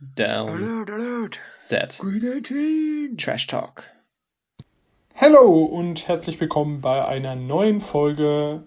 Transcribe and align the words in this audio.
Down. 0.00 0.48
Alert, 0.50 0.90
alert. 0.90 1.40
Set. 1.48 1.98
Green 2.00 2.22
18. 2.42 3.16
Trash 3.16 3.46
Talk. 3.46 3.90
Hallo 5.14 5.64
und 5.64 6.08
herzlich 6.08 6.40
willkommen 6.40 6.80
bei 6.80 7.04
einer 7.06 7.36
neuen 7.36 7.80
Folge 7.80 8.64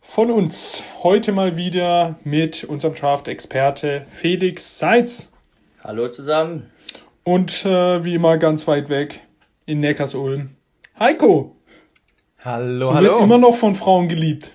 von 0.00 0.30
uns. 0.30 0.82
Heute 1.02 1.30
mal 1.32 1.56
wieder 1.56 2.16
mit 2.24 2.64
unserem 2.64 2.94
Draft-Experte 2.94 4.04
Felix 4.10 4.78
Seitz 4.78 5.30
Hallo 5.84 6.08
zusammen. 6.08 6.70
und 7.22 7.64
äh, 7.64 8.04
wie 8.04 8.14
immer 8.14 8.36
ganz 8.38 8.66
weit 8.66 8.88
weg 8.88 9.20
in 9.64 9.78
Neckarsulm. 9.80 10.50
Heiko, 10.98 11.56
Hallo, 12.40 12.88
du 12.88 12.94
hallo. 12.94 13.08
bist 13.08 13.20
immer 13.20 13.38
noch 13.38 13.54
von 13.54 13.74
Frauen 13.76 14.08
geliebt. 14.08 14.50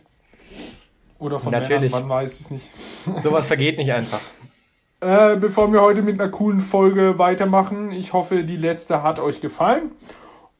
Oder 1.20 1.40
von 1.40 1.52
Natürlich. 1.54 1.92
Männern, 1.94 2.08
man 2.10 2.18
weiß 2.18 2.42
es 2.42 2.52
nicht. 2.52 2.70
Sowas 3.24 3.48
vergeht 3.48 3.78
nicht 3.78 3.92
einfach. 3.94 4.20
Äh, 5.00 5.36
bevor 5.36 5.72
wir 5.72 5.82
heute 5.82 6.02
mit 6.02 6.20
einer 6.20 6.32
coolen 6.32 6.60
Folge 6.60 7.20
weitermachen, 7.20 7.92
ich 7.92 8.14
hoffe, 8.14 8.44
die 8.44 8.58
letzte 8.58 9.04
hat 9.04 9.20
euch 9.20 9.42
gefallen. 9.42 9.92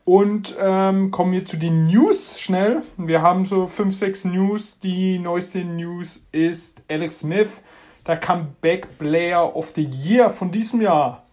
Und 0.06 0.56
ähm, 0.62 1.12
kommen 1.12 1.34
wir 1.34 1.46
zu 1.46 1.58
den 1.58 1.88
News 1.88 2.40
schnell. 2.40 2.84
Wir 2.98 3.22
haben 3.22 3.46
so 3.46 3.66
5, 3.66 3.94
6 3.94 4.26
News. 4.26 4.80
Die 4.80 5.20
neueste 5.20 5.66
News 5.66 6.22
ist 6.32 6.82
Alex 6.88 7.20
Smith, 7.20 7.62
der 8.06 8.18
Comeback 8.18 8.98
Player 9.00 9.56
of 9.56 9.74
the 9.76 9.84
Year 9.84 10.30
von 10.30 10.52
diesem 10.52 10.82
Jahr, 10.82 11.26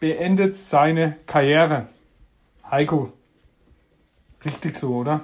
beendet 0.00 0.54
seine 0.54 1.16
Karriere. 1.26 1.88
Heiko, 2.70 3.12
richtig 4.44 4.76
so, 4.76 4.94
oder? 4.96 5.20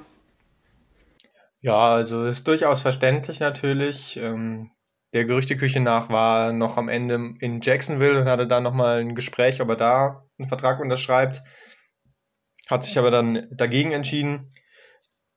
Ja, 1.61 1.95
also 1.95 2.27
ist 2.27 2.47
durchaus 2.47 2.83
verständlich 2.83 3.41
natürlich. 3.41 4.19
Ähm, 4.19 4.71
der 5.13 5.25
Gerüchteküche 5.25 5.81
nach 5.81 6.11
war 6.11 6.53
noch 6.53 6.77
am 6.77 6.89
Ende 6.89 7.35
in 7.41 7.61
Jacksonville 7.61 8.21
und 8.21 8.29
hatte 8.29 8.47
dann 8.47 8.63
nochmal 8.63 9.01
ein 9.01 9.15
Gespräch, 9.15 9.61
ob 9.61 9.69
er 9.71 9.77
da 9.77 10.25
einen 10.39 10.49
Vertrag 10.49 10.81
unterschreibt. 10.81 11.43
Hat 12.69 12.85
sich 12.85 12.99
aber 12.99 13.11
dann 13.11 13.49
dagegen 13.51 13.93
entschieden. 13.93 14.53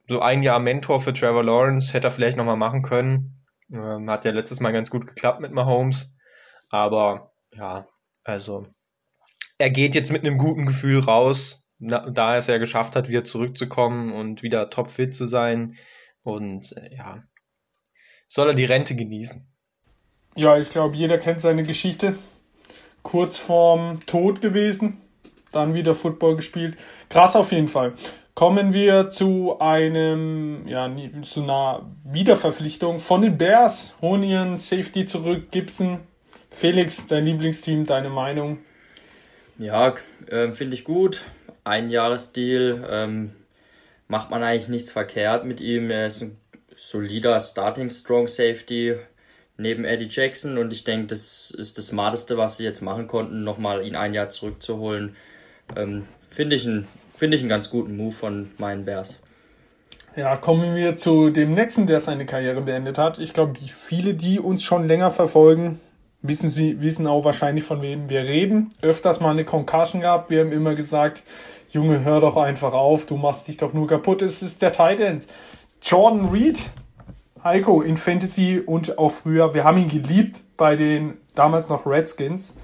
So 0.10 0.20
ein 0.20 0.44
Jahr 0.44 0.60
Mentor 0.60 1.00
für 1.00 1.14
Trevor 1.14 1.44
Lawrence 1.44 1.94
hätte 1.94 2.08
er 2.08 2.12
vielleicht 2.12 2.36
nochmal 2.36 2.58
machen 2.58 2.82
können. 2.82 3.46
Ähm, 3.72 4.10
hat 4.10 4.26
ja 4.26 4.32
letztes 4.32 4.60
Mal 4.60 4.74
ganz 4.74 4.90
gut 4.90 5.08
geklappt 5.08 5.40
mit 5.40 5.54
Mahomes. 5.54 6.14
Aber 6.70 7.32
ja, 7.54 7.88
also 8.24 8.68
er 9.58 9.70
geht 9.70 9.96
jetzt 9.96 10.12
mit 10.12 10.26
einem 10.26 10.38
guten 10.38 10.66
Gefühl 10.66 11.00
raus, 11.00 11.66
na, 11.78 12.10
da 12.10 12.34
er 12.34 12.40
es 12.40 12.48
ja 12.48 12.58
geschafft 12.58 12.96
hat, 12.96 13.08
wieder 13.08 13.24
zurückzukommen 13.24 14.12
und 14.12 14.44
wieder 14.44 14.70
topfit 14.70 15.16
zu 15.16 15.26
sein. 15.26 15.78
Und 16.24 16.76
äh, 16.76 16.94
ja, 16.94 17.24
soll 18.28 18.50
er 18.50 18.54
die 18.54 18.66
Rente 18.66 18.96
genießen. 18.96 19.51
Ja, 20.36 20.58
ich 20.58 20.70
glaube, 20.70 20.96
jeder 20.96 21.18
kennt 21.18 21.42
seine 21.42 21.64
Geschichte. 21.64 22.16
Kurz 23.04 23.38
vorm 23.38 24.00
Tod 24.06 24.42
gewesen, 24.42 24.98
dann 25.52 25.74
wieder 25.74 25.96
Football 25.96 26.38
gespielt. 26.38 26.78
Krass 27.10 27.36
auf 27.36 27.52
jeden 27.52 27.68
Fall. 27.68 27.94
Kommen 28.34 28.74
wir 28.74 29.12
zu 29.12 29.60
einem, 29.60 30.68
ja, 30.68 30.90
zu 31.24 31.44
einer 31.44 31.86
Wiederverpflichtung 32.06 33.00
von 33.00 33.22
den 33.22 33.38
Bears. 33.38 33.94
Holen 34.02 34.24
ihren 34.24 34.58
Safety 34.58 35.06
zurück, 35.06 35.52
Gibson. 35.52 36.00
Felix, 36.50 37.08
dein 37.08 37.26
Lieblingsteam, 37.26 37.86
deine 37.86 38.10
Meinung? 38.10 38.60
Ja, 39.58 39.96
äh, 40.28 40.52
finde 40.52 40.76
ich 40.76 40.86
gut. 40.86 41.22
Ein 41.64 41.90
Jahresdeal. 41.90 42.88
Ähm, 42.90 43.32
macht 44.08 44.30
man 44.30 44.44
eigentlich 44.44 44.70
nichts 44.70 44.92
verkehrt 44.92 45.46
mit 45.46 45.60
ihm. 45.60 45.92
Er 45.92 46.08
ist 46.08 46.22
ein 46.22 46.38
solider 46.76 47.40
Starting 47.40 47.90
Strong 47.90 48.28
Safety 48.28 48.96
neben 49.58 49.86
Eddie 49.86 50.08
Jackson 50.10 50.58
und 50.58 50.74
ich 50.74 50.84
denke, 50.84 51.08
das 51.08 51.52
ist 51.52 51.78
das 51.78 51.88
Smarteste, 51.88 52.38
was 52.38 52.58
sie 52.58 52.64
jetzt 52.64 52.82
machen 52.82 53.08
konnten, 53.08 53.44
nochmal 53.44 53.86
ihn 53.86 53.96
ein 53.96 54.14
Jahr 54.14 54.30
zurückzuholen. 54.30 55.16
Ähm, 55.76 56.08
finde 56.30 56.56
ich, 56.56 56.66
ein, 56.66 56.88
finde 57.16 57.38
ich 57.38 57.44
einen 57.44 57.50
ganz 57.50 57.70
guten 57.70 57.96
Move 57.98 58.14
von 58.14 58.52
meinen 58.58 58.86
Bears. 58.86 59.22
Ja, 60.16 60.36
kommen 60.36 60.76
wir 60.76 60.98
zu 60.98 61.30
dem 61.30 61.54
nächsten, 61.54 61.88
der 61.88 62.02
seine 62.02 62.26
Karriere 62.26 62.62
beendet 62.62 62.98
hat. 62.98 63.20
Ich 63.20 63.34
glaube, 63.34 63.54
viele, 63.60 64.14
die 64.14 64.40
uns 64.40 64.62
schon 64.62 64.88
länger 64.88 65.10
verfolgen, 65.10 65.80
wissen 66.22 66.50
sie, 66.50 66.82
wissen 66.82 67.08
auch 67.08 67.24
wahrscheinlich, 67.24 67.64
von 67.64 67.82
wem 67.82 68.10
wir 68.10 68.24
reden. 68.24 68.70
Öfters 68.82 69.22
mal 69.22 69.32
eine 69.32 69.46
Concussion 69.46 70.02
gehabt. 70.02 70.30
Wir 70.30 70.42
haben 70.42 70.52
immer 70.52 70.76
gesagt, 70.76 71.24
Junge, 71.70 72.04
hör 72.04 72.20
doch 72.20 72.36
einfach 72.36 72.74
auf, 72.74 73.06
du 73.06 73.16
machst 73.16 73.48
dich 73.48 73.56
doch 73.56 73.72
nur 73.72 73.88
kaputt. 73.88 74.22
Es 74.22 74.42
ist 74.42 74.62
der 74.62 74.74
Tight 74.74 75.00
End. 75.00 75.26
Jordan 75.82 76.30
Reed, 76.30 76.70
Heiko 77.44 77.82
in 77.82 77.98
Fantasy 77.98 78.62
und 78.64 78.98
auch 79.00 79.12
früher. 79.12 79.54
Wir 79.54 79.64
haben 79.64 79.78
ihn 79.80 79.90
geliebt 79.90 80.40
bei 80.58 80.76
den 80.76 81.18
damals 81.34 81.70
noch 81.70 81.88
Redskins, 81.88 82.56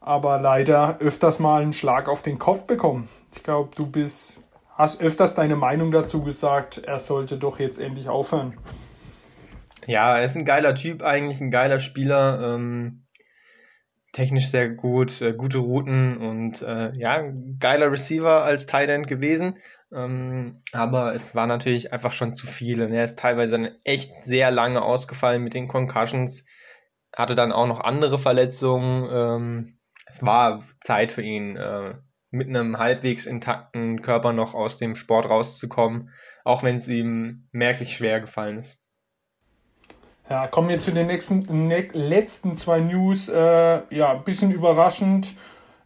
aber 0.00 0.38
leider 0.38 0.98
öfters 1.00 1.38
mal 1.38 1.62
einen 1.62 1.72
Schlag 1.72 2.08
auf 2.08 2.20
den 2.20 2.38
Kopf 2.38 2.64
bekommen. 2.64 3.08
Ich 3.34 3.42
glaube, 3.42 3.70
du 3.74 3.86
bist, 3.86 4.40
hast 4.76 5.00
öfters 5.00 5.34
deine 5.34 5.56
Meinung 5.56 5.90
dazu 5.90 6.22
gesagt, 6.22 6.78
er 6.78 6.98
sollte 6.98 7.38
doch 7.38 7.58
jetzt 7.58 7.78
endlich 7.78 8.10
aufhören. 8.10 8.58
Ja, 9.86 10.18
er 10.18 10.24
ist 10.24 10.36
ein 10.36 10.44
geiler 10.44 10.74
Typ 10.74 11.02
eigentlich, 11.02 11.40
ein 11.40 11.50
geiler 11.50 11.80
Spieler. 11.80 12.54
Ähm, 12.54 13.04
technisch 14.12 14.48
sehr 14.48 14.70
gut, 14.70 15.20
äh, 15.20 15.32
gute 15.32 15.58
Routen 15.58 16.16
und 16.16 16.62
äh, 16.62 16.92
ja, 16.96 17.22
geiler 17.58 17.90
Receiver 17.90 18.42
als 18.42 18.66
Tight 18.66 18.88
End 18.88 19.06
gewesen. 19.06 19.56
Ähm, 19.92 20.62
aber 20.72 21.14
es 21.14 21.34
war 21.34 21.46
natürlich 21.46 21.92
einfach 21.92 22.12
schon 22.12 22.34
zu 22.34 22.46
viel 22.46 22.82
und 22.82 22.92
er 22.92 23.04
ist 23.04 23.18
teilweise 23.18 23.76
echt 23.84 24.12
sehr 24.24 24.50
lange 24.50 24.82
ausgefallen 24.82 25.42
mit 25.42 25.54
den 25.54 25.68
Concussions. 25.68 26.44
Hatte 27.14 27.34
dann 27.34 27.52
auch 27.52 27.66
noch 27.66 27.80
andere 27.80 28.18
Verletzungen. 28.18 29.08
Ähm, 29.10 29.78
es 30.06 30.22
war 30.22 30.64
Zeit 30.80 31.12
für 31.12 31.22
ihn, 31.22 31.56
äh, 31.56 31.94
mit 32.30 32.48
einem 32.48 32.78
halbwegs 32.78 33.26
intakten 33.26 34.02
Körper 34.02 34.32
noch 34.32 34.54
aus 34.54 34.78
dem 34.78 34.96
Sport 34.96 35.30
rauszukommen, 35.30 36.10
auch 36.44 36.62
wenn 36.62 36.78
es 36.78 36.88
ihm 36.88 37.48
merklich 37.52 37.96
schwer 37.96 38.20
gefallen 38.20 38.58
ist. 38.58 38.84
Ja, 40.28 40.46
kommen 40.46 40.68
wir 40.68 40.80
zu 40.80 40.90
den 40.90 41.06
nächsten, 41.06 41.68
ne, 41.68 41.86
letzten 41.92 42.56
zwei 42.56 42.80
News. 42.80 43.28
Äh, 43.28 43.82
ja, 43.94 44.12
ein 44.12 44.24
bisschen 44.24 44.50
überraschend 44.50 45.34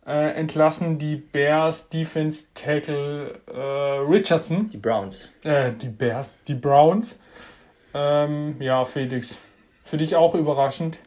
äh, 0.09 0.33
entlassen 0.33 0.99
die 0.99 1.17
Bears 1.17 1.91
Defense 1.91 2.47
Tackle 2.55 3.41
äh, 3.47 3.61
Richardson. 4.11 4.69
Die 4.71 4.79
Browns. 4.79 5.29
Äh, 5.45 5.73
die 5.73 5.91
Bears, 5.91 6.39
die 6.49 6.55
Browns. 6.55 7.21
Ähm, 7.93 8.57
ja, 8.61 8.87
Felix, 8.87 9.37
für 9.85 9.99
dich 9.99 10.17
auch 10.17 10.35
überraschend. 10.35 10.99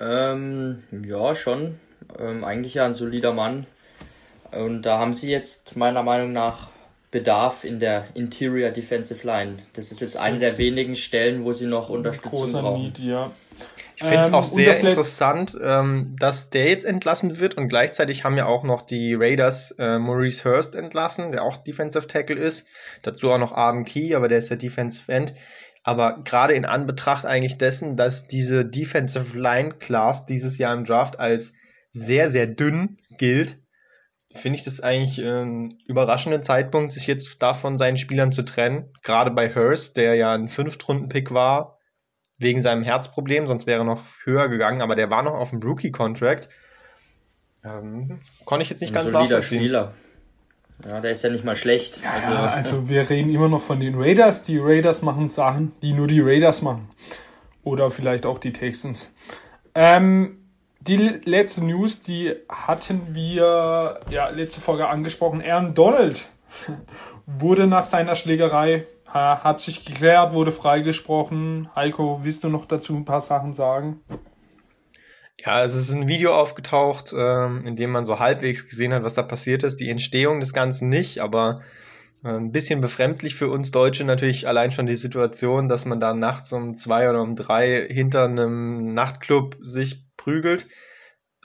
Ähm, 0.00 0.82
ja, 1.06 1.36
schon. 1.36 1.78
Ähm, 2.18 2.42
eigentlich 2.42 2.74
ja 2.74 2.86
ein 2.86 2.94
solider 2.94 3.32
Mann. 3.32 3.66
Und 4.50 4.82
da 4.82 4.98
haben 4.98 5.12
sie 5.12 5.30
jetzt 5.30 5.76
meiner 5.76 6.02
Meinung 6.02 6.32
nach 6.32 6.68
Bedarf 7.14 7.62
in 7.62 7.78
der 7.78 8.08
Interior 8.14 8.70
Defensive 8.70 9.24
Line. 9.24 9.58
Das 9.74 9.92
ist 9.92 10.00
jetzt 10.00 10.16
eine 10.16 10.40
der 10.40 10.58
wenigen 10.58 10.96
Stellen, 10.96 11.44
wo 11.44 11.52
sie 11.52 11.66
noch 11.68 11.88
Unterstützung 11.88 12.50
brauchen. 12.50 12.82
Need, 12.82 12.98
ja. 12.98 13.30
Ich 13.94 14.02
finde 14.02 14.22
es 14.22 14.28
Ähm, 14.30 14.34
auch 14.34 14.42
sehr 14.42 14.80
interessant, 14.80 15.56
ähm, 15.62 16.16
dass 16.18 16.50
der 16.50 16.68
jetzt 16.68 16.84
entlassen 16.84 17.38
wird 17.38 17.56
und 17.56 17.68
gleichzeitig 17.68 18.24
haben 18.24 18.36
ja 18.36 18.46
auch 18.46 18.64
noch 18.64 18.82
die 18.82 19.14
Raiders 19.14 19.70
äh, 19.78 20.00
Maurice 20.00 20.44
Hurst 20.44 20.74
entlassen, 20.74 21.30
der 21.30 21.44
auch 21.44 21.58
Defensive 21.58 22.08
Tackle 22.08 22.40
ist. 22.40 22.66
Dazu 23.02 23.30
auch 23.30 23.38
noch 23.38 23.52
Arden 23.52 23.84
Key, 23.84 24.16
aber 24.16 24.26
der 24.26 24.38
ist 24.38 24.48
ja 24.48 24.56
Defensive 24.56 25.12
End. 25.12 25.34
Aber 25.84 26.24
gerade 26.24 26.54
in 26.54 26.64
Anbetracht 26.64 27.26
eigentlich 27.26 27.58
dessen, 27.58 27.96
dass 27.96 28.26
diese 28.26 28.64
Defensive 28.64 29.38
Line 29.38 29.74
Class 29.78 30.26
dieses 30.26 30.58
Jahr 30.58 30.74
im 30.74 30.84
Draft 30.84 31.20
als 31.20 31.52
sehr, 31.92 32.28
sehr 32.28 32.48
dünn 32.48 32.98
gilt, 33.18 33.58
finde 34.34 34.58
ich 34.58 34.64
das 34.64 34.80
eigentlich 34.80 35.18
äh, 35.20 35.42
ein 35.42 35.78
überraschender 35.86 36.42
Zeitpunkt, 36.42 36.92
sich 36.92 37.06
jetzt 37.06 37.40
davon 37.40 37.78
seinen 37.78 37.96
Spielern 37.96 38.32
zu 38.32 38.44
trennen. 38.44 38.90
Gerade 39.02 39.30
bei 39.30 39.54
Hurst, 39.54 39.96
der 39.96 40.14
ja 40.16 40.34
ein 40.34 40.48
Fünftrunden-Pick 40.48 41.32
war, 41.32 41.78
wegen 42.38 42.60
seinem 42.60 42.82
Herzproblem, 42.82 43.46
sonst 43.46 43.66
wäre 43.66 43.80
er 43.82 43.84
noch 43.84 44.02
höher 44.24 44.48
gegangen, 44.48 44.82
aber 44.82 44.96
der 44.96 45.08
war 45.08 45.22
noch 45.22 45.34
auf 45.34 45.50
dem 45.50 45.62
Rookie-Contract. 45.62 46.48
Ähm, 47.64 48.20
konnte 48.44 48.62
ich 48.62 48.70
jetzt 48.70 48.80
nicht 48.80 48.90
Ein 48.90 48.94
ganz 48.94 49.04
solider 49.06 49.22
nachvollziehen. 49.22 49.60
Spieler. 49.60 49.94
Ja, 50.84 51.00
der 51.00 51.12
ist 51.12 51.22
ja 51.22 51.30
nicht 51.30 51.44
mal 51.44 51.56
schlecht. 51.56 52.00
Also, 52.04 52.30
Also, 52.30 52.32
ja, 52.32 52.50
also 52.50 52.88
wir 52.88 53.08
reden 53.08 53.32
immer 53.32 53.48
noch 53.48 53.62
von 53.62 53.78
den 53.78 53.94
Raiders. 53.94 54.42
Die 54.42 54.58
Raiders 54.58 55.02
machen 55.02 55.28
Sachen, 55.28 55.72
die 55.82 55.92
nur 55.92 56.08
die 56.08 56.20
Raiders 56.20 56.62
machen. 56.62 56.90
Oder 57.62 57.90
vielleicht 57.90 58.26
auch 58.26 58.38
die 58.38 58.52
Texans. 58.52 59.10
Ähm, 59.74 60.43
die 60.86 60.96
letzte 61.24 61.64
News, 61.64 62.02
die 62.02 62.34
hatten 62.48 63.14
wir 63.14 64.00
ja 64.08 64.28
letzte 64.28 64.60
Folge 64.60 64.88
angesprochen. 64.88 65.42
Aaron 65.42 65.74
Donald 65.74 66.28
wurde 67.26 67.66
nach 67.66 67.86
seiner 67.86 68.14
Schlägerei, 68.14 68.86
ha- 69.06 69.42
hat 69.42 69.60
sich 69.60 69.84
geklärt, 69.84 70.32
wurde 70.32 70.52
freigesprochen. 70.52 71.70
Heiko, 71.74 72.20
willst 72.22 72.44
du 72.44 72.48
noch 72.48 72.66
dazu 72.66 72.94
ein 72.96 73.04
paar 73.04 73.20
Sachen 73.20 73.52
sagen? 73.52 74.00
Ja, 75.38 75.52
also 75.54 75.78
es 75.78 75.88
ist 75.88 75.94
ein 75.94 76.06
Video 76.08 76.34
aufgetaucht, 76.34 77.12
ähm, 77.16 77.66
in 77.66 77.76
dem 77.76 77.90
man 77.90 78.04
so 78.04 78.18
halbwegs 78.18 78.68
gesehen 78.68 78.94
hat, 78.94 79.02
was 79.02 79.14
da 79.14 79.22
passiert 79.22 79.62
ist. 79.64 79.80
Die 79.80 79.90
Entstehung 79.90 80.40
des 80.40 80.52
Ganzen 80.52 80.88
nicht, 80.88 81.18
aber 81.20 81.62
äh, 82.22 82.28
ein 82.28 82.52
bisschen 82.52 82.80
befremdlich 82.80 83.34
für 83.34 83.50
uns 83.50 83.70
Deutsche 83.72 84.04
natürlich 84.04 84.46
allein 84.46 84.70
schon 84.70 84.86
die 84.86 84.96
Situation, 84.96 85.68
dass 85.68 85.86
man 85.86 85.98
da 85.98 86.14
nachts 86.14 86.52
um 86.52 86.76
zwei 86.76 87.10
oder 87.10 87.20
um 87.20 87.34
drei 87.36 87.86
hinter 87.90 88.24
einem 88.24 88.94
Nachtclub 88.94 89.56
sich 89.60 90.04
prügelt. 90.24 90.66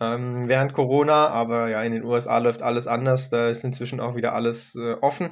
ähm, 0.01 0.47
während 0.47 0.73
Corona, 0.73 1.27
aber 1.27 1.69
ja, 1.69 1.83
in 1.83 1.91
den 1.91 2.05
USA 2.05 2.37
läuft 2.37 2.61
alles 2.61 2.87
anders. 2.87 3.29
Da 3.29 3.49
ist 3.49 3.65
inzwischen 3.65 3.99
auch 3.99 4.15
wieder 4.15 4.33
alles 4.33 4.75
äh, 4.75 4.93
offen. 5.01 5.31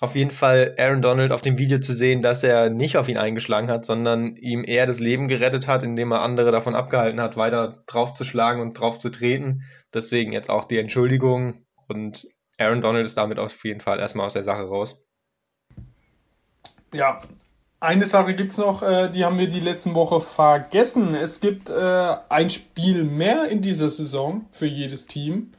Auf 0.00 0.14
jeden 0.14 0.30
Fall 0.30 0.74
Aaron 0.78 1.02
Donald 1.02 1.32
auf 1.32 1.42
dem 1.42 1.58
Video 1.58 1.80
zu 1.80 1.92
sehen, 1.92 2.22
dass 2.22 2.44
er 2.44 2.70
nicht 2.70 2.96
auf 2.96 3.08
ihn 3.08 3.18
eingeschlagen 3.18 3.68
hat, 3.68 3.84
sondern 3.84 4.36
ihm 4.36 4.64
eher 4.64 4.86
das 4.86 5.00
Leben 5.00 5.26
gerettet 5.26 5.66
hat, 5.66 5.82
indem 5.82 6.12
er 6.12 6.22
andere 6.22 6.52
davon 6.52 6.76
abgehalten 6.76 7.20
hat, 7.20 7.36
weiter 7.36 7.82
draufzuschlagen 7.86 8.62
und 8.62 8.74
drauf 8.74 8.98
zu 9.00 9.10
treten. 9.10 9.62
Deswegen 9.92 10.32
jetzt 10.32 10.50
auch 10.50 10.66
die 10.66 10.78
Entschuldigung 10.78 11.64
und 11.88 12.28
Aaron 12.58 12.80
Donald 12.80 13.06
ist 13.06 13.16
damit 13.16 13.38
auf 13.38 13.64
jeden 13.64 13.80
Fall 13.80 13.98
erstmal 13.98 14.26
aus 14.26 14.34
der 14.34 14.44
Sache 14.44 14.62
raus. 14.62 15.02
Ja, 16.92 17.18
eine 17.80 18.06
Sache 18.06 18.34
gibt's 18.34 18.58
noch, 18.58 18.82
äh, 18.82 19.08
die 19.10 19.24
haben 19.24 19.38
wir 19.38 19.48
die 19.48 19.60
letzten 19.60 19.94
Woche 19.94 20.20
vergessen. 20.20 21.14
Es 21.14 21.40
gibt 21.40 21.70
äh, 21.70 22.16
ein 22.28 22.50
Spiel 22.50 23.04
mehr 23.04 23.48
in 23.48 23.62
dieser 23.62 23.88
Saison 23.88 24.46
für 24.50 24.66
jedes 24.66 25.06
Team. 25.06 25.52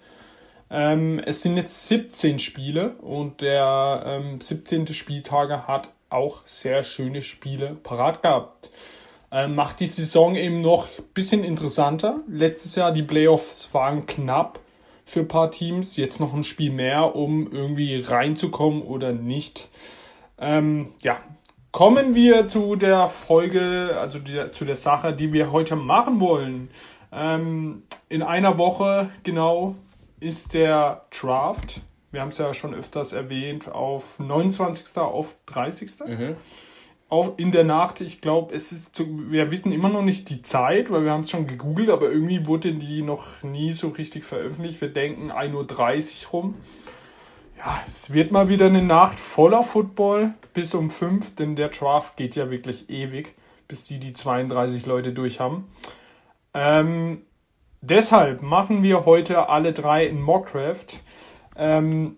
Ähm, 0.69 1.19
es 1.25 1.42
sind 1.42 1.56
jetzt 1.57 1.88
17 1.88 2.39
Spiele 2.39 2.92
und 2.98 3.42
der 3.42 4.04
ähm, 4.06 4.42
17. 4.42 4.88
Spieltage 4.88 5.68
hat 5.68 5.89
auch 6.10 6.42
sehr 6.45 6.83
schöne 6.83 7.21
Spiele 7.21 7.75
parat 7.81 8.21
gehabt. 8.21 8.69
Ähm, 9.31 9.56
macht 9.56 9.80
die 9.80 9.88
Saison 9.88 10.36
eben 10.36 10.62
noch 10.62 10.88
ein 10.88 11.04
bisschen 11.13 11.44
interessanter. 11.44 12.21
Letztes 12.27 12.75
Jahr 12.75 12.92
die 12.92 13.04
Playoffs 13.04 13.69
waren 13.74 14.06
knapp 14.06 14.60
für 15.06 15.21
ein 15.21 15.27
paar 15.27 15.51
Teams. 15.51 15.95
Jetzt 15.98 16.19
noch 16.19 16.33
ein 16.33 16.44
Spiel 16.44 16.71
mehr, 16.71 17.16
um 17.16 17.51
irgendwie 17.51 18.01
reinzukommen 18.01 18.81
oder 18.81 19.13
nicht. 19.13 19.69
Ähm, 20.39 20.94
ja, 21.04 21.19
kommen 21.71 22.16
wir 22.16 22.48
zu 22.48 22.75
der 22.75 23.07
Folge, 23.07 23.98
also 24.00 24.19
die, 24.19 24.51
zu 24.51 24.66
der 24.66 24.75
Sache, 24.75 25.13
die 25.13 25.33
wir 25.33 25.51
heute 25.51 25.75
machen 25.75 26.19
wollen. 26.19 26.69
Ähm, 27.12 27.83
in 28.07 28.21
einer 28.21 28.57
Woche 28.57 29.10
genau 29.24 29.75
ist 30.19 30.54
der 30.54 31.06
Draft. 31.12 31.81
Wir 32.12 32.21
haben 32.21 32.30
es 32.30 32.38
ja 32.38 32.54
schon 32.54 32.74
öfters 32.74 33.13
erwähnt, 33.13 33.71
auf 33.71 34.19
29. 34.19 34.98
auf 34.98 35.36
30. 35.45 35.92
Mhm. 36.07 36.36
Auf, 37.07 37.33
in 37.38 37.51
der 37.51 37.63
Nacht, 37.63 38.01
ich 38.01 38.21
glaube, 38.21 38.54
es 38.54 38.71
ist 38.71 38.95
zu, 38.95 39.31
wir 39.31 39.50
wissen 39.50 39.71
immer 39.71 39.89
noch 39.89 40.04
nicht 40.04 40.30
die 40.30 40.44
Zeit, 40.44 40.92
weil 40.92 41.06
wir 41.06 41.12
haben 41.12 41.21
es 41.21 41.31
schon 41.31 41.48
gegoogelt, 41.48 41.89
aber 41.89 42.12
irgendwie 42.12 42.45
wurde 42.45 42.74
die 42.74 43.01
noch 43.01 43.42
nie 43.42 43.74
so 43.74 43.89
richtig 43.89 44.25
veröffentlicht. 44.25 44.80
Wir 44.80 44.89
denken 44.89 45.31
1.30 45.31 46.25
Uhr 46.25 46.30
rum. 46.31 46.56
Ja, 47.60 47.84
es 47.86 48.14
wird 48.14 48.32
mal 48.32 48.48
wieder 48.48 48.68
eine 48.68 48.82
Nacht 48.82 49.20
voller 49.20 49.64
Football 49.64 50.34
bis 50.54 50.74
um 50.74 50.90
5, 50.90 51.36
denn 51.36 51.58
der 51.58 51.68
Draft 51.68 52.16
geht 52.16 52.38
ja 52.38 52.50
wirklich 52.50 52.90
ewig, 52.90 53.36
bis 53.68 53.84
die 53.84 54.00
die 54.00 54.14
32 54.14 54.86
Leute 54.86 55.12
durch 55.12 55.42
haben. 55.42 55.70
Ähm, 56.54 57.24
deshalb 57.82 58.42
machen 58.42 58.82
wir 58.82 59.06
heute 59.06 59.50
alle 59.50 59.74
drei 59.74 60.06
in 60.06 60.22
Mockdraft. 60.22 61.02
Ähm, 61.58 62.16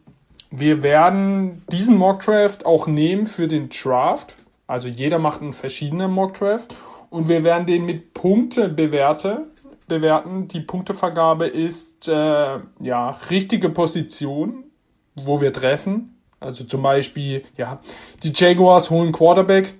wir 0.52 0.84
werden 0.84 1.64
diesen 1.72 1.98
Mockdraft 1.98 2.68
auch 2.68 2.86
nehmen 2.86 3.26
für 3.26 3.48
den 3.48 3.70
Draft. 3.70 4.36
Also 4.68 4.90
jeder 4.90 5.18
macht 5.18 5.42
einen 5.42 5.54
verschiedenen 5.54 6.12
Mockdraft 6.12 6.76
und 7.10 7.30
wir 7.30 7.44
werden 7.44 7.66
den 7.66 7.86
mit 7.86 8.14
Punkte 8.14 8.70
bewerte, 8.70 9.48
bewerten. 9.88 10.48
Die 10.50 10.62
Punktevergabe 10.62 11.48
ist 11.48 12.08
äh, 12.08 12.60
ja 12.80 13.10
richtige 13.32 13.70
Position, 13.70 14.66
wo 15.26 15.42
wir 15.42 15.54
treffen. 15.54 16.16
Also 16.40 16.64
zum 16.64 16.82
Beispiel, 16.82 17.44
ja, 17.56 17.80
die 18.24 18.34
Jaguars 18.36 18.90
holen 18.90 19.12
Quarterback, 19.12 19.74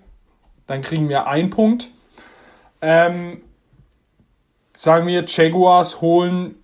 dann 0.68 0.82
kriegen 0.82 1.10
wir 1.10 1.28
einen 1.28 1.50
Punkt. 1.50 1.90
Ähm, 2.82 3.42
sagen 4.76 5.08
wir, 5.08 5.26
Jaguars 5.28 6.02
holen 6.02 6.56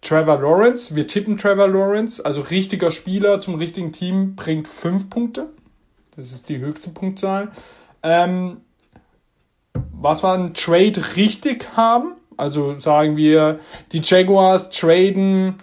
Trevor 0.00 0.40
Lawrence. 0.40 0.94
Wir 0.94 1.06
tippen 1.06 1.38
Trevor 1.38 1.68
Lawrence, 1.68 2.24
also 2.24 2.40
richtiger 2.40 2.90
Spieler 2.90 3.40
zum 3.40 3.56
richtigen 3.56 3.92
Team 3.92 4.36
bringt 4.36 4.68
fünf 4.68 5.10
Punkte. 5.10 5.48
Das 6.14 6.32
ist 6.32 6.48
die 6.48 6.58
höchste 6.58 6.90
Punktzahl. 6.90 7.50
Ähm, 8.02 8.58
was 9.92 10.22
wir 10.22 10.32
ein 10.32 10.54
Trade 10.54 11.16
richtig 11.16 11.76
haben, 11.76 12.16
also 12.36 12.78
sagen 12.78 13.16
wir, 13.16 13.58
die 13.92 14.00
Jaguars 14.02 14.70
traden 14.70 15.56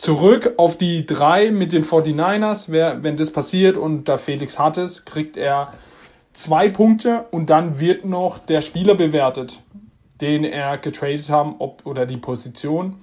zurück 0.00 0.54
auf 0.56 0.76
die 0.76 1.06
drei 1.06 1.50
mit 1.50 1.72
den 1.72 1.84
49ers. 1.84 2.64
Wer, 2.68 3.02
wenn 3.02 3.16
das 3.16 3.30
passiert 3.30 3.76
und 3.76 4.04
da 4.08 4.16
Felix 4.16 4.58
hat 4.58 4.78
es, 4.78 5.04
kriegt 5.04 5.36
er 5.36 5.72
zwei 6.32 6.68
Punkte 6.68 7.26
und 7.30 7.50
dann 7.50 7.78
wird 7.78 8.04
noch 8.04 8.38
der 8.38 8.62
Spieler 8.62 8.94
bewertet 8.94 9.60
den 10.20 10.44
er 10.44 10.78
getradet 10.78 11.30
haben, 11.30 11.56
ob 11.58 11.86
oder 11.86 12.06
die 12.06 12.16
Position. 12.16 13.00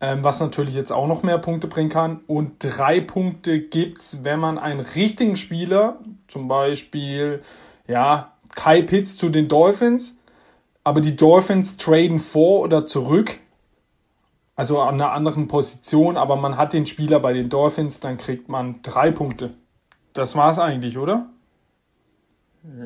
Ähm, 0.00 0.24
was 0.24 0.40
natürlich 0.40 0.74
jetzt 0.74 0.90
auch 0.90 1.06
noch 1.06 1.22
mehr 1.22 1.38
Punkte 1.38 1.68
bringen 1.68 1.90
kann. 1.90 2.20
Und 2.26 2.56
drei 2.58 3.00
Punkte 3.00 3.60
gibt's, 3.60 4.18
wenn 4.22 4.40
man 4.40 4.58
einen 4.58 4.80
richtigen 4.80 5.36
Spieler, 5.36 6.00
zum 6.26 6.48
Beispiel, 6.48 7.42
ja, 7.86 8.32
Kai 8.54 8.82
Pitts 8.82 9.16
zu 9.16 9.28
den 9.28 9.48
Dolphins, 9.48 10.16
aber 10.84 11.00
die 11.00 11.14
Dolphins 11.14 11.76
traden 11.76 12.18
vor 12.18 12.60
oder 12.60 12.86
zurück, 12.86 13.38
also 14.62 14.80
an 14.80 14.94
einer 14.94 15.10
anderen 15.10 15.48
Position, 15.48 16.16
aber 16.16 16.36
man 16.36 16.56
hat 16.56 16.72
den 16.72 16.86
Spieler 16.86 17.18
bei 17.18 17.32
den 17.32 17.48
Dolphins, 17.48 17.98
dann 17.98 18.16
kriegt 18.16 18.48
man 18.48 18.80
drei 18.82 19.10
Punkte. 19.10 19.54
Das 20.12 20.36
war's 20.36 20.60
eigentlich, 20.60 20.98
oder? 20.98 21.26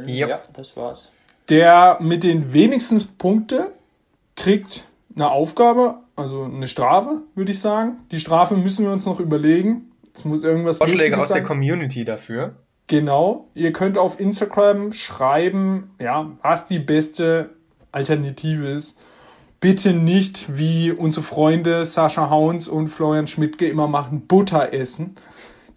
Ja, 0.07 0.41
das 0.55 0.75
war's. 0.75 1.11
Der 1.51 1.99
mit 2.01 2.23
den 2.23 2.55
wenigsten 2.55 3.07
Punkte 3.19 3.73
kriegt 4.37 4.89
eine 5.15 5.31
Aufgabe, 5.31 5.99
also 6.17 6.45
eine 6.45 6.67
Strafe, 6.67 7.21
würde 7.35 7.53
ich 7.53 7.61
sagen. 7.61 7.99
Die 8.11 8.21
Strafe 8.21 8.57
müssen 8.57 8.87
wir 8.87 8.93
uns 8.93 9.05
noch 9.05 9.21
überlegen. 9.21 9.93
Es 10.15 10.25
muss 10.25 10.45
irgendwas 10.45 10.79
Vorschläge 10.79 11.19
aus 11.19 11.29
sein. 11.29 11.41
der 11.41 11.45
Community 11.45 12.07
dafür. 12.07 12.55
Genau. 12.87 13.49
Ihr 13.53 13.75
könnt 13.75 13.99
auf 13.99 14.19
Instagram 14.19 14.95
schreiben, 14.95 15.91
ja, 16.01 16.33
was 16.41 16.69
die 16.69 16.79
beste 16.79 17.51
Alternative 17.93 18.67
ist. 18.67 18.97
Bitte 19.67 19.93
nicht, 19.95 20.57
wie 20.57 20.93
unsere 20.93 21.25
Freunde 21.25 21.87
Sascha 21.87 22.31
Hauns 22.31 22.69
und 22.69 22.87
Florian 22.87 23.27
Schmidtke 23.27 23.69
immer 23.69 23.89
machen, 23.89 24.29
Butter 24.29 24.73
essen. 24.73 25.17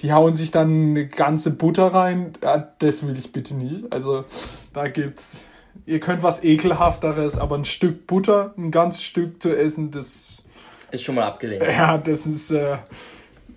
Die 0.01 0.13
hauen 0.13 0.35
sich 0.35 0.51
dann 0.51 0.91
eine 0.91 1.07
ganze 1.07 1.49
Butter 1.49 1.87
rein. 1.87 2.33
Ja, 2.43 2.71
das 2.77 3.07
will 3.07 3.17
ich 3.17 3.31
bitte 3.31 3.55
nicht. 3.55 3.91
Also 3.91 4.25
da 4.73 4.89
gibt's 4.89 5.41
ihr 5.87 5.99
könnt 5.99 6.21
was 6.21 6.43
ekelhafteres, 6.43 7.39
aber 7.39 7.55
ein 7.55 7.65
Stück 7.65 8.05
Butter, 8.05 8.53
ein 8.59 8.69
ganzes 8.69 9.01
Stück 9.01 9.41
zu 9.41 9.57
essen, 9.57 9.89
das 9.89 10.43
ist 10.91 11.03
schon 11.03 11.15
mal 11.15 11.23
abgelehnt. 11.23 11.63
Ja, 11.63 11.97
das 11.97 12.27
ist, 12.27 12.51
äh, 12.51 12.77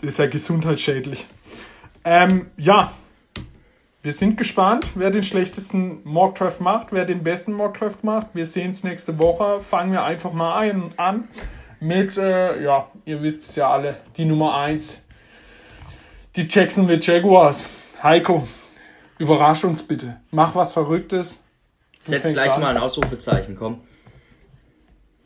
das 0.01 0.13
ist 0.13 0.19
ja 0.19 0.29
gesundheitsschädlich. 0.29 1.27
Ähm, 2.05 2.47
ja, 2.57 2.91
wir 4.03 4.13
sind 4.13 4.37
gespannt, 4.37 4.89
wer 4.97 5.11
den 5.11 5.23
schlechtesten 5.23 6.03
Mockdraft 6.05 6.61
macht, 6.61 6.89
wer 6.91 7.05
den 7.05 7.23
besten 7.23 7.53
Mockdraft 7.53 8.03
macht. 8.03 8.29
Wir 8.35 8.47
sehen 8.47 8.71
es 8.71 8.83
nächste 8.83 9.19
Woche. 9.19 9.61
Fangen 9.61 9.93
wir 9.93 10.05
einfach 10.05 10.33
mal 10.33 10.59
ein, 10.59 10.93
an 10.97 11.29
mit, 11.79 12.17
äh, 12.17 12.63
ja, 12.63 12.89
ihr 13.05 13.23
wisst 13.23 13.51
es 13.51 13.57
ja 13.57 13.71
alle, 13.71 13.97
die 14.17 14.25
Nummer 14.25 14.57
1, 14.57 15.01
die 16.35 16.49
Jacksonville 16.49 17.01
Jaguars. 17.01 17.69
Heiko, 18.03 18.49
überrasch 19.19 19.65
uns 19.65 19.85
bitte. 19.85 20.21
Mach 20.33 20.57
was 20.57 20.73
Verrücktes. 20.73 21.43
Setz 22.01 22.33
gleich 22.33 22.57
mal 22.59 22.75
ein 22.75 22.83
Ausrufezeichen, 22.83 23.55
komm. 23.55 23.81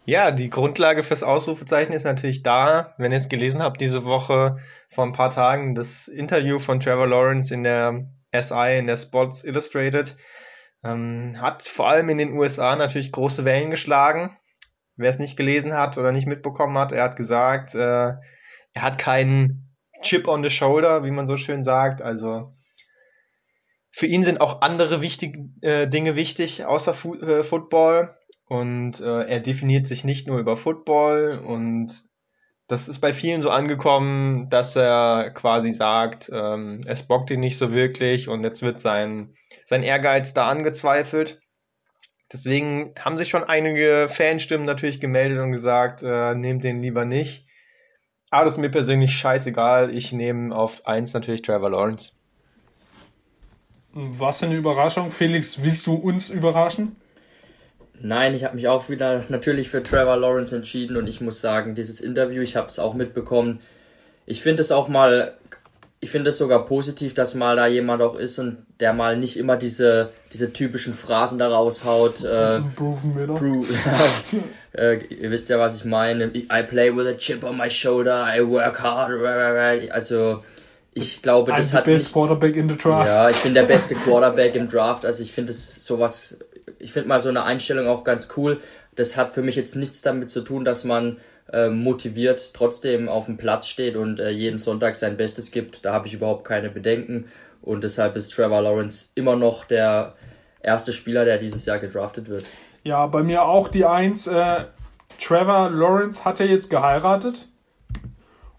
Ja, 0.05 0.31
die 0.31 0.51
Grundlage 0.51 1.03
fürs 1.03 1.23
Ausrufezeichen 1.23 1.95
ist 1.95 2.05
natürlich 2.05 2.43
da. 2.43 2.95
Wenn 2.99 3.11
ihr 3.11 3.19
es 3.19 3.29
gelesen 3.29 3.63
habt, 3.63 3.81
diese 3.81 4.05
Woche 4.05 4.59
vor 4.89 5.05
ein 5.05 5.13
paar 5.13 5.31
Tagen 5.31 5.75
das 5.75 6.09
Interview 6.09 6.59
von 6.59 6.79
Trevor 6.79 7.09
Lawrence 7.09 7.53
in 7.53 7.65
der 7.65 8.07
SI, 8.43 8.79
in 8.79 8.87
der 8.87 8.97
Sports 8.97 9.45
Illustrated, 9.45 10.17
ähm, 10.85 11.37
hat 11.41 11.63
vor 11.63 11.89
allem 11.89 12.09
in 12.09 12.19
den 12.19 12.33
USA 12.33 12.77
natürlich 12.77 13.13
große 13.13 13.45
Wellen 13.45 13.71
geschlagen. 13.71 14.37
Wer 14.97 15.11
es 15.11 15.19
nicht 15.19 15.37
gelesen 15.37 15.75
hat 15.75 15.99
oder 15.99 16.13
nicht 16.13 16.27
mitbekommen 16.27 16.79
hat, 16.79 16.93
er 16.93 17.05
hat 17.05 17.17
gesagt, 17.17 17.75
äh, 17.75 18.15
er 18.73 18.83
hat 18.83 18.99
keinen 18.99 19.75
Chip 20.03 20.29
on 20.29 20.43
the 20.43 20.51
Shoulder, 20.51 21.05
wie 21.05 21.11
man 21.11 21.27
so 21.27 21.37
schön 21.37 21.65
sagt. 21.65 22.03
Also 22.03 22.55
für 23.91 24.07
ihn 24.07 24.25
sind 24.25 24.41
auch 24.41 24.61
andere 24.61 25.01
wichtige 25.01 25.49
äh, 25.63 25.89
Dinge 25.89 26.17
wichtig, 26.17 26.65
außer 26.65 26.93
Fu 26.95 27.15
äh, 27.15 27.43
Football. 27.43 28.15
Und 28.49 29.01
äh, 29.01 29.23
er 29.25 29.41
definiert 29.41 29.87
sich 29.87 30.05
nicht 30.05 30.29
nur 30.29 30.39
über 30.39 30.57
Football. 30.57 31.39
Und 31.39 31.93
das 32.69 32.89
ist 32.89 33.01
bei 33.01 33.13
vielen 33.13 33.41
so 33.41 33.51
angekommen, 33.51 34.51
dass 34.51 34.75
er 34.75 35.31
quasi 35.31 35.73
sagt, 35.73 36.31
ähm, 36.33 36.81
es 36.87 37.05
bockt 37.05 37.31
ihn 37.31 37.41
nicht 37.41 37.59
so 37.59 37.73
wirklich 37.73 38.29
und 38.29 38.43
jetzt 38.43 38.63
wird 38.63 38.81
sein, 38.81 39.35
sein 39.65 39.83
Ehrgeiz 39.83 40.35
da 40.35 40.49
angezweifelt. 40.49 41.41
Deswegen 42.33 42.93
haben 42.99 43.19
sich 43.19 43.29
schon 43.29 43.45
einige 43.45 44.09
Fanstimmen 44.09 44.67
natürlich 44.67 44.99
gemeldet 44.99 45.39
und 45.39 45.53
gesagt, 45.53 46.03
äh, 46.03 46.35
nehmt 46.35 46.65
den 46.65 46.81
lieber 46.81 47.05
nicht. 47.05 47.47
Aber 48.31 48.45
das 48.45 48.55
ist 48.55 48.61
mir 48.61 48.71
persönlich 48.71 49.17
scheißegal. 49.17 49.95
Ich 49.95 50.13
nehme 50.13 50.55
auf 50.55 50.87
eins 50.87 51.13
natürlich 51.13 51.43
Trevor 51.43 51.71
Lawrence. 51.71 52.15
Was 53.93 54.41
für 54.41 54.47
eine 54.47 54.57
Überraschung. 54.57 55.13
Felix, 55.13 55.63
willst 55.63 55.87
du 55.87 55.95
uns 55.95 56.31
überraschen? 56.31 56.97
Nein, 58.01 58.35
ich 58.35 58.45
habe 58.45 58.57
mich 58.57 58.69
auch 58.69 58.89
wieder 58.89 59.25
natürlich 59.29 59.69
für 59.69 59.83
Trevor 59.83 60.17
Lawrence 60.17 60.55
entschieden 60.55 60.97
und 60.97 61.07
ich 61.07 61.21
muss 61.21 61.41
sagen, 61.41 61.75
dieses 61.75 62.01
Interview, 62.01 62.43
ich 62.43 62.57
habe 62.57 62.69
es 62.69 62.79
auch 62.79 62.95
mitbekommen. 62.95 63.61
Ich 64.27 64.43
finde 64.43 64.61
es 64.61 64.73
auch 64.73 64.89
mal, 64.89 65.35
ich 66.01 66.11
finde 66.11 66.31
es 66.31 66.39
sogar 66.39 66.67
positiv, 66.67 67.15
dass 67.15 67.35
mal 67.35 67.57
da 67.57 67.67
jemand 67.67 68.03
auch 68.03 68.17
ist 68.17 68.39
und 68.39 68.59
der 68.81 68.93
mal 68.93 69.17
nicht 69.17 69.37
immer 69.37 69.57
diese 69.57 70.11
diese 70.33 70.53
typischen 70.53 70.95
Phrasen 70.95 71.39
da 71.39 71.49
raushaut. 71.49 72.25
Äh, 72.25 72.61
Pro, 72.75 72.99
äh, 74.77 75.05
ihr 75.07 75.31
wisst 75.31 75.49
ja, 75.49 75.59
was 75.59 75.77
ich 75.77 75.85
meine. 75.85 76.27
I 76.35 76.63
play 76.69 76.95
with 76.95 77.07
a 77.07 77.15
chip 77.15 77.45
on 77.45 77.57
my 77.57 77.71
shoulder. 77.71 78.27
I 78.27 78.47
work 78.47 78.83
hard. 78.83 79.91
Also 79.93 80.43
ich 80.97 81.21
glaube, 81.21 81.53
das 81.53 81.73
I'm 81.73 81.77
hat 81.77 81.85
the 81.85 81.91
best 81.91 82.05
nichts, 82.05 82.13
Quarterback 82.15 82.57
in 82.57 82.71
the 82.71 82.77
draft. 82.77 83.07
Ja, 83.07 83.29
ich 83.29 83.43
bin 83.43 83.53
der 83.53 83.65
beste 83.65 83.95
Quarterback 83.95 84.55
im 84.55 84.69
Draft. 84.69 85.05
Also 85.05 85.23
ich 85.23 85.31
finde 85.31 85.51
es 85.53 85.85
sowas, 85.85 86.39
ich 86.79 86.93
finde 86.93 87.09
mal 87.09 87.21
so 87.21 87.29
eine 87.29 87.45
Einstellung 87.45 87.87
auch 87.89 88.05
ganz 88.05 88.29
cool. 88.37 88.61
Das 88.95 89.17
hat 89.17 89.35
für 89.35 89.43
mich 89.43 89.57
jetzt 89.57 89.77
nichts 89.77 90.03
damit 90.03 90.31
zu 90.31 90.43
tun, 90.43 90.65
dass 90.65 90.85
man 90.85 91.19
äh, 91.53 91.69
motiviert 91.69 92.55
trotzdem 92.55 93.09
auf 93.09 93.27
dem 93.27 93.37
Platz 93.37 93.69
steht 93.69 93.97
und 93.97 94.19
äh, 94.19 94.31
jeden 94.31 94.59
Sonntag 94.59 94.97
sein 94.97 95.17
Bestes 95.17 95.51
gibt. 95.51 95.85
Da 95.85 95.93
habe 95.93 96.09
ich 96.09 96.15
überhaupt 96.15 96.45
keine 96.45 96.71
Bedenken 96.71 97.27
und 97.63 97.85
deshalb 97.85 98.17
ist 98.17 98.33
Trevor 98.33 98.63
Lawrence 98.63 99.11
immer 99.15 99.37
noch 99.37 99.65
der 99.65 100.15
erste 100.61 100.93
Spieler, 100.93 101.25
der 101.25 101.39
dieses 101.39 101.67
Jahr 101.67 101.79
gedraftet 101.79 102.29
wird. 102.29 102.45
Ja, 102.83 103.07
bei 103.07 103.23
mir 103.23 103.43
auch 103.43 103.69
die 103.69 103.85
Eins. 103.85 104.27
Äh, 104.27 104.65
Trevor 105.19 105.71
Lawrence 105.71 106.25
hat 106.25 106.41
ja 106.41 106.47
jetzt 106.47 106.71
geheiratet 106.71 107.49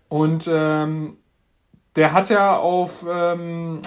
und 0.09 0.49
ähm, 0.51 1.17
der 1.95 2.13
hat 2.13 2.29
ja 2.29 2.57
auf, 2.57 3.05
ähm, 3.09 3.81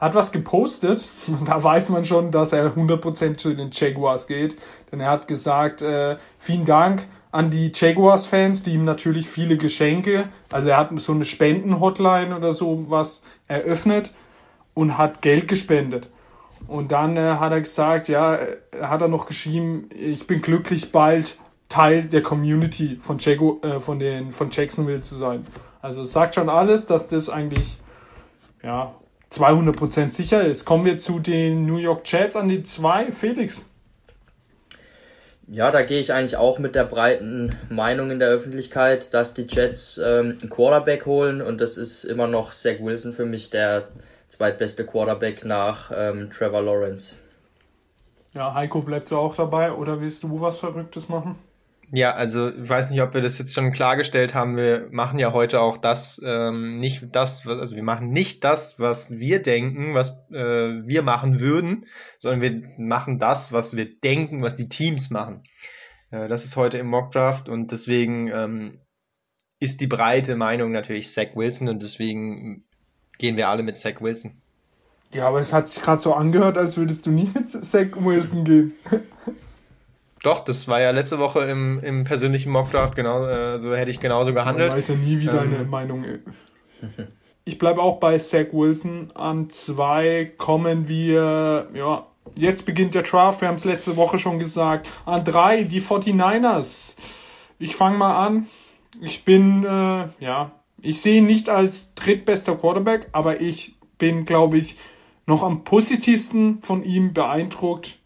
hat 0.00 0.14
was 0.14 0.32
gepostet. 0.32 1.08
Da 1.44 1.62
weiß 1.62 1.90
man 1.90 2.04
schon, 2.04 2.30
dass 2.30 2.52
er 2.52 2.74
100% 2.74 3.36
zu 3.36 3.54
den 3.54 3.70
Jaguars 3.72 4.26
geht. 4.26 4.56
Denn 4.90 5.00
er 5.00 5.10
hat 5.10 5.28
gesagt, 5.28 5.82
äh, 5.82 6.16
vielen 6.38 6.64
Dank 6.64 7.06
an 7.30 7.50
die 7.50 7.72
Jaguars-Fans, 7.74 8.62
die 8.62 8.72
ihm 8.72 8.84
natürlich 8.84 9.28
viele 9.28 9.56
Geschenke, 9.56 10.28
also 10.50 10.68
er 10.68 10.78
hat 10.78 10.98
so 10.98 11.12
eine 11.12 11.26
Spenden-Hotline 11.26 12.34
oder 12.34 12.54
so 12.54 12.90
was 12.90 13.22
eröffnet 13.48 14.14
und 14.72 14.96
hat 14.96 15.20
Geld 15.20 15.46
gespendet. 15.46 16.08
Und 16.66 16.90
dann 16.90 17.16
äh, 17.16 17.34
hat 17.34 17.52
er 17.52 17.60
gesagt, 17.60 18.08
ja, 18.08 18.36
äh, 18.36 18.56
hat 18.80 19.02
er 19.02 19.08
noch 19.08 19.26
geschrieben, 19.26 19.90
ich 19.94 20.26
bin 20.26 20.40
glücklich 20.40 20.90
bald 20.90 21.38
Teil 21.68 22.04
der 22.04 22.22
Community 22.22 22.98
von, 23.00 23.18
Jago, 23.18 23.60
äh, 23.62 23.78
von, 23.78 23.98
den, 23.98 24.32
von 24.32 24.50
Jacksonville 24.50 25.02
zu 25.02 25.14
sein. 25.14 25.44
Also 25.82 26.02
es 26.02 26.12
sagt 26.12 26.34
schon 26.34 26.48
alles, 26.48 26.86
dass 26.86 27.08
das 27.08 27.28
eigentlich 27.28 27.78
ja, 28.62 28.94
200% 29.30 30.10
sicher 30.10 30.44
ist. 30.44 30.64
Kommen 30.64 30.84
wir 30.84 30.98
zu 30.98 31.18
den 31.18 31.66
New 31.66 31.76
York 31.76 32.10
Jets 32.10 32.36
an 32.36 32.48
die 32.48 32.62
zwei. 32.62 33.12
Felix. 33.12 33.64
Ja, 35.46 35.70
da 35.70 35.82
gehe 35.82 35.98
ich 35.98 36.12
eigentlich 36.12 36.36
auch 36.36 36.58
mit 36.58 36.74
der 36.74 36.84
breiten 36.84 37.56
Meinung 37.70 38.10
in 38.10 38.18
der 38.18 38.28
Öffentlichkeit, 38.28 39.14
dass 39.14 39.32
die 39.32 39.46
Jets 39.48 39.96
ähm, 39.96 40.36
einen 40.40 40.50
Quarterback 40.50 41.06
holen 41.06 41.40
und 41.40 41.60
das 41.60 41.78
ist 41.78 42.04
immer 42.04 42.26
noch 42.26 42.52
Zach 42.52 42.80
Wilson 42.80 43.14
für 43.14 43.24
mich 43.24 43.48
der 43.48 43.88
zweitbeste 44.28 44.84
Quarterback 44.84 45.46
nach 45.46 45.90
ähm, 45.94 46.30
Trevor 46.30 46.62
Lawrence. 46.62 47.16
Ja, 48.34 48.52
Heiko, 48.52 48.82
bleibst 48.82 49.10
du 49.10 49.16
auch 49.16 49.36
dabei 49.36 49.72
oder 49.72 50.02
willst 50.02 50.22
du 50.22 50.38
was 50.40 50.58
Verrücktes 50.58 51.08
machen? 51.08 51.36
Ja, 51.90 52.12
also 52.12 52.50
ich 52.50 52.68
weiß 52.68 52.90
nicht, 52.90 53.00
ob 53.00 53.14
wir 53.14 53.22
das 53.22 53.38
jetzt 53.38 53.54
schon 53.54 53.72
klargestellt 53.72 54.34
haben. 54.34 54.56
Wir 54.56 54.88
machen 54.90 55.18
ja 55.18 55.32
heute 55.32 55.60
auch 55.60 55.78
das, 55.78 56.20
ähm, 56.22 56.78
nicht 56.78 57.06
das, 57.12 57.46
also 57.46 57.76
wir 57.76 57.82
machen 57.82 58.10
nicht 58.10 58.44
das, 58.44 58.78
was 58.78 59.10
wir 59.10 59.40
denken, 59.42 59.94
was 59.94 60.10
äh, 60.30 60.86
wir 60.86 61.02
machen 61.02 61.40
würden, 61.40 61.86
sondern 62.18 62.42
wir 62.42 62.62
machen 62.76 63.18
das, 63.18 63.52
was 63.52 63.74
wir 63.74 63.98
denken, 64.00 64.42
was 64.42 64.56
die 64.56 64.68
Teams 64.68 65.08
machen. 65.08 65.44
Äh, 66.10 66.28
das 66.28 66.44
ist 66.44 66.56
heute 66.56 66.76
im 66.76 66.88
Mockdraft 66.88 67.48
und 67.48 67.72
deswegen 67.72 68.28
ähm, 68.28 68.80
ist 69.58 69.80
die 69.80 69.86
breite 69.86 70.36
Meinung 70.36 70.72
natürlich 70.72 71.10
Zach 71.10 71.34
Wilson 71.34 71.68
und 71.68 71.82
deswegen 71.82 72.64
gehen 73.16 73.38
wir 73.38 73.48
alle 73.48 73.62
mit 73.62 73.78
Zach 73.78 74.02
Wilson. 74.02 74.42
Ja, 75.12 75.26
aber 75.26 75.40
es 75.40 75.54
hat 75.54 75.68
sich 75.68 75.82
gerade 75.82 76.02
so 76.02 76.12
angehört, 76.12 76.58
als 76.58 76.76
würdest 76.76 77.06
du 77.06 77.10
nie 77.10 77.30
mit 77.32 77.50
Zach 77.50 77.96
Wilson 77.96 78.44
gehen. 78.44 78.74
Doch, 80.22 80.40
das 80.40 80.68
war 80.68 80.80
ja 80.80 80.90
letzte 80.90 81.18
Woche 81.18 81.40
im, 81.40 81.80
im 81.82 82.04
persönlichen 82.04 82.50
Mockdraft, 82.50 82.96
genau, 82.96 83.24
äh, 83.26 83.60
so 83.60 83.74
hätte 83.74 83.90
ich 83.90 84.00
genauso 84.00 84.34
gehandelt. 84.34 84.70
Man 84.70 84.78
weiß 84.78 84.88
ja 84.88 84.94
nie, 84.96 85.20
wie 85.20 85.26
ähm, 85.26 85.36
deine 85.36 85.64
Meinung 85.64 86.04
ist. 86.04 86.22
Ich 87.44 87.58
bleibe 87.58 87.80
auch 87.80 87.98
bei 87.98 88.18
Zach 88.18 88.52
Wilson. 88.52 89.10
An 89.14 89.48
zwei 89.48 90.30
kommen 90.36 90.86
wir, 90.86 91.68
ja, 91.72 92.06
jetzt 92.36 92.66
beginnt 92.66 92.94
der 92.94 93.02
Draft, 93.02 93.40
wir 93.40 93.48
haben 93.48 93.54
es 93.54 93.64
letzte 93.64 93.96
Woche 93.96 94.18
schon 94.18 94.38
gesagt. 94.38 94.88
An 95.06 95.24
drei, 95.24 95.62
die 95.62 95.80
49ers. 95.80 96.96
Ich 97.58 97.74
fange 97.74 97.96
mal 97.96 98.26
an. 98.26 98.48
Ich 99.00 99.24
bin, 99.24 99.64
äh, 99.64 100.08
ja, 100.20 100.50
ich 100.82 101.00
sehe 101.00 101.18
ihn 101.18 101.26
nicht 101.26 101.48
als 101.48 101.94
drittbester 101.94 102.56
Quarterback, 102.56 103.08
aber 103.12 103.40
ich 103.40 103.76
bin, 103.98 104.24
glaube 104.24 104.58
ich, 104.58 104.76
noch 105.26 105.42
am 105.42 105.64
positivsten 105.64 106.60
von 106.62 106.84
ihm 106.84 107.12
beeindruckt 107.12 107.97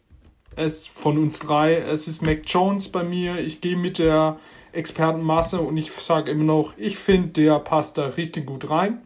es 0.55 0.87
von 0.87 1.17
uns 1.17 1.39
drei, 1.39 1.75
es 1.75 2.07
ist 2.07 2.21
Mac 2.21 2.41
Jones 2.45 2.89
bei 2.89 3.03
mir. 3.03 3.39
Ich 3.39 3.61
gehe 3.61 3.75
mit 3.75 3.99
der 3.99 4.37
Expertenmasse 4.71 5.61
und 5.61 5.77
ich 5.77 5.91
sage 5.91 6.31
immer 6.31 6.43
noch, 6.43 6.73
ich 6.77 6.97
finde, 6.97 7.29
der 7.29 7.59
passt 7.59 7.97
da 7.97 8.07
richtig 8.07 8.45
gut 8.45 8.69
rein. 8.69 9.01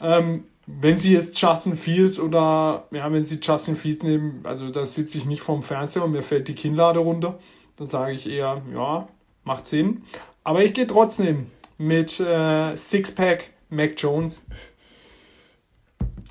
Ähm, 0.00 0.44
wenn 0.66 0.98
Sie 0.98 1.12
jetzt 1.12 1.40
Justin 1.40 1.76
Fields 1.76 2.20
oder, 2.20 2.86
ja, 2.90 3.12
wenn 3.12 3.24
Sie 3.24 3.38
Justin 3.40 3.76
Fields 3.76 4.02
nehmen, 4.02 4.40
also 4.44 4.70
da 4.70 4.86
sitze 4.86 5.18
ich 5.18 5.24
nicht 5.24 5.42
vorm 5.42 5.62
Fernseher 5.62 6.04
und 6.04 6.12
mir 6.12 6.22
fällt 6.22 6.48
die 6.48 6.54
Kinnlade 6.54 7.00
runter, 7.00 7.38
dann 7.76 7.88
sage 7.88 8.12
ich 8.12 8.28
eher, 8.28 8.62
ja, 8.72 9.08
macht 9.44 9.66
Sinn. 9.66 10.04
Aber 10.44 10.64
ich 10.64 10.74
gehe 10.74 10.86
trotzdem 10.86 11.50
mit 11.78 12.20
äh, 12.20 12.76
Sixpack 12.76 13.50
Mac 13.68 13.94
Jones. 13.96 14.44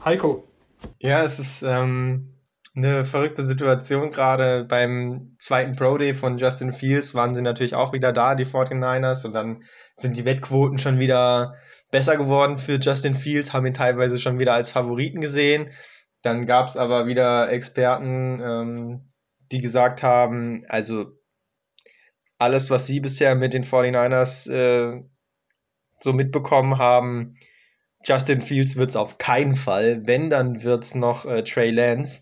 Heiko. 0.04 0.46
Ja, 1.00 1.24
es 1.24 1.40
ist, 1.40 1.64
ähm, 1.64 2.30
eine 2.76 3.04
verrückte 3.04 3.44
Situation. 3.44 4.12
Gerade 4.12 4.64
beim 4.64 5.36
zweiten 5.40 5.76
Pro 5.76 5.98
Day 5.98 6.14
von 6.14 6.38
Justin 6.38 6.74
Fields 6.74 7.16
waren 7.16 7.34
sie 7.34 7.42
natürlich 7.42 7.76
auch 7.76 7.94
wieder 7.94 8.14
da, 8.14 8.36
die 8.36 8.46
49ers, 8.46 9.26
und 9.26 9.34
dann 9.34 9.64
sind 9.96 10.18
die 10.18 10.26
Wettquoten 10.26 10.78
schon 10.78 11.00
wieder 11.00 11.56
besser 11.92 12.18
geworden 12.18 12.58
für 12.58 12.80
Justin 12.80 13.16
Fields, 13.16 13.54
haben 13.54 13.66
ihn 13.66 13.74
teilweise 13.74 14.20
schon 14.20 14.40
wieder 14.40 14.54
als 14.54 14.70
Favoriten 14.70 15.22
gesehen. 15.22 15.72
Dann 16.22 16.46
gab 16.46 16.68
es 16.68 16.78
aber 16.78 17.08
wieder 17.08 17.50
Experten, 17.52 18.42
ähm, 18.42 19.12
die 19.52 19.62
gesagt 19.62 20.04
haben, 20.04 20.64
also 20.68 21.08
alles, 22.38 22.70
was 22.70 22.86
sie 22.86 23.00
bisher 23.00 23.36
mit 23.36 23.54
den 23.54 23.64
49ers 23.64 24.50
äh, 24.52 25.04
so 26.00 26.14
mitbekommen 26.14 26.78
haben, 26.78 27.36
Justin 28.04 28.42
Fields 28.42 28.78
wird's 28.78 28.96
auf 28.96 29.18
keinen 29.18 29.56
Fall. 29.56 30.02
Wenn, 30.06 30.30
dann 30.30 30.64
wird's 30.64 30.96
noch 30.96 31.26
äh, 31.26 31.44
Trey 31.44 31.70
Lance. 31.70 32.22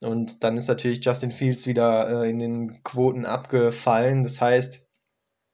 Und 0.00 0.44
dann 0.44 0.56
ist 0.56 0.68
natürlich 0.68 1.04
Justin 1.04 1.32
Fields 1.32 1.66
wieder 1.66 2.22
äh, 2.22 2.30
in 2.30 2.38
den 2.38 2.82
Quoten 2.84 3.26
abgefallen. 3.26 4.22
Das 4.22 4.40
heißt, 4.40 4.86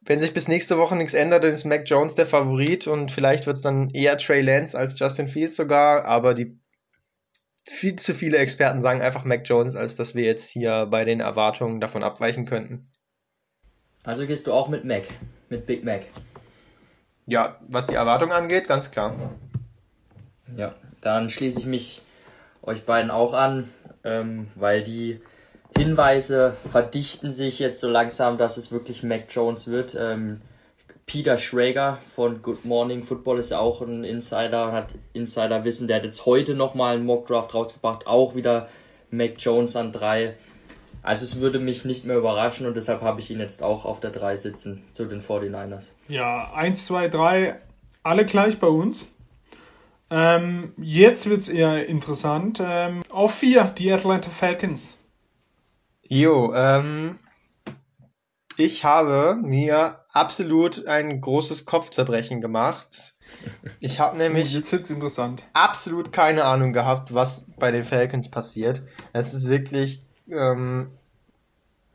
wenn 0.03 0.21
sich 0.21 0.35
bis 0.35 0.49
nächste 0.49 0.77
Woche 0.77 0.97
nichts 0.97 1.15
ändert, 1.15 1.45
dann 1.45 1.51
ist 1.51 1.65
Mac 1.65 1.85
Jones 1.87 2.15
der 2.15 2.27
Favorit 2.27 2.87
und 2.87 3.11
vielleicht 3.11 3.47
wird 3.47 3.57
es 3.57 3.63
dann 3.63 3.89
eher 3.91 4.19
Trey 4.19 4.43
Lance 4.43 4.77
als 4.77 4.99
Justin 4.99 5.29
Fields 5.29 5.57
sogar, 5.57 6.05
aber 6.05 6.35
die 6.35 6.59
viel 7.67 7.97
zu 7.97 8.13
viele 8.13 8.37
Experten 8.37 8.83
sagen 8.83 9.01
einfach 9.01 9.25
Mac 9.25 9.49
Jones, 9.49 9.75
als 9.75 9.97
dass 9.97 10.15
wir 10.15 10.25
jetzt 10.25 10.51
hier 10.51 10.87
bei 10.91 11.07
den 11.07 11.21
Erwartungen 11.21 11.81
davon 11.81 12.03
abweichen 12.03 12.45
könnten. 12.45 12.91
Also 14.03 14.27
gehst 14.27 14.47
du 14.47 14.53
auch 14.53 14.69
mit 14.69 14.85
Mac, 14.85 15.05
mit 15.49 15.67
Big 15.67 15.83
Mac. 15.83 16.03
Ja, 17.27 17.59
was 17.69 17.87
die 17.87 17.95
Erwartung 17.95 18.33
angeht, 18.33 18.69
ganz 18.69 18.91
klar. 18.91 19.15
Ja, 20.55 20.75
dann 21.01 21.31
schließe 21.31 21.59
ich 21.59 21.65
mich 21.65 22.03
euch 22.61 22.85
beiden 22.85 23.11
auch 23.11 23.33
an 23.33 23.71
ähm, 24.05 24.49
weil 24.55 24.83
die 24.83 25.21
Hinweise 25.77 26.57
verdichten 26.71 27.31
sich 27.33 27.59
jetzt 27.59 27.81
so 27.81 27.89
langsam, 27.89 28.39
dass 28.39 28.57
es 28.57 28.71
wirklich 28.71 29.03
Mac 29.03 29.25
Jones 29.31 29.69
wird. 29.69 29.97
Ähm, 29.99 30.41
Peter 31.07 31.37
Schrager 31.37 31.99
von 32.15 32.43
Good 32.43 32.65
Morning 32.65 33.05
Football 33.05 33.39
ist 33.39 33.51
ja 33.51 33.59
auch 33.59 33.83
ein 33.83 34.05
Insider, 34.05 34.73
hat 34.73 34.95
Insider-Wissen, 35.13 35.89
der 35.89 35.99
hat 35.99 36.05
jetzt 36.05 36.25
heute 36.25 36.55
nochmal 36.55 36.97
einen 36.97 37.05
Mockdraft 37.05 37.53
rausgebracht, 37.53 38.07
auch 38.07 38.35
wieder 38.35 38.69
Mac 39.11 39.35
Jones 39.39 39.77
an 39.77 39.93
drei. 39.93 40.35
Also 41.03 41.25
es 41.25 41.41
würde 41.41 41.59
mich 41.59 41.85
nicht 41.85 42.07
mehr 42.07 42.17
überraschen 42.17 42.67
und 42.67 42.77
deshalb 42.77 43.03
habe 43.03 43.21
ich 43.21 43.31
ihn 43.31 43.39
jetzt 43.39 43.63
auch 43.63 43.85
auf 43.85 44.01
der 44.01 44.11
3 44.11 44.37
sitzen 44.37 44.83
zu 44.95 45.05
den 45.05 45.21
49ers. 45.21 45.91
Ja, 46.09 46.51
1, 46.55 46.87
2, 46.87 47.09
3, 47.09 47.59
alle 48.03 48.25
gleich 48.25 48.59
bei 48.59 48.69
uns. 48.69 49.07
Ähm, 50.16 50.75
jetzt 50.76 51.26
es 51.26 51.49
eher 51.49 51.88
interessant. 51.88 52.62
Ähm, 52.64 53.02
auf 53.09 53.35
vier, 53.35 53.64
die 53.64 53.90
Atlanta 53.90 54.30
Falcons. 54.30 54.97
Jo, 56.04 56.54
ähm, 56.54 57.18
ich 58.56 58.85
habe 58.85 59.37
mir 59.42 60.04
absolut 60.12 60.87
ein 60.87 61.21
großes 61.21 61.66
Kopfzerbrechen 61.66 62.40
gemacht. 62.40 63.16
Ich 63.80 63.99
habe 63.99 64.16
nämlich 64.18 64.56
oh, 64.56 65.37
absolut 65.52 66.12
keine 66.12 66.44
Ahnung 66.44 66.73
gehabt, 66.73 67.12
was 67.12 67.44
bei 67.59 67.73
den 67.73 67.83
Falcons 67.83 68.30
passiert. 68.30 68.85
Es 69.12 69.35
ist 69.35 69.49
wirklich 69.49 70.04
ähm, 70.30 70.92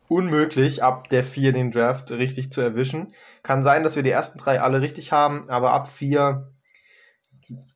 unmöglich, 0.09 0.83
ab 0.83 1.07
der 1.07 1.23
4 1.23 1.53
den 1.53 1.71
Draft 1.71 2.11
richtig 2.11 2.51
zu 2.51 2.59
erwischen. 2.59 3.13
Kann 3.43 3.63
sein, 3.63 3.83
dass 3.83 3.95
wir 3.95 4.03
die 4.03 4.09
ersten 4.09 4.39
drei 4.39 4.59
alle 4.59 4.81
richtig 4.81 5.13
haben, 5.13 5.49
aber 5.49 5.71
ab 5.71 5.88
4 5.88 6.51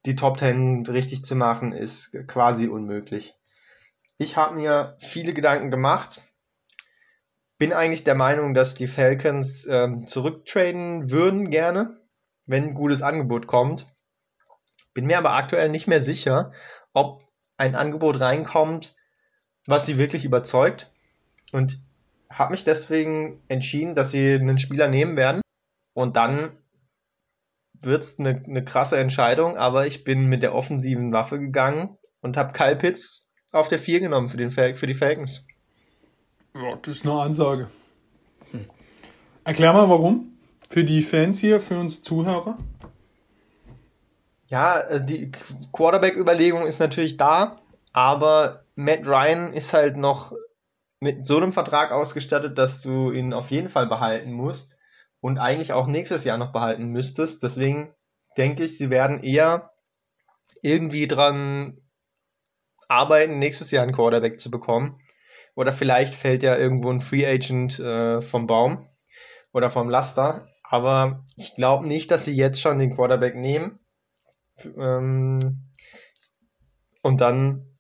die 0.06 0.16
Top 0.16 0.40
10 0.40 0.86
richtig 0.88 1.26
zu 1.26 1.36
machen, 1.36 1.72
ist 1.72 2.16
quasi 2.28 2.68
unmöglich. 2.68 3.36
Ich 4.18 4.38
habe 4.38 4.56
mir 4.56 4.98
viele 5.00 5.34
Gedanken 5.34 5.72
gemacht. 5.72 6.22
Bin 7.58 7.74
eigentlich 7.74 8.04
der 8.04 8.16
Meinung, 8.16 8.54
dass 8.54 8.76
die 8.76 8.88
Falcons 8.88 9.66
ähm, 9.66 10.08
zurücktraden 10.08 11.12
würden 11.12 11.50
gerne, 11.50 12.00
wenn 12.46 12.64
ein 12.70 12.74
gutes 12.74 13.02
Angebot 13.02 13.48
kommt. 13.48 13.88
Bin 14.94 15.06
mir 15.06 15.18
aber 15.18 15.34
aktuell 15.34 15.70
nicht 15.70 15.88
mehr 15.88 16.02
sicher, 16.02 16.52
ob 16.94 17.22
ein 17.58 17.76
Angebot 17.76 18.20
reinkommt, 18.20 18.96
was 19.66 19.86
sie 19.86 19.98
wirklich 19.98 20.26
überzeugt. 20.26 20.92
Und 21.52 21.80
habe 22.30 22.52
mich 22.52 22.64
deswegen 22.64 23.42
entschieden, 23.48 23.96
dass 23.96 24.12
sie 24.12 24.34
einen 24.34 24.58
Spieler 24.58 24.88
nehmen 24.88 25.16
werden. 25.16 25.42
Und 25.94 26.16
dann 26.16 26.58
wird's 27.86 28.20
eine, 28.20 28.44
eine 28.46 28.64
krasse 28.64 28.98
Entscheidung, 28.98 29.58
aber 29.58 29.88
ich 29.88 30.04
bin 30.04 30.26
mit 30.26 30.44
der 30.44 30.56
offensiven 30.56 31.12
Waffe 31.12 31.40
gegangen 31.40 31.98
und 32.22 32.38
habe 32.38 32.54
Kyle 32.54 32.76
Pitts 32.76 33.28
auf 33.52 33.68
der 33.68 33.80
4 33.80 34.00
genommen 34.00 34.28
für, 34.28 34.38
den, 34.38 34.52
für 34.52 34.88
die 34.88 34.94
Falcons. 34.94 35.46
Ja, 36.56 36.76
das 36.82 36.98
ist 36.98 37.06
eine 37.06 37.20
Ansage. 37.20 37.70
Hm. 38.52 38.66
Erklär 39.44 39.74
mal 39.74 39.90
warum. 39.90 40.34
Für 40.70 40.84
die 40.84 41.02
Fans 41.02 41.40
hier, 41.40 41.60
für 41.60 41.78
uns 41.78 42.02
Zuhörer. 42.02 42.58
Ja, 44.48 44.74
also 44.74 45.06
die 45.06 45.32
Quarterback-Überlegung 45.72 46.66
ist 46.66 46.80
natürlich 46.80 47.18
da, 47.18 47.60
aber 47.92 48.64
Matt 48.76 49.06
Ryan 49.06 49.54
ist 49.54 49.74
halt 49.74 49.98
noch 49.98 50.34
mit 51.00 51.26
so 51.26 51.38
einem 51.38 51.54
Vertrag 51.54 51.92
ausgestattet, 51.92 52.58
dass 52.58 52.82
du 52.82 53.12
ihn 53.12 53.34
auf 53.34 53.52
jeden 53.52 53.70
Fall 53.70 53.88
behalten 53.88 54.32
musst 54.32 54.73
und 55.24 55.40
eigentlich 55.40 55.72
auch 55.72 55.88
nächstes 55.88 56.26
Jahr 56.26 56.38
noch 56.38 56.52
behalten 56.52 56.88
müsstest. 56.88 57.44
Deswegen 57.44 57.96
denke 58.36 58.66
ich, 58.66 58.78
sie 58.78 58.90
werden 58.90 59.24
eher 59.24 59.72
irgendwie 60.62 61.08
dran 61.08 61.78
arbeiten, 62.90 63.40
nächstes 63.40 63.72
Jahr 63.72 63.84
einen 63.84 63.94
Quarterback 63.94 64.38
zu 64.42 64.52
bekommen. 64.52 65.00
Oder 65.56 65.72
vielleicht 65.72 66.14
fällt 66.14 66.44
ja 66.44 66.58
irgendwo 66.58 66.92
ein 66.92 67.00
Free 67.00 67.26
Agent 67.26 67.80
äh, 67.80 68.22
vom 68.22 68.48
Baum 68.48 68.90
oder 69.54 69.72
vom 69.72 69.90
Laster. 69.90 70.50
Aber 70.62 71.24
ich 71.38 71.56
glaube 71.56 71.88
nicht, 71.88 72.12
dass 72.12 72.26
sie 72.26 72.36
jetzt 72.36 72.60
schon 72.60 72.78
den 72.78 72.94
Quarterback 72.94 73.36
nehmen. 73.36 73.80
Ähm, 74.78 75.70
und 77.02 77.22
dann 77.22 77.73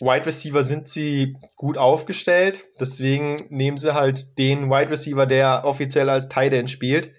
Wide 0.00 0.26
Receiver 0.26 0.64
sind 0.64 0.88
sie 0.88 1.36
gut 1.56 1.76
aufgestellt, 1.76 2.68
deswegen 2.80 3.46
nehmen 3.50 3.76
sie 3.76 3.94
halt 3.94 4.38
den 4.38 4.70
Wide 4.70 4.90
Receiver, 4.90 5.26
der 5.26 5.62
offiziell 5.64 6.08
als 6.08 6.28
Tight 6.28 6.52
End 6.52 6.70
spielt. 6.70 7.12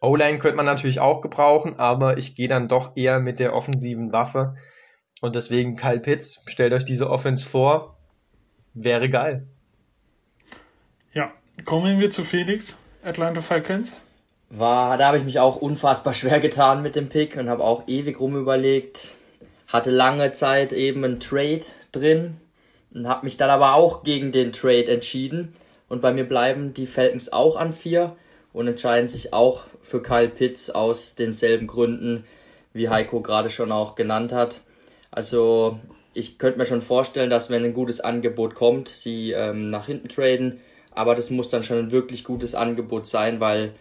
O-Line 0.00 0.38
könnte 0.38 0.56
man 0.56 0.66
natürlich 0.66 1.00
auch 1.00 1.20
gebrauchen, 1.20 1.78
aber 1.78 2.18
ich 2.18 2.34
gehe 2.34 2.48
dann 2.48 2.68
doch 2.68 2.96
eher 2.96 3.20
mit 3.20 3.38
der 3.38 3.54
offensiven 3.54 4.12
Waffe. 4.12 4.56
Und 5.20 5.34
deswegen 5.34 5.76
Kyle 5.76 6.00
Pitts, 6.00 6.42
stellt 6.46 6.72
euch 6.72 6.84
diese 6.84 7.08
Offense 7.08 7.48
vor, 7.48 7.96
wäre 8.74 9.08
geil. 9.08 9.46
Ja, 11.14 11.32
kommen 11.64 11.98
wir 11.98 12.10
zu 12.10 12.24
Felix, 12.24 12.76
Atlanta 13.02 13.40
Falcons. 13.40 13.88
War, 14.50 14.96
da 14.98 15.08
habe 15.08 15.18
ich 15.18 15.24
mich 15.24 15.40
auch 15.40 15.56
unfassbar 15.56 16.12
schwer 16.12 16.40
getan 16.40 16.82
mit 16.82 16.94
dem 16.94 17.08
Pick 17.08 17.36
und 17.36 17.48
habe 17.48 17.64
auch 17.64 17.88
ewig 17.88 18.20
rumüberlegt, 18.20 19.15
hatte 19.66 19.90
lange 19.90 20.32
Zeit 20.32 20.72
eben 20.72 21.04
einen 21.04 21.20
Trade 21.20 21.62
drin 21.92 22.36
und 22.92 23.08
habe 23.08 23.24
mich 23.24 23.36
dann 23.36 23.50
aber 23.50 23.74
auch 23.74 24.02
gegen 24.04 24.32
den 24.32 24.52
Trade 24.52 24.86
entschieden. 24.86 25.54
Und 25.88 26.00
bei 26.00 26.12
mir 26.12 26.24
bleiben 26.24 26.74
die 26.74 26.86
Falcons 26.86 27.32
auch 27.32 27.56
an 27.56 27.72
vier 27.72 28.16
und 28.52 28.68
entscheiden 28.68 29.08
sich 29.08 29.32
auch 29.32 29.64
für 29.82 30.02
Kyle 30.02 30.28
Pitts 30.28 30.70
aus 30.70 31.14
denselben 31.14 31.66
Gründen, 31.66 32.24
wie 32.72 32.88
Heiko 32.88 33.20
gerade 33.20 33.50
schon 33.50 33.72
auch 33.72 33.94
genannt 33.94 34.32
hat. 34.32 34.60
Also 35.10 35.78
ich 36.14 36.38
könnte 36.38 36.58
mir 36.58 36.66
schon 36.66 36.82
vorstellen, 36.82 37.30
dass 37.30 37.50
wenn 37.50 37.64
ein 37.64 37.74
gutes 37.74 38.00
Angebot 38.00 38.54
kommt, 38.54 38.88
sie 38.88 39.32
ähm, 39.32 39.70
nach 39.70 39.86
hinten 39.86 40.08
traden. 40.08 40.60
Aber 40.92 41.14
das 41.14 41.30
muss 41.30 41.50
dann 41.50 41.62
schon 41.62 41.78
ein 41.78 41.90
wirklich 41.90 42.24
gutes 42.24 42.54
Angebot 42.54 43.06
sein, 43.06 43.38
weil, 43.38 43.74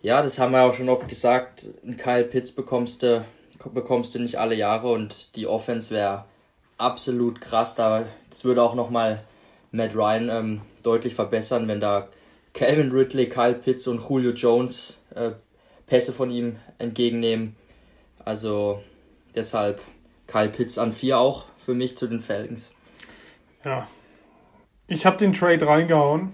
ja, 0.00 0.22
das 0.22 0.38
haben 0.38 0.52
wir 0.52 0.62
auch 0.62 0.74
schon 0.74 0.88
oft 0.88 1.08
gesagt, 1.08 1.66
einen 1.82 1.96
Kyle 1.96 2.24
Pitts 2.24 2.52
bekommst 2.52 3.02
du 3.02 3.24
bekommst 3.72 4.14
du 4.14 4.18
nicht 4.18 4.38
alle 4.38 4.54
Jahre 4.54 4.90
und 4.90 5.36
die 5.36 5.46
Offense 5.46 5.94
wäre 5.94 6.24
absolut 6.78 7.40
krass. 7.40 7.74
Da 7.74 8.04
das 8.28 8.44
würde 8.44 8.62
auch 8.62 8.74
nochmal 8.74 9.22
Matt 9.72 9.94
Ryan 9.94 10.28
ähm, 10.28 10.60
deutlich 10.82 11.14
verbessern, 11.14 11.68
wenn 11.68 11.80
da 11.80 12.08
Calvin 12.54 12.90
Ridley, 12.90 13.28
Kyle 13.28 13.54
Pitts 13.54 13.86
und 13.86 14.02
Julio 14.08 14.32
Jones 14.32 14.98
äh, 15.14 15.32
Pässe 15.86 16.12
von 16.12 16.30
ihm 16.30 16.56
entgegennehmen. 16.78 17.54
Also 18.24 18.82
deshalb 19.34 19.80
Kyle 20.26 20.48
Pitts 20.48 20.78
an 20.78 20.92
vier 20.92 21.18
auch 21.18 21.46
für 21.64 21.74
mich 21.74 21.96
zu 21.96 22.06
den 22.06 22.20
Falcons. 22.20 22.72
Ja, 23.64 23.88
ich 24.88 25.04
habe 25.04 25.16
den 25.16 25.32
Trade 25.32 25.66
reingehauen. 25.66 26.32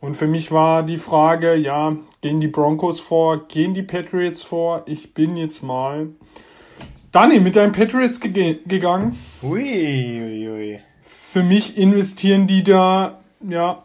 Und 0.00 0.14
für 0.14 0.26
mich 0.26 0.50
war 0.50 0.82
die 0.82 0.96
Frage, 0.96 1.54
ja, 1.54 1.96
gehen 2.22 2.40
die 2.40 2.48
Broncos 2.48 3.00
vor, 3.00 3.46
gehen 3.48 3.74
die 3.74 3.82
Patriots 3.82 4.42
vor? 4.42 4.82
Ich 4.86 5.12
bin 5.12 5.36
jetzt 5.36 5.62
mal 5.62 6.08
Danny 7.12 7.40
mit 7.40 7.56
deinen 7.56 7.72
Patriots 7.72 8.20
ge 8.20 8.58
gegangen. 8.66 9.18
Ui, 9.42 9.60
ui, 9.60 10.48
ui. 10.48 10.80
Für 11.04 11.42
mich 11.42 11.76
investieren 11.76 12.46
die 12.46 12.64
da, 12.64 13.20
ja, 13.46 13.84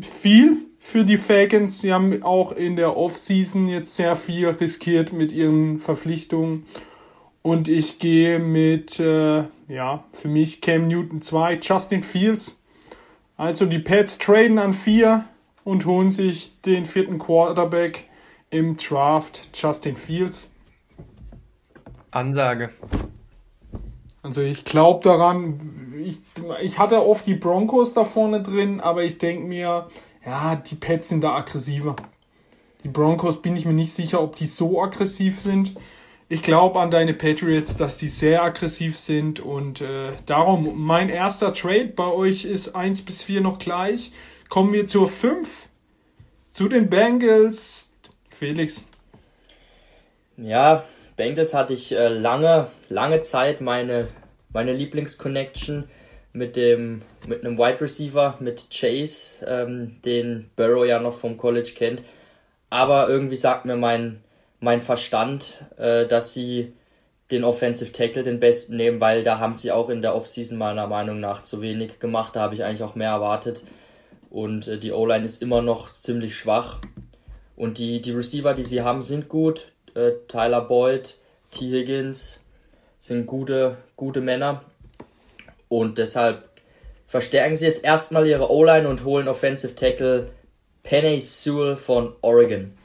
viel 0.00 0.58
für 0.80 1.04
die 1.04 1.18
Falcons. 1.18 1.80
Sie 1.80 1.92
haben 1.92 2.22
auch 2.22 2.52
in 2.52 2.74
der 2.74 2.96
Offseason 2.96 3.68
jetzt 3.68 3.94
sehr 3.94 4.16
viel 4.16 4.48
riskiert 4.48 5.12
mit 5.12 5.30
ihren 5.30 5.78
Verpflichtungen. 5.78 6.66
Und 7.42 7.68
ich 7.68 7.98
gehe 7.98 8.38
mit, 8.38 8.98
äh, 8.98 9.44
ja, 9.68 10.04
für 10.12 10.28
mich 10.28 10.60
Cam 10.60 10.88
Newton 10.88 11.22
2, 11.22 11.58
Justin 11.62 12.02
Fields 12.02 12.57
also 13.38 13.64
die 13.64 13.78
Pets 13.78 14.18
traden 14.18 14.58
an 14.58 14.74
vier 14.74 15.24
und 15.64 15.86
holen 15.86 16.10
sich 16.10 16.60
den 16.62 16.84
vierten 16.84 17.18
Quarterback 17.18 18.04
im 18.50 18.76
Draft, 18.76 19.48
Justin 19.54 19.96
Fields. 19.96 20.50
Ansage. 22.10 22.70
Also 24.22 24.40
ich 24.40 24.64
glaube 24.64 25.04
daran, 25.04 25.94
ich, 26.04 26.18
ich 26.60 26.78
hatte 26.78 27.06
oft 27.06 27.26
die 27.26 27.34
Broncos 27.34 27.94
da 27.94 28.04
vorne 28.04 28.42
drin, 28.42 28.80
aber 28.80 29.04
ich 29.04 29.18
denke 29.18 29.46
mir, 29.46 29.88
ja, 30.26 30.56
die 30.56 30.74
Pets 30.74 31.08
sind 31.08 31.22
da 31.22 31.36
aggressiver. 31.36 31.94
Die 32.82 32.88
Broncos 32.88 33.40
bin 33.40 33.56
ich 33.56 33.64
mir 33.64 33.72
nicht 33.72 33.92
sicher, 33.92 34.20
ob 34.20 34.36
die 34.36 34.46
so 34.46 34.82
aggressiv 34.82 35.38
sind. 35.38 35.76
Ich 36.30 36.42
glaube 36.42 36.78
an 36.80 36.90
deine 36.90 37.14
Patriots, 37.14 37.78
dass 37.78 37.96
die 37.96 38.08
sehr 38.08 38.42
aggressiv 38.42 38.98
sind 38.98 39.40
und 39.40 39.80
äh, 39.80 40.10
darum 40.26 40.84
mein 40.84 41.08
erster 41.08 41.54
Trade 41.54 41.92
bei 41.96 42.06
euch 42.06 42.44
ist 42.44 42.76
1 42.76 43.02
bis 43.02 43.22
4 43.22 43.40
noch 43.40 43.58
gleich. 43.58 44.12
Kommen 44.50 44.74
wir 44.74 44.86
zur 44.86 45.08
5. 45.08 45.70
Zu 46.52 46.68
den 46.68 46.90
Bengals. 46.90 47.90
Felix. 48.28 48.84
Ja, 50.36 50.84
Bengals 51.16 51.54
hatte 51.54 51.72
ich 51.72 51.92
äh, 51.92 52.08
lange, 52.08 52.68
lange 52.90 53.22
Zeit 53.22 53.62
meine, 53.62 54.08
meine 54.52 54.74
Lieblingsconnection 54.74 55.88
mit 56.34 56.56
dem 56.56 57.00
mit 57.26 57.42
einem 57.42 57.56
Wide 57.56 57.80
Receiver, 57.80 58.36
mit 58.40 58.68
Chase, 58.70 59.46
ähm, 59.46 59.96
den 60.04 60.50
Burrow 60.56 60.84
ja 60.84 61.00
noch 61.00 61.14
vom 61.14 61.38
College 61.38 61.72
kennt. 61.74 62.02
Aber 62.68 63.08
irgendwie 63.08 63.36
sagt 63.36 63.64
mir 63.64 63.76
mein 63.76 64.22
mein 64.60 64.80
Verstand, 64.80 65.54
äh, 65.76 66.06
dass 66.06 66.32
sie 66.32 66.72
den 67.30 67.44
Offensive 67.44 67.92
Tackle 67.92 68.22
den 68.22 68.40
besten 68.40 68.76
nehmen, 68.76 69.00
weil 69.00 69.22
da 69.22 69.38
haben 69.38 69.54
sie 69.54 69.70
auch 69.70 69.90
in 69.90 70.02
der 70.02 70.14
Offseason 70.14 70.56
meiner 70.56 70.86
Meinung 70.86 71.20
nach 71.20 71.42
zu 71.42 71.60
wenig 71.60 72.00
gemacht. 72.00 72.34
Da 72.34 72.40
habe 72.40 72.54
ich 72.54 72.64
eigentlich 72.64 72.82
auch 72.82 72.94
mehr 72.94 73.10
erwartet. 73.10 73.64
Und 74.30 74.68
äh, 74.68 74.78
die 74.78 74.92
O-Line 74.92 75.24
ist 75.24 75.42
immer 75.42 75.62
noch 75.62 75.90
ziemlich 75.90 76.36
schwach. 76.36 76.78
Und 77.56 77.78
die, 77.78 78.00
die 78.00 78.12
Receiver, 78.12 78.54
die 78.54 78.62
sie 78.62 78.82
haben, 78.82 79.02
sind 79.02 79.28
gut. 79.28 79.72
Äh, 79.94 80.12
Tyler 80.28 80.62
Boyd, 80.62 81.16
T. 81.50 81.70
Higgins 81.70 82.40
sind 82.98 83.26
gute, 83.26 83.76
gute 83.96 84.20
Männer. 84.20 84.62
Und 85.68 85.98
deshalb 85.98 86.48
verstärken 87.06 87.56
sie 87.56 87.66
jetzt 87.66 87.84
erstmal 87.84 88.26
ihre 88.26 88.50
O-Line 88.50 88.88
und 88.88 89.04
holen 89.04 89.28
Offensive 89.28 89.74
Tackle 89.74 90.30
Penny 90.82 91.20
Sewell 91.20 91.76
von 91.76 92.14
Oregon. 92.22 92.77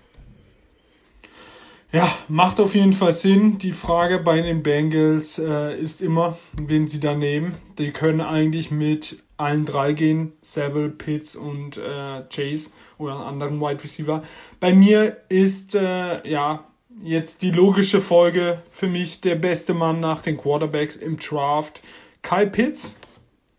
Ja, 1.94 2.12
macht 2.28 2.60
auf 2.60 2.74
jeden 2.74 2.94
Fall 2.94 3.14
Sinn. 3.14 3.60
Die 3.60 3.72
Frage 3.72 4.18
bei 4.18 4.42
den 4.42 4.64
Bengals 4.64 5.38
äh, 5.38 5.80
ist 5.80 6.02
immer, 6.02 6.40
wen 6.60 6.88
sie 6.88 7.00
da 7.00 7.14
nehmen. 7.14 7.54
Die 7.78 7.92
können 7.92 8.20
eigentlich 8.20 8.72
mit 8.72 9.22
allen 9.38 9.66
drei 9.66 9.94
gehen, 9.94 10.34
Seville, 10.42 10.90
Pitts 10.90 11.36
und 11.36 11.78
äh, 11.78 12.24
Chase 12.34 12.72
oder 12.98 13.14
einen 13.14 13.22
anderen 13.22 13.62
Wide 13.62 13.84
Receiver. 13.84 14.24
Bei 14.60 14.74
mir 14.74 15.18
ist 15.30 15.76
äh, 15.76 16.28
ja 16.28 16.64
jetzt 17.04 17.44
die 17.44 17.52
logische 17.52 18.02
Folge 18.02 18.64
für 18.72 18.88
mich 18.88 19.22
der 19.22 19.36
beste 19.36 19.76
Mann 19.76 20.00
nach 20.00 20.24
den 20.24 20.38
Quarterbacks 20.38 20.96
im 20.96 21.20
Draft, 21.20 21.84
Kyle 22.24 22.48
Pitts. 22.48 22.98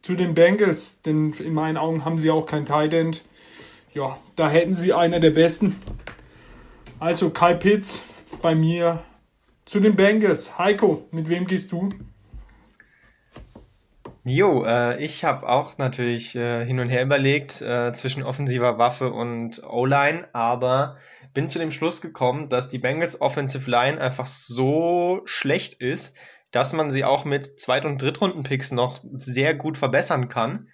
zu 0.03 0.17
den 0.17 0.35
Bengals, 0.35 1.01
denn 1.03 1.33
in 1.35 1.55
meinen 1.55 1.77
Augen 1.77 2.05
haben 2.05 2.19
sie 2.19 2.33
auch 2.33 2.47
kein 2.47 2.67
Tight 2.67 2.95
End. 2.95 3.23
Ja, 3.95 4.19
da 4.35 4.51
hätten 4.51 4.75
sie 4.75 4.93
einer 4.93 5.21
der 5.21 5.31
besten. 5.31 5.77
Also 6.99 7.31
Kai 7.31 7.55
Pitts 7.55 8.03
bei 8.43 8.55
mir 8.55 9.03
zu 9.65 9.81
den 9.81 9.97
Bengals. 9.97 10.59
Heiko, 10.59 11.07
mit 11.11 11.29
wem 11.29 11.47
gehst 11.47 11.73
du? 11.73 11.89
Jo, 14.27 14.65
äh, 14.65 15.05
ich 15.05 15.23
habe 15.23 15.47
auch 15.47 15.77
natürlich 15.77 16.35
äh, 16.35 16.65
hin 16.65 16.81
und 16.81 16.89
her 16.89 17.03
überlegt 17.03 17.61
äh, 17.61 17.93
zwischen 17.93 18.23
offensiver 18.23 18.79
Waffe 18.79 19.13
und 19.13 19.63
O-Line, 19.63 20.29
aber 20.33 20.97
bin 21.35 21.51
zu 21.51 21.59
dem 21.59 21.71
Schluss 21.71 22.01
gekommen, 22.01 22.49
dass 22.49 22.71
die 22.71 22.79
Bengals 22.79 23.21
Offensive 23.21 23.71
Line 23.71 24.01
einfach 24.01 24.27
so 24.27 25.21
schlecht 25.27 25.75
ist, 25.75 26.17
dass 26.53 26.73
man 26.73 26.91
sie 26.91 27.05
auch 27.05 27.27
mit 27.27 27.61
Zweit- 27.61 27.85
und 27.85 28.01
Drittrunden-Picks 28.01 28.73
noch 28.73 28.99
sehr 29.03 29.55
gut 29.55 29.77
verbessern 29.77 30.29
kann. 30.29 30.69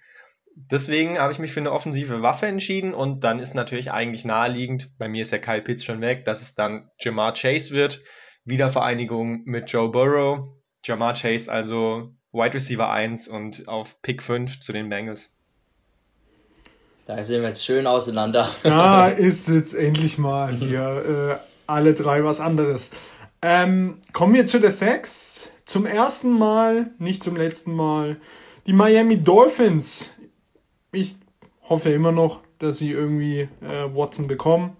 Deswegen 0.55 1.17
habe 1.17 1.31
ich 1.31 1.39
mich 1.39 1.53
für 1.53 1.59
eine 1.59 1.71
offensive 1.71 2.21
Waffe 2.21 2.45
entschieden 2.45 2.93
und 2.93 3.23
dann 3.23 3.39
ist 3.39 3.53
natürlich 3.53 3.91
eigentlich 3.91 4.25
naheliegend, 4.25 4.91
bei 4.97 5.07
mir 5.07 5.21
ist 5.21 5.31
ja 5.31 5.37
Kyle 5.37 5.61
Pitts 5.61 5.83
schon 5.83 6.01
weg, 6.01 6.25
dass 6.25 6.41
es 6.41 6.55
dann 6.55 6.89
Jamar 6.99 7.33
Chase 7.33 7.73
wird. 7.73 8.01
Wiedervereinigung 8.43 9.43
mit 9.45 9.71
Joe 9.71 9.89
Burrow. 9.89 10.49
Jamar 10.83 11.13
Chase 11.13 11.51
also 11.51 12.11
Wide 12.31 12.53
Receiver 12.53 12.89
1 12.89 13.27
und 13.27 13.67
auf 13.67 14.01
Pick 14.01 14.23
5 14.23 14.61
zu 14.61 14.73
den 14.73 14.89
Bengals. 14.89 15.33
Da 17.05 17.23
sehen 17.23 17.41
wir 17.41 17.49
jetzt 17.49 17.65
schön 17.65 17.87
auseinander. 17.87 18.49
Da 18.63 19.07
ist 19.09 19.47
jetzt 19.47 19.73
endlich 19.73 20.17
mal 20.17 20.53
hier 20.53 21.39
äh, 21.39 21.47
alle 21.67 21.93
drei 21.93 22.23
was 22.23 22.39
anderes. 22.39 22.91
Ähm, 23.41 23.99
kommen 24.13 24.33
wir 24.33 24.45
zu 24.45 24.59
der 24.59 24.71
6 24.71 25.49
zum 25.65 25.85
ersten 25.85 26.37
Mal, 26.37 26.91
nicht 26.99 27.23
zum 27.23 27.35
letzten 27.35 27.73
Mal, 27.73 28.17
die 28.67 28.73
Miami 28.73 29.17
Dolphins. 29.17 30.09
Ich 30.93 31.15
hoffe 31.69 31.91
immer 31.91 32.11
noch, 32.11 32.41
dass 32.59 32.77
sie 32.77 32.91
irgendwie 32.91 33.47
äh, 33.61 33.95
Watson 33.95 34.27
bekommen. 34.27 34.75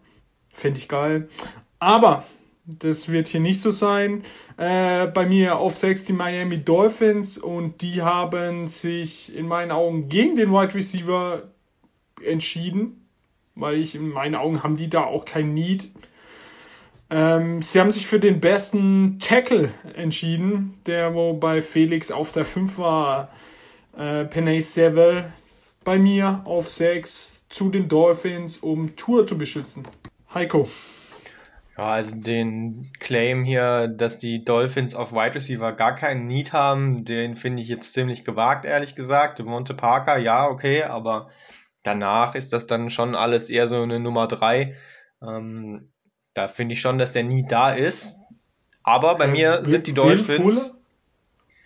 Fände 0.49 0.77
ich 0.77 0.89
geil. 0.89 1.29
Aber 1.79 2.25
das 2.65 3.07
wird 3.07 3.29
hier 3.29 3.39
nicht 3.39 3.61
so 3.61 3.71
sein. 3.71 4.23
Äh, 4.57 5.07
bei 5.07 5.25
mir 5.25 5.57
auf 5.57 5.77
6 5.77 6.03
die 6.03 6.13
Miami 6.13 6.57
Dolphins 6.57 7.37
und 7.37 7.81
die 7.81 8.01
haben 8.01 8.67
sich 8.67 9.33
in 9.33 9.47
meinen 9.47 9.71
Augen 9.71 10.09
gegen 10.09 10.35
den 10.35 10.51
Wide 10.51 10.75
Receiver 10.75 11.43
entschieden, 12.21 13.07
weil 13.55 13.75
ich 13.75 13.95
in 13.95 14.09
meinen 14.09 14.35
Augen 14.35 14.63
haben 14.63 14.75
die 14.75 14.89
da 14.89 15.05
auch 15.05 15.23
kein 15.23 15.53
Need. 15.53 15.91
Ähm, 17.09 17.61
sie 17.61 17.79
haben 17.79 17.93
sich 17.93 18.05
für 18.05 18.19
den 18.19 18.41
besten 18.41 19.17
Tackle 19.19 19.71
entschieden, 19.95 20.77
der 20.85 21.13
wo 21.15 21.33
bei 21.35 21.61
Felix 21.61 22.11
auf 22.11 22.33
der 22.33 22.43
5 22.43 22.77
war, 22.79 23.29
äh, 23.97 24.25
Penay 24.25 24.59
Sewell 24.59 25.31
bei 25.83 25.97
mir 25.97 26.41
auf 26.45 26.67
6 26.69 27.43
zu 27.49 27.69
den 27.69 27.87
Dolphins, 27.87 28.57
um 28.57 28.95
Tour 28.95 29.27
zu 29.27 29.37
beschützen. 29.37 29.87
Heiko. 30.33 30.69
Ja, 31.77 31.93
also 31.93 32.15
den 32.15 32.91
Claim 32.99 33.43
hier, 33.43 33.87
dass 33.87 34.19
die 34.19 34.43
Dolphins 34.43 34.93
auf 34.93 35.13
Wide 35.13 35.35
Receiver 35.35 35.71
gar 35.73 35.95
keinen 35.95 36.27
Need 36.27 36.53
haben, 36.53 37.05
den 37.05 37.35
finde 37.35 37.61
ich 37.63 37.69
jetzt 37.69 37.93
ziemlich 37.93 38.23
gewagt, 38.23 38.65
ehrlich 38.65 38.95
gesagt. 38.95 39.39
Monte 39.39 39.73
Parker, 39.73 40.17
ja, 40.17 40.47
okay, 40.47 40.83
aber 40.83 41.29
danach 41.83 42.35
ist 42.35 42.53
das 42.53 42.67
dann 42.67 42.89
schon 42.89 43.15
alles 43.15 43.49
eher 43.49 43.67
so 43.67 43.81
eine 43.81 43.99
Nummer 43.99 44.27
3. 44.27 44.75
Ähm, 45.21 45.91
da 46.33 46.47
finde 46.47 46.73
ich 46.73 46.81
schon, 46.81 46.97
dass 46.97 47.13
der 47.13 47.23
nie 47.23 47.45
da 47.47 47.71
ist. 47.71 48.17
Aber 48.83 49.15
bei 49.15 49.27
mir 49.27 49.61
Will, 49.63 49.71
sind 49.71 49.87
die 49.87 49.93
Dolphins. 49.93 50.75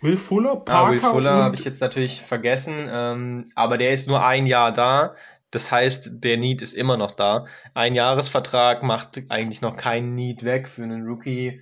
Will 0.00 0.16
Fuller? 0.16 0.52
Ah, 0.52 0.56
Parker 0.56 0.86
ah, 0.86 0.90
Will 0.90 1.00
Fuller 1.00 1.34
habe 1.34 1.56
ich 1.56 1.64
jetzt 1.64 1.80
natürlich 1.80 2.20
vergessen. 2.20 2.88
Ähm, 2.90 3.50
aber 3.54 3.78
der 3.78 3.92
ist 3.92 4.08
nur 4.08 4.24
ein 4.24 4.46
Jahr 4.46 4.72
da. 4.72 5.14
Das 5.50 5.70
heißt, 5.70 6.24
der 6.24 6.36
Need 6.36 6.62
ist 6.62 6.74
immer 6.74 6.96
noch 6.96 7.12
da. 7.12 7.46
Ein 7.72 7.94
Jahresvertrag 7.94 8.82
macht 8.82 9.22
eigentlich 9.28 9.62
noch 9.62 9.76
keinen 9.76 10.14
Need 10.14 10.44
weg 10.44 10.68
für 10.68 10.82
einen 10.82 11.06
Rookie. 11.06 11.60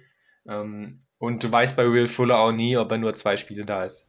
Ähm, 0.48 0.98
und 1.18 1.44
du 1.44 1.52
weißt 1.52 1.76
bei 1.76 1.90
Will 1.90 2.08
Fuller 2.08 2.38
auch 2.38 2.52
nie, 2.52 2.76
ob 2.76 2.90
er 2.90 2.98
nur 2.98 3.12
zwei 3.14 3.36
Spiele 3.36 3.64
da 3.64 3.84
ist. 3.84 4.06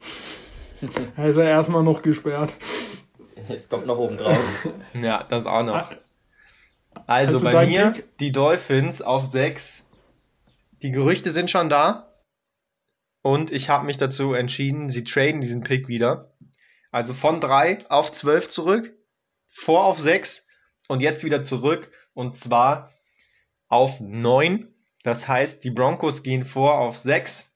Er 1.16 1.28
ist 1.28 1.36
ja 1.38 1.44
erstmal 1.44 1.82
noch 1.82 2.02
gesperrt. 2.02 2.52
Es 3.48 3.70
kommt 3.70 3.86
noch 3.86 3.96
oben 3.96 4.18
drauf. 4.18 4.68
ja, 4.92 5.22
das 5.22 5.46
auch 5.46 5.62
noch. 5.62 5.92
Also, 7.06 7.36
also 7.36 7.40
bei 7.40 7.66
mir 7.66 7.90
Pick? 7.90 8.18
die 8.18 8.32
Dolphins 8.32 9.00
auf 9.00 9.24
6. 9.24 9.88
Die 10.82 10.90
Gerüchte 10.90 11.30
sind 11.30 11.50
schon 11.50 11.70
da. 11.70 12.13
Und 13.24 13.52
ich 13.52 13.70
habe 13.70 13.86
mich 13.86 13.96
dazu 13.96 14.34
entschieden, 14.34 14.90
sie 14.90 15.02
traden 15.02 15.40
diesen 15.40 15.62
Pick 15.62 15.88
wieder. 15.88 16.34
Also 16.90 17.14
von 17.14 17.40
3 17.40 17.78
auf 17.88 18.12
12 18.12 18.50
zurück, 18.50 18.94
vor 19.48 19.84
auf 19.84 19.98
6 19.98 20.46
und 20.88 21.00
jetzt 21.00 21.24
wieder 21.24 21.40
zurück. 21.40 21.90
Und 22.12 22.36
zwar 22.36 22.92
auf 23.68 23.98
9. 23.98 24.68
Das 25.04 25.26
heißt, 25.26 25.64
die 25.64 25.70
Broncos 25.70 26.22
gehen 26.22 26.44
vor 26.44 26.78
auf 26.78 26.98
6, 26.98 27.50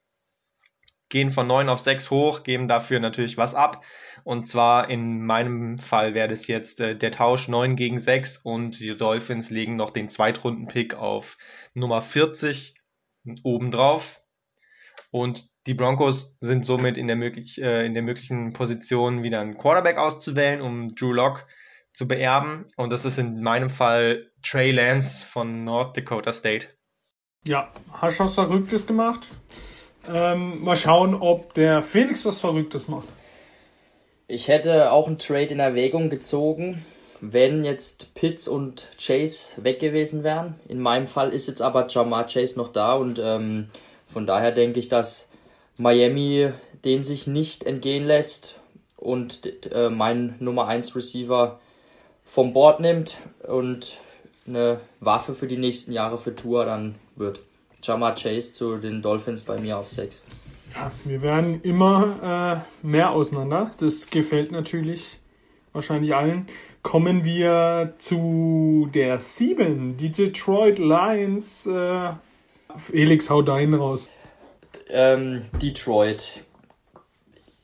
gehen 1.10 1.30
von 1.30 1.46
9 1.46 1.68
auf 1.68 1.80
6 1.80 2.10
hoch, 2.10 2.44
geben 2.44 2.66
dafür 2.66 2.98
natürlich 2.98 3.36
was 3.36 3.54
ab. 3.54 3.84
Und 4.24 4.46
zwar 4.46 4.88
in 4.88 5.22
meinem 5.26 5.76
Fall 5.76 6.14
wäre 6.14 6.28
das 6.28 6.46
jetzt 6.46 6.80
äh, 6.80 6.96
der 6.96 7.12
Tausch 7.12 7.46
9 7.46 7.76
gegen 7.76 8.00
6 8.00 8.38
und 8.38 8.80
die 8.80 8.96
Dolphins 8.96 9.50
legen 9.50 9.76
noch 9.76 9.90
den 9.90 10.08
Zweitrunden-Pick 10.08 10.94
auf 10.94 11.36
Nummer 11.74 12.00
40 12.00 12.74
obendrauf. 13.42 14.22
Und 15.10 15.50
die 15.68 15.74
Broncos 15.74 16.34
sind 16.40 16.64
somit 16.64 16.96
in 16.96 17.08
der, 17.08 17.16
möglich, 17.16 17.60
äh, 17.60 17.84
in 17.84 17.92
der 17.92 18.02
möglichen 18.02 18.54
Position, 18.54 19.22
wieder 19.22 19.40
einen 19.40 19.58
Quarterback 19.58 19.98
auszuwählen, 19.98 20.62
um 20.62 20.94
Drew 20.94 21.12
Lock 21.12 21.46
zu 21.92 22.08
beerben. 22.08 22.64
Und 22.76 22.90
das 22.90 23.04
ist 23.04 23.18
in 23.18 23.42
meinem 23.42 23.68
Fall 23.68 24.30
Trey 24.42 24.70
Lance 24.70 25.26
von 25.26 25.64
North 25.64 25.94
Dakota 25.94 26.32
State. 26.32 26.68
Ja, 27.46 27.70
hast 27.92 28.18
du 28.18 28.24
was 28.24 28.34
Verrücktes 28.34 28.86
gemacht? 28.86 29.26
Ähm, 30.10 30.64
mal 30.64 30.76
schauen, 30.76 31.14
ob 31.14 31.52
der 31.52 31.82
Felix 31.82 32.24
was 32.24 32.40
Verrücktes 32.40 32.88
macht. 32.88 33.06
Ich 34.26 34.48
hätte 34.48 34.90
auch 34.90 35.06
einen 35.06 35.18
Trade 35.18 35.48
in 35.48 35.60
Erwägung 35.60 36.08
gezogen, 36.08 36.82
wenn 37.20 37.62
jetzt 37.62 38.14
Pitts 38.14 38.48
und 38.48 38.88
Chase 38.98 39.62
weg 39.62 39.80
gewesen 39.80 40.24
wären. 40.24 40.54
In 40.66 40.80
meinem 40.80 41.08
Fall 41.08 41.34
ist 41.34 41.46
jetzt 41.46 41.60
aber 41.60 41.88
Jamar 41.88 42.26
Chase 42.26 42.58
noch 42.58 42.72
da 42.72 42.94
und 42.94 43.18
ähm, 43.22 43.68
von 44.06 44.26
daher 44.26 44.52
denke 44.52 44.78
ich, 44.78 44.88
dass 44.88 45.27
Miami 45.78 46.52
den 46.84 47.02
sich 47.02 47.26
nicht 47.26 47.64
entgehen 47.64 48.06
lässt 48.06 48.58
und 48.96 49.42
äh, 49.72 49.90
meinen 49.90 50.34
Nummer 50.38 50.66
1 50.66 50.94
Receiver 50.96 51.60
vom 52.24 52.52
Board 52.52 52.80
nimmt 52.80 53.18
und 53.46 53.98
eine 54.46 54.80
Waffe 55.00 55.34
für 55.34 55.46
die 55.46 55.56
nächsten 55.56 55.92
Jahre 55.92 56.18
für 56.18 56.34
Tour 56.34 56.64
dann 56.64 56.94
wird. 57.16 57.40
Jamar 57.82 58.14
Chase 58.14 58.52
zu 58.52 58.76
den 58.76 59.02
Dolphins 59.02 59.42
bei 59.42 59.58
mir 59.60 59.78
auf 59.78 59.88
6. 59.88 60.24
Ja, 60.74 60.90
wir 61.04 61.22
werden 61.22 61.60
immer 61.62 62.64
äh, 62.82 62.86
mehr 62.86 63.12
auseinander. 63.12 63.70
Das 63.78 64.10
gefällt 64.10 64.52
natürlich 64.52 65.18
wahrscheinlich 65.72 66.14
allen. 66.14 66.46
Kommen 66.82 67.24
wir 67.24 67.94
zu 67.98 68.88
der 68.92 69.20
7, 69.20 69.96
die 69.96 70.10
Detroit 70.10 70.78
Lions. 70.78 71.66
Äh, 71.66 72.12
Felix, 72.76 73.30
hau 73.30 73.42
deinen 73.42 73.74
raus. 73.74 74.08
Ähm, 74.90 75.44
Detroit. 75.60 76.44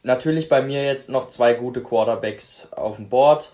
Natürlich 0.02 0.48
bei 0.48 0.60
mir 0.60 0.84
jetzt 0.84 1.08
noch 1.08 1.28
zwei 1.28 1.54
gute 1.54 1.82
Quarterbacks 1.82 2.68
auf 2.72 2.96
dem 2.96 3.08
Board. 3.08 3.50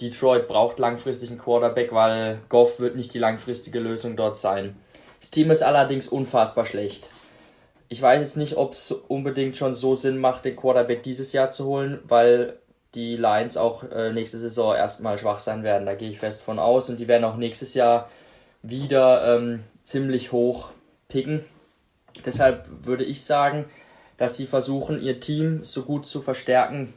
Detroit 0.00 0.48
braucht 0.48 0.78
langfristig 0.78 1.30
einen 1.30 1.38
Quarterback, 1.38 1.92
weil 1.92 2.40
Goff 2.48 2.80
wird 2.80 2.96
nicht 2.96 3.12
die 3.12 3.18
langfristige 3.18 3.80
Lösung 3.80 4.16
dort 4.16 4.38
sein. 4.38 4.76
Das 5.20 5.30
Team 5.30 5.50
ist 5.50 5.62
allerdings 5.62 6.08
unfassbar 6.08 6.64
schlecht. 6.64 7.10
Ich 7.88 8.00
weiß 8.00 8.20
jetzt 8.20 8.36
nicht, 8.36 8.56
ob 8.56 8.72
es 8.72 8.92
unbedingt 8.92 9.56
schon 9.56 9.74
so 9.74 9.94
Sinn 9.94 10.18
macht, 10.18 10.44
den 10.44 10.56
Quarterback 10.56 11.02
dieses 11.02 11.32
Jahr 11.32 11.50
zu 11.50 11.66
holen, 11.66 11.98
weil 12.04 12.58
die 12.94 13.16
Lions 13.16 13.56
auch 13.56 13.84
äh, 13.84 14.12
nächste 14.12 14.38
Saison 14.38 14.74
erstmal 14.74 15.18
schwach 15.18 15.38
sein 15.38 15.62
werden. 15.62 15.86
Da 15.86 15.94
gehe 15.94 16.08
ich 16.08 16.18
fest 16.18 16.42
von 16.42 16.58
aus. 16.58 16.88
Und 16.88 16.98
die 16.98 17.08
werden 17.08 17.24
auch 17.24 17.36
nächstes 17.36 17.74
Jahr 17.74 18.08
wieder 18.62 19.36
ähm, 19.36 19.64
ziemlich 19.84 20.32
hoch 20.32 20.70
picken. 21.08 21.44
Deshalb 22.24 22.66
würde 22.84 23.04
ich 23.04 23.22
sagen, 23.22 23.66
dass 24.16 24.36
sie 24.36 24.46
versuchen, 24.46 25.00
ihr 25.00 25.20
Team 25.20 25.64
so 25.64 25.82
gut 25.82 26.06
zu 26.06 26.20
verstärken, 26.20 26.92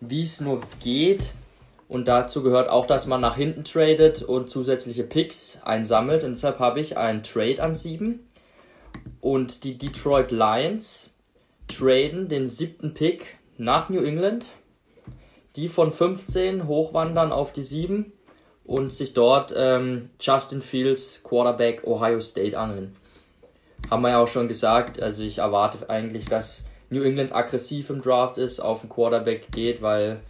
wie 0.00 0.22
es 0.22 0.40
nur 0.40 0.62
geht. 0.82 1.32
Und 1.88 2.08
dazu 2.08 2.42
gehört 2.42 2.68
auch, 2.68 2.86
dass 2.86 3.06
man 3.06 3.20
nach 3.20 3.36
hinten 3.36 3.64
tradet 3.64 4.22
und 4.22 4.50
zusätzliche 4.50 5.04
Picks 5.04 5.60
einsammelt. 5.62 6.24
Und 6.24 6.32
deshalb 6.32 6.58
habe 6.58 6.80
ich 6.80 6.96
einen 6.96 7.22
Trade 7.22 7.62
an 7.62 7.74
7 7.74 8.20
und 9.20 9.64
die 9.64 9.78
Detroit 9.78 10.30
Lions 10.30 11.14
traden 11.68 12.28
den 12.28 12.46
siebten 12.46 12.94
Pick 12.94 13.38
nach 13.56 13.88
New 13.88 14.02
England. 14.02 14.50
Die 15.56 15.68
von 15.68 15.92
15 15.92 16.66
hochwandern 16.66 17.30
auf 17.30 17.52
die 17.52 17.62
7 17.62 18.12
und 18.64 18.92
sich 18.92 19.14
dort 19.14 19.54
ähm, 19.56 20.10
Justin 20.20 20.62
Fields, 20.62 21.22
Quarterback 21.22 21.84
Ohio 21.86 22.20
State 22.20 22.58
angeln. 22.58 22.96
Haben 23.90 24.02
wir 24.02 24.10
ja 24.10 24.18
auch 24.18 24.28
schon 24.28 24.48
gesagt, 24.48 25.00
also 25.00 25.22
ich 25.22 25.38
erwarte 25.38 25.88
eigentlich, 25.90 26.26
dass 26.26 26.66
New 26.90 27.02
England 27.02 27.34
aggressiv 27.34 27.90
im 27.90 28.00
Draft 28.00 28.38
ist, 28.38 28.60
auf 28.60 28.80
den 28.80 28.90
Quarterback 28.90 29.50
geht, 29.52 29.82
weil 29.82 30.20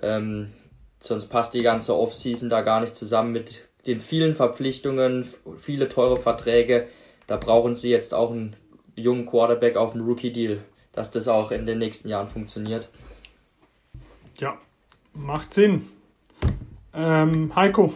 ähm, 0.00 0.52
sonst 1.00 1.26
passt 1.26 1.54
die 1.54 1.62
ganze 1.62 1.96
Offseason 1.96 2.50
da 2.50 2.62
gar 2.62 2.80
nicht 2.80 2.96
zusammen 2.96 3.32
mit 3.32 3.68
den 3.86 4.00
vielen 4.00 4.34
Verpflichtungen, 4.34 5.26
viele 5.56 5.88
teure 5.88 6.16
Verträge. 6.16 6.88
Da 7.26 7.36
brauchen 7.36 7.74
sie 7.74 7.90
jetzt 7.90 8.14
auch 8.14 8.30
einen 8.30 8.56
jungen 8.94 9.26
Quarterback 9.26 9.76
auf 9.76 9.92
dem 9.92 10.02
Rookie-Deal, 10.02 10.60
dass 10.92 11.10
das 11.10 11.28
auch 11.28 11.50
in 11.50 11.66
den 11.66 11.78
nächsten 11.78 12.08
Jahren 12.08 12.28
funktioniert. 12.28 12.88
Ja, 14.38 14.58
macht 15.12 15.52
Sinn. 15.52 15.88
Ähm, 16.94 17.54
Heiko. 17.54 17.92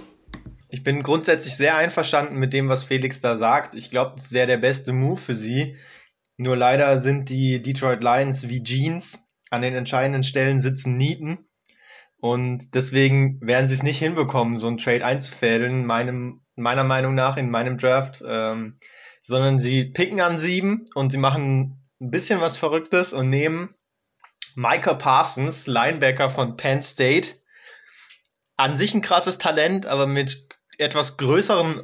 Ich 0.69 0.83
bin 0.83 1.03
grundsätzlich 1.03 1.57
sehr 1.57 1.77
einverstanden 1.77 2.37
mit 2.37 2.53
dem, 2.53 2.69
was 2.69 2.85
Felix 2.85 3.21
da 3.21 3.37
sagt. 3.37 3.75
Ich 3.75 3.91
glaube, 3.91 4.15
das 4.17 4.33
wäre 4.33 4.47
der 4.47 4.57
beste 4.57 4.93
Move 4.93 5.21
für 5.21 5.35
sie. 5.35 5.77
Nur 6.37 6.57
leider 6.57 6.99
sind 6.99 7.31
die 7.31 7.63
Detroit 7.63 8.03
Lions 8.03 8.49
wie 8.49 8.63
Jeans. 8.63 9.23
An 9.51 9.63
den 9.63 9.75
entscheidenden 9.75 10.25
Stellen 10.25 10.61
sitzen 10.61 10.97
Nieten. 10.97 11.47
Und 12.19 12.75
deswegen 12.75 13.41
werden 13.41 13.69
sie 13.69 13.75
es 13.75 13.83
nicht 13.83 13.99
hinbekommen, 13.99 14.57
so 14.57 14.67
einen 14.67 14.79
Trade 14.79 15.05
einzufädeln, 15.05 15.87
meinem, 15.87 16.43
meiner 16.57 16.85
Meinung 16.85 17.15
nach 17.15 17.37
in 17.37 17.51
meinem 17.51 17.79
Draft. 17.79 18.25
Ähm, 18.27 18.79
sondern 19.23 19.59
sie 19.59 19.85
picken 19.85 20.21
an 20.21 20.39
sieben 20.39 20.87
und 20.95 21.11
sie 21.11 21.19
machen 21.19 21.81
ein 22.01 22.11
bisschen 22.11 22.41
was 22.41 22.57
Verrücktes 22.57 23.13
und 23.13 23.29
nehmen 23.29 23.75
Micah 24.55 24.95
Parsons, 24.95 25.67
Linebacker 25.67 26.31
von 26.31 26.57
Penn 26.57 26.83
State. 26.83 27.35
An 28.57 28.79
sich 28.79 28.95
ein 28.95 29.03
krasses 29.03 29.39
Talent, 29.39 29.87
aber 29.87 30.07
mit 30.07 30.49
etwas 30.79 31.17
größeren 31.17 31.81
äh, 31.81 31.83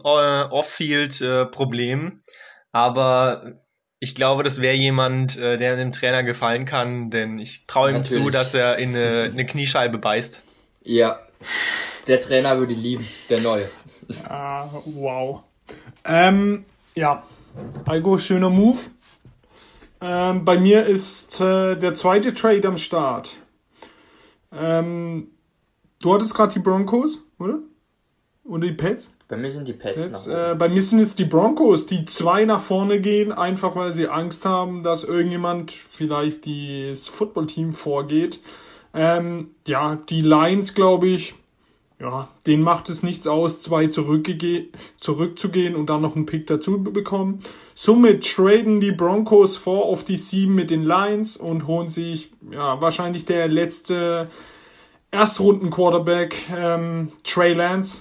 Off-Field-Problemen. 0.50 2.22
Äh, 2.26 2.32
aber 2.72 3.60
ich 3.98 4.14
glaube, 4.14 4.42
das 4.42 4.60
wäre 4.60 4.74
jemand, 4.74 5.38
äh, 5.38 5.58
der 5.58 5.76
dem 5.76 5.92
Trainer 5.92 6.22
gefallen 6.22 6.64
kann, 6.64 7.10
denn 7.10 7.38
ich 7.38 7.66
traue 7.66 7.90
ihm 7.90 7.96
Natürlich. 7.98 8.24
zu, 8.24 8.30
dass 8.30 8.54
er 8.54 8.78
in 8.78 8.96
eine, 8.96 9.30
eine 9.32 9.46
Kniescheibe 9.46 9.98
beißt. 9.98 10.42
Ja, 10.82 11.20
der 12.08 12.20
Trainer 12.20 12.58
würde 12.58 12.74
lieben, 12.74 13.06
der 13.28 13.40
Neue. 13.40 13.70
Ah, 14.24 14.68
wow. 14.84 15.42
Ähm, 16.04 16.64
ja, 16.96 17.22
Algo, 17.84 18.18
schöner 18.18 18.50
Move. 18.50 18.78
Ähm, 20.00 20.44
bei 20.44 20.58
mir 20.58 20.84
ist 20.86 21.40
äh, 21.40 21.76
der 21.76 21.94
zweite 21.94 22.34
Trade 22.34 22.66
am 22.66 22.78
Start. 22.78 23.36
Ähm, 24.50 25.28
du 26.00 26.12
hattest 26.12 26.34
gerade 26.34 26.52
die 26.52 26.58
Broncos, 26.58 27.18
oder? 27.38 27.60
Und 28.44 28.62
die 28.62 28.72
Pets? 28.72 29.12
Bei 29.28 29.36
mir 29.36 29.52
sind 29.52 29.68
die 29.68 29.72
Pets. 29.72 30.08
Pets 30.08 30.26
äh, 30.26 30.54
bei 30.58 30.68
mir 30.68 30.82
sind 30.82 30.98
es 30.98 31.14
die 31.14 31.24
Broncos, 31.24 31.86
die 31.86 32.04
zwei 32.04 32.44
nach 32.44 32.60
vorne 32.60 33.00
gehen, 33.00 33.30
einfach 33.30 33.76
weil 33.76 33.92
sie 33.92 34.08
Angst 34.08 34.44
haben, 34.44 34.82
dass 34.82 35.04
irgendjemand 35.04 35.70
vielleicht 35.70 36.46
das 36.46 37.06
Footballteam 37.06 37.72
vorgeht. 37.72 38.40
Ähm, 38.94 39.50
ja, 39.66 39.96
die 39.96 40.22
Lions, 40.22 40.74
glaube 40.74 41.06
ich, 41.06 41.34
ja, 42.00 42.28
denen 42.46 42.64
macht 42.64 42.88
es 42.88 43.04
nichts 43.04 43.28
aus, 43.28 43.60
zwei 43.60 43.86
zurückzugehen 43.86 45.76
und 45.76 45.86
dann 45.86 46.02
noch 46.02 46.16
einen 46.16 46.26
Pick 46.26 46.48
dazu 46.48 46.82
bekommen. 46.82 47.40
Somit 47.76 48.28
traden 48.28 48.80
die 48.80 48.90
Broncos 48.90 49.56
vor 49.56 49.84
auf 49.84 50.04
die 50.04 50.16
sieben 50.16 50.56
mit 50.56 50.70
den 50.70 50.82
Lions 50.82 51.36
und 51.36 51.68
holen 51.68 51.90
sich 51.90 52.32
ja, 52.50 52.80
wahrscheinlich 52.80 53.24
der 53.24 53.46
letzte 53.46 54.28
Erstrunden-Quarterback 55.12 56.36
ähm, 56.56 57.12
Trey 57.22 57.54
Lance 57.54 58.00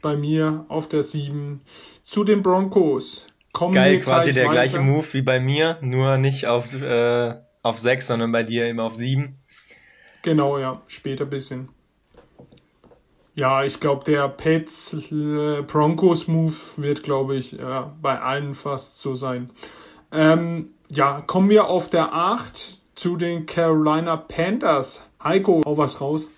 bei 0.00 0.16
mir 0.16 0.64
auf 0.68 0.88
der 0.88 1.02
sieben 1.02 1.60
zu 2.04 2.24
den 2.24 2.42
Broncos. 2.42 3.26
Kommen 3.52 3.74
Geil, 3.74 4.00
quasi 4.00 4.32
der 4.32 4.44
weiter. 4.44 4.52
gleiche 4.52 4.80
Move 4.80 5.06
wie 5.12 5.22
bei 5.22 5.38
mir, 5.40 5.78
nur 5.82 6.16
nicht 6.16 6.46
auf, 6.46 6.80
äh, 6.80 7.34
auf 7.62 7.78
6, 7.78 8.06
sondern 8.06 8.32
bei 8.32 8.42
dir 8.42 8.68
immer 8.68 8.84
auf 8.84 8.94
7. 8.94 9.38
Genau, 10.22 10.58
ja, 10.58 10.80
später 10.86 11.26
bisschen. 11.26 11.68
Ja, 13.34 13.64
ich 13.64 13.80
glaube, 13.80 14.04
der 14.04 14.28
Pets 14.28 14.94
äh, 15.10 15.62
Broncos 15.62 16.28
Move 16.28 16.54
wird, 16.76 17.02
glaube 17.02 17.36
ich, 17.36 17.58
äh, 17.58 17.82
bei 18.00 18.20
allen 18.20 18.54
fast 18.54 19.00
so 19.00 19.14
sein. 19.14 19.50
Ähm, 20.12 20.74
ja, 20.90 21.22
kommen 21.22 21.48
wir 21.48 21.68
auf 21.68 21.88
der 21.88 22.12
8 22.12 22.82
zu 22.94 23.16
den 23.16 23.46
Carolina 23.46 24.16
Panthers. 24.16 25.02
Heiko, 25.22 25.62
hau 25.64 25.78
was 25.78 26.00
raus. 26.00 26.28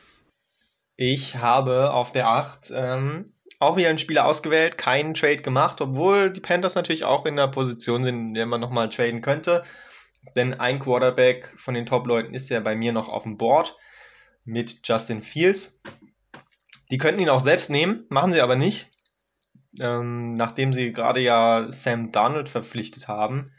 Ich 0.96 1.36
habe 1.36 1.92
auf 1.92 2.12
der 2.12 2.28
8 2.28 2.72
ähm, 2.72 3.24
auch 3.64 3.76
wieder 3.76 3.88
einen 3.88 3.98
Spieler 3.98 4.26
ausgewählt, 4.26 4.78
keinen 4.78 5.14
Trade 5.14 5.42
gemacht, 5.42 5.80
obwohl 5.80 6.32
die 6.32 6.40
Panthers 6.40 6.74
natürlich 6.74 7.04
auch 7.04 7.26
in 7.26 7.36
der 7.36 7.48
Position 7.48 8.02
sind, 8.02 8.18
in 8.18 8.34
der 8.34 8.46
man 8.46 8.60
nochmal 8.60 8.88
traden 8.88 9.22
könnte. 9.22 9.64
Denn 10.36 10.54
ein 10.54 10.78
Quarterback 10.78 11.52
von 11.56 11.74
den 11.74 11.86
Top-Leuten 11.86 12.34
ist 12.34 12.48
ja 12.48 12.60
bei 12.60 12.74
mir 12.74 12.92
noch 12.92 13.08
auf 13.08 13.24
dem 13.24 13.36
Board 13.36 13.76
mit 14.44 14.80
Justin 14.84 15.22
Fields. 15.22 15.80
Die 16.90 16.98
könnten 16.98 17.20
ihn 17.20 17.28
auch 17.28 17.40
selbst 17.40 17.70
nehmen, 17.70 18.06
machen 18.08 18.32
sie 18.32 18.40
aber 18.40 18.56
nicht. 18.56 18.90
Ähm, 19.80 20.34
nachdem 20.34 20.72
sie 20.72 20.92
gerade 20.92 21.20
ja 21.20 21.66
Sam 21.70 22.12
Darnold 22.12 22.48
verpflichtet 22.48 23.08
haben, 23.08 23.52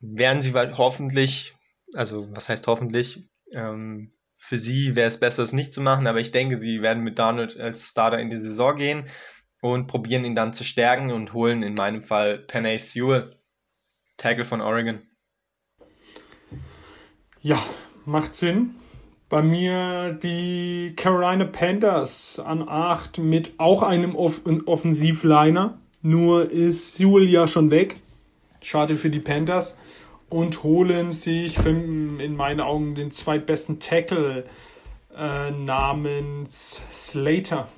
werden 0.00 0.42
sie 0.42 0.52
hoffentlich, 0.54 1.56
also 1.94 2.28
was 2.32 2.48
heißt 2.48 2.66
hoffentlich, 2.66 3.24
ähm, 3.54 4.12
für 4.48 4.56
sie 4.56 4.96
wäre 4.96 5.08
es 5.08 5.20
besser, 5.20 5.42
es 5.42 5.52
nicht 5.52 5.74
zu 5.74 5.82
machen, 5.82 6.06
aber 6.06 6.20
ich 6.20 6.32
denke, 6.32 6.56
sie 6.56 6.80
werden 6.80 7.04
mit 7.04 7.18
Darnold 7.18 7.60
als 7.60 7.86
Starter 7.86 8.18
in 8.18 8.30
die 8.30 8.38
Saison 8.38 8.76
gehen 8.76 9.04
und 9.60 9.88
probieren 9.88 10.24
ihn 10.24 10.34
dann 10.34 10.54
zu 10.54 10.64
stärken 10.64 11.12
und 11.12 11.34
holen 11.34 11.62
in 11.62 11.74
meinem 11.74 12.02
Fall 12.02 12.38
Penay 12.38 12.78
Sewell, 12.78 13.30
Tackle 14.16 14.46
von 14.46 14.62
Oregon. 14.62 15.02
Ja, 17.42 17.62
macht 18.06 18.36
Sinn. 18.36 18.76
Bei 19.28 19.42
mir 19.42 20.14
die 20.14 20.94
Carolina 20.96 21.44
Panthers 21.44 22.40
an 22.40 22.66
8 22.66 23.18
mit 23.18 23.52
auch 23.58 23.82
einem 23.82 24.16
Off 24.16 24.40
Offensivliner. 24.64 25.78
Nur 26.00 26.50
ist 26.50 26.94
Sewell 26.94 27.28
ja 27.28 27.46
schon 27.46 27.70
weg. 27.70 27.96
Schade 28.62 28.96
für 28.96 29.10
die 29.10 29.20
Panthers. 29.20 29.76
Und 30.30 30.62
holen 30.62 31.12
sich 31.12 31.56
in 31.64 32.36
meinen 32.36 32.60
Augen 32.60 32.94
den 32.94 33.10
zweitbesten 33.10 33.80
Tackle 33.80 34.44
äh, 35.16 35.50
namens 35.50 36.82
Slater. 36.92 37.68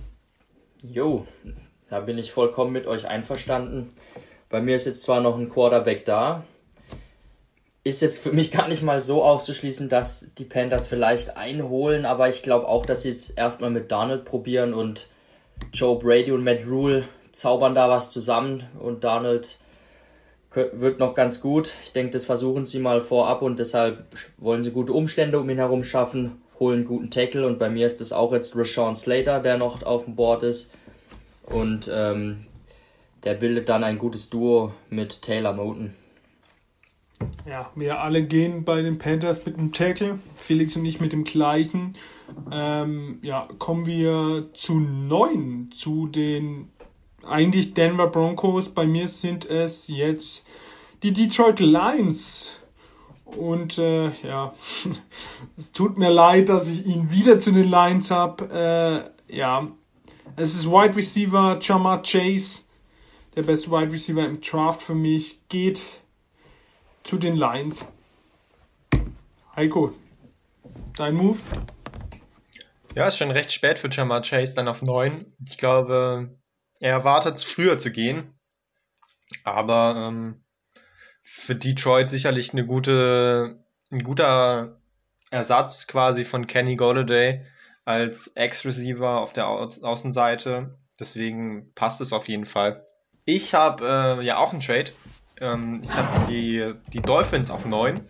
Jo, 0.82 1.26
da 1.88 2.00
bin 2.00 2.18
ich 2.18 2.32
vollkommen 2.32 2.72
mit 2.72 2.86
euch 2.86 3.06
einverstanden. 3.06 3.92
Bei 4.48 4.60
mir 4.60 4.74
ist 4.74 4.86
jetzt 4.86 5.04
zwar 5.04 5.20
noch 5.20 5.38
ein 5.38 5.48
Quarterback 5.48 6.04
da, 6.04 6.42
ist 7.84 8.02
jetzt 8.02 8.22
für 8.22 8.32
mich 8.32 8.50
gar 8.50 8.68
nicht 8.68 8.82
mal 8.82 9.00
so 9.00 9.22
auszuschließen, 9.22 9.88
dass 9.88 10.34
die 10.36 10.44
Panthers 10.44 10.86
vielleicht 10.86 11.36
einholen, 11.36 12.04
aber 12.04 12.28
ich 12.28 12.42
glaube 12.42 12.66
auch, 12.66 12.84
dass 12.84 13.02
sie 13.02 13.10
es 13.10 13.30
erstmal 13.30 13.70
mit 13.70 13.92
Donald 13.92 14.24
probieren 14.24 14.74
und 14.74 15.06
Joe 15.72 15.98
Brady 15.98 16.32
und 16.32 16.44
Matt 16.44 16.66
Rule 16.66 17.06
zaubern 17.32 17.74
da 17.74 17.88
was 17.88 18.10
zusammen 18.10 18.64
und 18.80 19.04
Donald 19.04 19.59
wird 20.52 20.98
noch 20.98 21.14
ganz 21.14 21.40
gut. 21.40 21.74
Ich 21.84 21.92
denke, 21.92 22.12
das 22.12 22.24
versuchen 22.24 22.66
sie 22.66 22.80
mal 22.80 23.00
vorab 23.00 23.42
und 23.42 23.58
deshalb 23.58 24.04
wollen 24.38 24.62
sie 24.62 24.72
gute 24.72 24.92
Umstände 24.92 25.38
um 25.38 25.48
ihn 25.48 25.58
herum 25.58 25.84
schaffen, 25.84 26.40
holen 26.58 26.84
guten 26.84 27.10
Tackle 27.10 27.46
und 27.46 27.58
bei 27.58 27.70
mir 27.70 27.86
ist 27.86 28.00
das 28.00 28.12
auch 28.12 28.32
jetzt 28.32 28.56
Rashawn 28.56 28.96
Slater, 28.96 29.40
der 29.40 29.58
noch 29.58 29.82
auf 29.82 30.04
dem 30.04 30.16
Board 30.16 30.42
ist 30.42 30.72
und 31.44 31.90
ähm, 31.92 32.46
der 33.24 33.34
bildet 33.34 33.68
dann 33.68 33.84
ein 33.84 33.98
gutes 33.98 34.30
Duo 34.30 34.72
mit 34.88 35.22
Taylor 35.22 35.52
Moten. 35.52 35.94
Ja, 37.46 37.70
wir 37.74 38.00
alle 38.00 38.22
gehen 38.22 38.64
bei 38.64 38.82
den 38.82 38.98
Panthers 38.98 39.44
mit 39.44 39.56
dem 39.56 39.72
Tackle, 39.72 40.18
Felix 40.36 40.76
und 40.76 40.86
ich 40.86 41.00
mit 41.00 41.12
dem 41.12 41.24
gleichen. 41.24 41.94
Ähm, 42.50 43.18
ja, 43.22 43.48
kommen 43.58 43.86
wir 43.86 44.48
zu 44.52 44.80
neun, 44.80 45.70
zu 45.72 46.06
den 46.06 46.70
eigentlich 47.26 47.74
Denver 47.74 48.06
Broncos. 48.06 48.68
Bei 48.68 48.87
mir 48.87 49.09
sind 49.09 49.44
es 49.48 49.88
jetzt 49.88 50.46
die 51.02 51.12
Detroit 51.12 51.61
Lions. 51.61 52.52
Und 53.37 53.78
äh, 53.78 54.11
ja, 54.26 54.54
es 55.56 55.72
tut 55.72 55.98
mir 55.98 56.11
leid, 56.11 56.48
dass 56.48 56.68
ich 56.68 56.87
ihn 56.87 57.11
wieder 57.11 57.38
zu 57.38 57.52
den 57.52 57.68
Lions 57.70 58.11
habe. 58.11 59.12
Äh, 59.28 59.37
ja, 59.37 59.68
es 60.37 60.54
ist 60.54 60.70
Wide 60.70 60.96
Receiver 60.96 61.59
Jamar 61.61 62.02
Chase, 62.02 62.62
der 63.37 63.42
beste 63.42 63.70
Wide 63.70 63.92
Receiver 63.92 64.24
im 64.24 64.40
Draft 64.40 64.83
für 64.83 64.94
mich, 64.94 65.40
geht 65.48 65.80
zu 67.04 67.18
den 67.18 67.37
Lions. 67.37 67.85
Heiko, 69.54 69.92
dein 70.96 71.14
Move? 71.14 71.38
Ja, 72.94 73.06
ist 73.06 73.18
schon 73.18 73.30
recht 73.30 73.52
spät 73.52 73.78
für 73.78 73.88
Jamar 73.90 74.22
Chase 74.22 74.54
dann 74.54 74.68
auf 74.68 74.83
9. 74.83 75.26
Ich 75.46 75.59
glaube, 75.59 76.30
er 76.80 76.92
erwartet 76.92 77.40
früher 77.40 77.78
zu 77.78 77.92
gehen. 77.92 78.34
Aber 79.44 80.08
ähm, 80.08 80.42
für 81.22 81.54
Detroit 81.54 82.10
sicherlich 82.10 82.52
eine 82.52 82.66
gute, 82.66 83.62
ein 83.92 84.02
guter 84.02 84.80
Ersatz 85.30 85.86
quasi 85.86 86.24
von 86.24 86.46
Kenny 86.46 86.74
Golladay 86.74 87.44
als 87.84 88.28
Ex-Receiver 88.28 89.20
auf 89.20 89.32
der 89.32 89.46
Au 89.46 89.68
Außenseite. 89.82 90.76
Deswegen 90.98 91.72
passt 91.74 92.00
es 92.00 92.12
auf 92.12 92.28
jeden 92.28 92.46
Fall. 92.46 92.84
Ich 93.24 93.54
habe 93.54 94.18
äh, 94.20 94.24
ja 94.24 94.38
auch 94.38 94.52
einen 94.52 94.60
Trade 94.60 94.92
Ähm, 95.40 95.82
ich 95.84 95.92
habe 95.92 96.26
die, 96.26 96.66
die 96.92 97.00
Dolphins 97.00 97.50
auf 97.50 97.64
9 97.64 98.00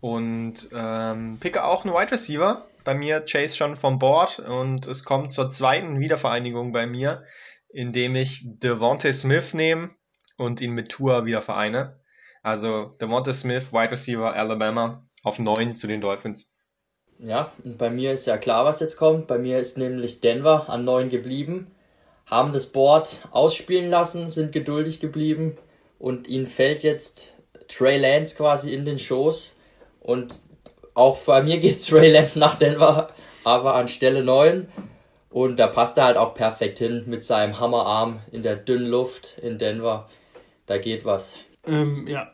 und 0.00 0.68
ähm, 0.74 1.38
picke 1.40 1.64
auch 1.64 1.84
einen 1.84 1.94
Wide 1.94 2.12
Receiver. 2.12 2.66
Bei 2.84 2.94
mir 2.94 3.20
Chase 3.20 3.56
schon 3.56 3.76
vom 3.76 3.98
Board 3.98 4.40
und 4.40 4.86
es 4.86 5.04
kommt 5.04 5.32
zur 5.32 5.50
zweiten 5.50 6.00
Wiedervereinigung 6.00 6.72
bei 6.72 6.86
mir, 6.86 7.24
indem 7.74 8.14
ich 8.14 8.42
Devontae 8.44 9.12
Smith 9.12 9.52
nehme 9.52 9.90
und 10.38 10.60
ihn 10.60 10.72
mit 10.72 10.90
Tour 10.90 11.26
wieder 11.26 11.42
vereine. 11.42 12.00
Also 12.42 12.94
Devontae 13.00 13.34
Smith, 13.34 13.72
Wide 13.72 13.90
Receiver, 13.90 14.32
Alabama 14.32 15.06
auf 15.22 15.38
9 15.38 15.74
zu 15.74 15.86
den 15.86 16.00
Dolphins. 16.00 16.54
Ja, 17.18 17.52
und 17.64 17.78
bei 17.78 17.90
mir 17.90 18.12
ist 18.12 18.26
ja 18.26 18.38
klar, 18.38 18.64
was 18.64 18.80
jetzt 18.80 18.96
kommt. 18.96 19.26
Bei 19.26 19.38
mir 19.38 19.58
ist 19.58 19.76
nämlich 19.76 20.20
Denver 20.20 20.68
an 20.68 20.84
9 20.84 21.08
geblieben, 21.08 21.74
haben 22.26 22.52
das 22.52 22.66
Board 22.66 23.28
ausspielen 23.32 23.90
lassen, 23.90 24.28
sind 24.28 24.52
geduldig 24.52 25.00
geblieben 25.00 25.56
und 25.98 26.28
ihnen 26.28 26.46
fällt 26.46 26.82
jetzt 26.82 27.32
Trey 27.68 27.98
Lance 27.98 28.36
quasi 28.36 28.72
in 28.72 28.84
den 28.84 28.98
Schoß. 28.98 29.58
Und 30.00 30.36
auch 30.94 31.18
bei 31.18 31.42
mir 31.42 31.58
geht 31.60 31.86
Trey 31.86 32.12
Lance 32.12 32.38
nach 32.38 32.56
Denver, 32.56 33.10
aber 33.42 33.74
an 33.74 33.88
Stelle 33.88 34.22
9. 34.22 34.68
Und 35.34 35.56
da 35.56 35.66
passt 35.66 35.98
er 35.98 36.04
halt 36.04 36.16
auch 36.16 36.36
perfekt 36.36 36.78
hin 36.78 37.02
mit 37.06 37.24
seinem 37.24 37.58
Hammerarm 37.58 38.20
in 38.30 38.44
der 38.44 38.54
dünnen 38.54 38.86
Luft 38.86 39.36
in 39.42 39.58
Denver. 39.58 40.08
Da 40.66 40.78
geht 40.78 41.04
was. 41.04 41.36
Ähm, 41.66 42.06
ja, 42.06 42.30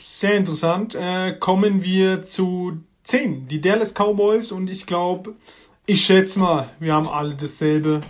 sehr 0.00 0.34
interessant. 0.34 0.96
Äh, 0.96 1.36
kommen 1.38 1.84
wir 1.84 2.24
zu 2.24 2.80
10, 3.04 3.46
die 3.46 3.60
Dallas 3.60 3.94
Cowboys. 3.94 4.50
Und 4.50 4.68
ich 4.68 4.86
glaube, 4.86 5.34
ich 5.86 6.04
schätze 6.04 6.40
mal, 6.40 6.68
wir 6.80 6.92
haben 6.92 7.06
alle 7.06 7.36
dasselbe. 7.36 8.00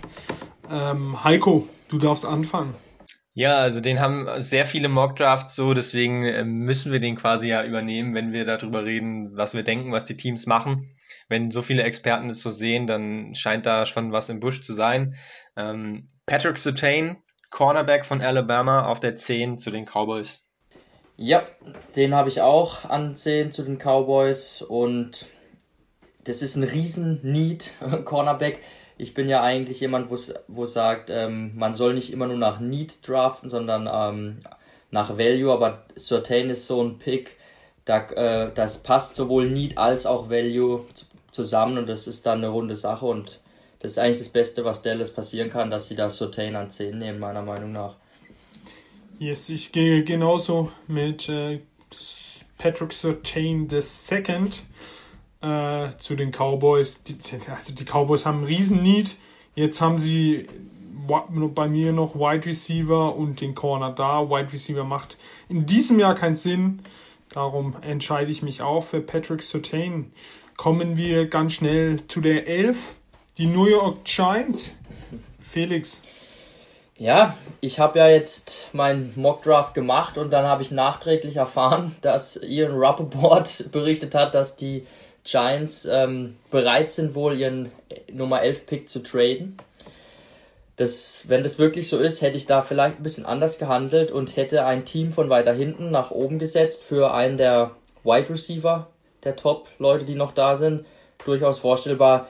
Ähm, 0.71 1.23
Heiko, 1.23 1.67
du 1.89 1.99
darfst 1.99 2.25
anfangen. 2.25 2.73
Ja, 3.35 3.57
also 3.57 3.79
den 3.79 3.99
haben 3.99 4.27
sehr 4.41 4.65
viele 4.65 4.89
Mockdrafts 4.89 5.55
so, 5.55 5.75
deswegen 5.75 6.23
äh, 6.23 6.43
müssen 6.43 6.91
wir 6.91 6.99
den 6.99 7.15
quasi 7.15 7.49
ja 7.49 7.63
übernehmen, 7.63 8.15
wenn 8.15 8.33
wir 8.33 8.45
darüber 8.45 8.85
reden, 8.85 9.37
was 9.37 9.53
wir 9.53 9.61
denken, 9.61 9.91
was 9.91 10.05
die 10.05 10.17
Teams 10.17 10.47
machen. 10.47 10.89
Wenn 11.27 11.51
so 11.51 11.61
viele 11.61 11.83
Experten 11.83 12.27
das 12.27 12.41
so 12.41 12.51
sehen, 12.51 12.87
dann 12.87 13.33
scheint 13.35 13.65
da 13.65 13.85
schon 13.85 14.11
was 14.11 14.29
im 14.29 14.39
Busch 14.39 14.61
zu 14.61 14.73
sein. 14.73 15.15
Ähm, 15.55 16.09
Patrick 16.25 16.57
Sertain, 16.57 17.17
Cornerback 17.49 18.05
von 18.05 18.21
Alabama 18.21 18.87
auf 18.87 18.99
der 18.99 19.15
10 19.15 19.57
zu 19.57 19.71
den 19.71 19.85
Cowboys. 19.85 20.47
Ja, 21.17 21.47
den 21.95 22.13
habe 22.13 22.29
ich 22.29 22.41
auch 22.41 22.85
an 22.85 23.15
10 23.15 23.51
zu 23.51 23.63
den 23.63 23.77
Cowboys 23.77 24.61
und 24.61 25.27
das 26.25 26.41
ist 26.41 26.55
ein 26.55 26.63
riesen 26.63 27.21
Need, 27.23 27.71
Cornerback 28.05 28.59
ich 28.97 29.13
bin 29.13 29.27
ja 29.27 29.41
eigentlich 29.41 29.79
jemand, 29.81 30.09
wo 30.09 30.65
sagt, 30.65 31.09
ähm, 31.09 31.51
man 31.55 31.75
soll 31.75 31.93
nicht 31.93 32.13
immer 32.13 32.27
nur 32.27 32.37
nach 32.37 32.59
Need 32.59 33.07
draften, 33.07 33.49
sondern 33.49 33.89
ähm, 33.91 34.39
nach 34.91 35.17
Value, 35.17 35.51
aber 35.51 35.83
Certain 35.97 36.49
ist 36.49 36.67
so 36.67 36.81
ein 36.81 36.97
Pick, 36.97 37.37
da, 37.83 38.07
äh, 38.11 38.51
das 38.53 38.83
passt 38.83 39.15
sowohl 39.15 39.49
Need 39.49 39.77
als 39.77 40.05
auch 40.05 40.29
Value 40.29 40.85
zusammen 41.35 41.77
und 41.77 41.87
das 41.87 42.07
ist 42.07 42.25
dann 42.25 42.39
eine 42.39 42.47
runde 42.47 42.75
Sache 42.75 43.05
und 43.05 43.39
das 43.79 43.91
ist 43.91 43.97
eigentlich 43.99 44.19
das 44.19 44.29
Beste, 44.29 44.65
was 44.65 44.81
Dallas 44.81 45.11
passieren 45.11 45.51
kann, 45.51 45.69
dass 45.69 45.87
sie 45.87 45.95
da 45.95 46.09
Certain 46.09 46.55
an 46.55 46.71
10 46.71 46.97
nehmen, 46.97 47.19
meiner 47.19 47.43
Meinung 47.43 47.71
nach. 47.71 47.97
Yes, 49.19 49.49
ich 49.49 49.71
gehe 49.71 50.03
genauso 50.03 50.71
mit 50.87 51.29
äh, 51.29 51.61
Patrick 52.57 52.93
Certain 52.93 53.67
II 53.69 54.49
äh, 55.41 55.89
zu 55.99 56.15
den 56.15 56.31
Cowboys. 56.31 57.03
Die, 57.03 57.17
also 57.55 57.73
die 57.73 57.85
Cowboys 57.85 58.25
haben 58.25 58.39
einen 58.39 58.47
riesen 58.47 58.81
Need. 58.81 59.17
Jetzt 59.55 59.79
haben 59.81 59.99
sie 59.99 60.47
bei 61.07 61.67
mir 61.67 61.93
noch 61.93 62.15
Wide 62.15 62.45
Receiver 62.45 63.15
und 63.15 63.39
den 63.39 63.55
Corner 63.55 63.91
da. 63.91 64.29
Wide 64.29 64.51
Receiver 64.51 64.83
macht 64.83 65.17
in 65.47 65.65
diesem 65.65 65.99
Jahr 65.99 66.15
keinen 66.15 66.35
Sinn. 66.35 66.81
Darum 67.29 67.75
entscheide 67.81 68.31
ich 68.31 68.41
mich 68.41 68.61
auch 68.61 68.83
für 68.83 69.01
Patrick 69.01 69.43
Surtain. 69.43 70.11
Kommen 70.57 70.95
wir 70.95 71.27
ganz 71.27 71.53
schnell 71.53 72.07
zu 72.07 72.21
der 72.21 72.47
11. 72.47 72.95
Die 73.37 73.45
New 73.45 73.67
York 73.67 74.05
Giants. 74.05 74.75
Felix. 75.39 76.01
Ja, 76.97 77.35
ich 77.59 77.79
habe 77.79 77.99
ja 77.99 78.07
jetzt 78.07 78.69
meinen 78.71 79.11
Mockdraft 79.17 79.73
gemacht 79.73 80.17
und 80.17 80.31
dann 80.31 80.45
habe 80.45 80.61
ich 80.61 80.71
nachträglich 80.71 81.35
erfahren, 81.35 81.95
dass 82.01 82.41
Ian 82.41 82.71
Rappaport 82.73 83.65
berichtet 83.71 84.15
hat, 84.15 84.33
dass 84.33 84.55
die 84.55 84.87
Giants 85.25 85.85
ähm, 85.85 86.37
bereit 86.51 86.93
sind, 86.93 87.15
wohl 87.15 87.37
ihren 87.37 87.71
Nummer 88.11 88.41
11 88.41 88.65
Pick 88.65 88.89
zu 88.89 89.03
traden. 89.03 89.57
Das, 90.77 91.25
wenn 91.27 91.43
das 91.43 91.59
wirklich 91.59 91.89
so 91.89 91.99
ist, 91.99 92.21
hätte 92.21 92.37
ich 92.37 92.45
da 92.45 92.61
vielleicht 92.61 92.99
ein 92.99 93.03
bisschen 93.03 93.25
anders 93.25 93.59
gehandelt 93.59 94.11
und 94.11 94.35
hätte 94.37 94.65
ein 94.65 94.85
Team 94.85 95.11
von 95.11 95.29
weiter 95.29 95.53
hinten 95.53 95.91
nach 95.91 96.11
oben 96.11 96.39
gesetzt 96.39 96.83
für 96.83 97.13
einen 97.13 97.37
der 97.37 97.71
Wide 98.03 98.29
Receiver, 98.29 98.87
der 99.25 99.35
Top-Leute, 99.35 100.05
die 100.05 100.15
noch 100.15 100.31
da 100.31 100.55
sind. 100.55 100.85
Durchaus 101.25 101.59
vorstellbar. 101.59 102.27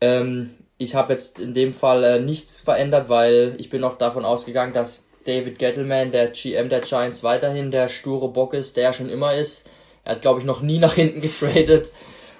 Ähm, 0.00 0.50
ich 0.78 0.94
habe 0.94 1.12
jetzt 1.12 1.40
in 1.40 1.52
dem 1.52 1.74
Fall 1.74 2.04
äh, 2.04 2.20
nichts 2.20 2.60
verändert, 2.60 3.08
weil 3.08 3.54
ich 3.58 3.68
bin 3.68 3.84
auch 3.84 3.98
davon 3.98 4.24
ausgegangen, 4.24 4.72
dass 4.72 5.08
David 5.24 5.58
Gettleman, 5.58 6.10
der 6.10 6.28
GM 6.28 6.70
der 6.70 6.80
Giants, 6.80 7.22
weiterhin 7.22 7.70
der 7.70 7.88
sture 7.88 8.28
Bock 8.28 8.54
ist, 8.54 8.76
der 8.76 8.84
er 8.84 8.92
schon 8.92 9.10
immer 9.10 9.34
ist. 9.34 9.68
Er 10.04 10.14
hat, 10.14 10.22
glaube 10.22 10.40
ich, 10.40 10.46
noch 10.46 10.62
nie 10.62 10.78
nach 10.78 10.94
hinten 10.94 11.20
getradet. 11.20 11.92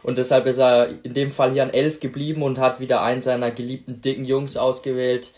Und 0.03 0.16
deshalb 0.16 0.46
ist 0.46 0.59
er 0.59 0.88
in 1.03 1.12
dem 1.12 1.31
Fall 1.31 1.53
hier 1.53 1.62
an 1.62 1.74
11 1.74 2.00
geblieben 2.00 2.42
und 2.42 2.59
hat 2.59 2.81
wieder 2.81 3.03
einen 3.03 3.20
seiner 3.20 3.50
geliebten 3.50 4.00
dicken 4.00 4.24
Jungs 4.24 4.57
ausgewählt. 4.57 5.33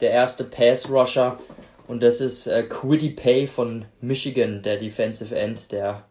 Der 0.00 0.10
erste 0.10 0.42
Pass-Rusher. 0.42 1.38
Und 1.86 2.02
das 2.02 2.20
ist 2.20 2.48
äh, 2.48 2.64
Quiddy 2.64 3.10
Pay 3.10 3.46
von 3.46 3.84
Michigan, 4.00 4.62
der 4.62 4.78
Defensive 4.78 5.36
End, 5.36 5.70
der, 5.70 6.04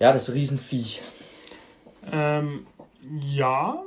ja, 0.00 0.12
das 0.12 0.34
Riesenviech. 0.34 1.00
Ähm, 2.12 2.66
ja, 3.20 3.82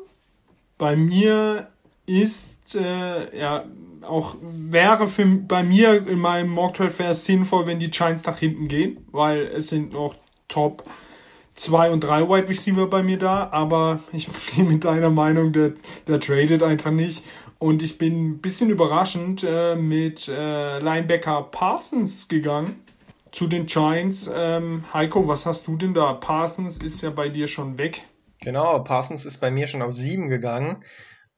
bei 0.77 0.95
mir 0.95 1.67
ist, 2.05 2.75
äh, 2.75 3.37
ja, 3.37 3.65
auch 4.01 4.35
wäre 4.41 5.07
für, 5.07 5.25
bei 5.25 5.63
mir 5.63 6.07
in 6.07 6.19
meinem 6.19 6.49
Mock 6.49 6.73
Draft 6.73 7.15
sinnvoll, 7.15 7.67
wenn 7.67 7.79
die 7.79 7.91
Giants 7.91 8.25
nach 8.25 8.39
hinten 8.39 8.67
gehen, 8.67 9.05
weil 9.11 9.41
es 9.41 9.67
sind 9.67 9.93
noch 9.93 10.15
Top 10.47 10.83
zwei 11.55 11.91
und 11.91 12.01
drei 12.01 12.27
Wide 12.27 12.49
Receiver 12.49 12.87
bei 12.87 13.03
mir 13.03 13.17
da, 13.17 13.49
aber 13.51 13.99
ich 14.11 14.27
bin 14.55 14.67
mit 14.67 14.83
deiner 14.83 15.09
Meinung, 15.09 15.53
der, 15.53 15.73
der 16.07 16.19
tradet 16.19 16.63
einfach 16.63 16.91
nicht. 16.91 17.23
Und 17.59 17.83
ich 17.83 17.99
bin 17.99 18.31
ein 18.31 18.37
bisschen 18.39 18.71
überraschend 18.71 19.45
äh, 19.47 19.75
mit 19.75 20.27
äh, 20.27 20.79
Linebacker 20.79 21.43
Parsons 21.43 22.27
gegangen 22.27 22.81
zu 23.31 23.45
den 23.45 23.67
Giants. 23.67 24.29
Ähm, 24.33 24.83
Heiko, 24.91 25.27
was 25.27 25.45
hast 25.45 25.67
du 25.67 25.77
denn 25.77 25.93
da? 25.93 26.13
Parsons 26.13 26.77
ist 26.77 27.01
ja 27.01 27.11
bei 27.11 27.29
dir 27.29 27.47
schon 27.47 27.77
weg. 27.77 28.01
Genau, 28.43 28.79
Parsons 28.83 29.25
ist 29.25 29.37
bei 29.37 29.51
mir 29.51 29.67
schon 29.67 29.83
auf 29.83 29.93
sieben 29.93 30.27
gegangen 30.27 30.83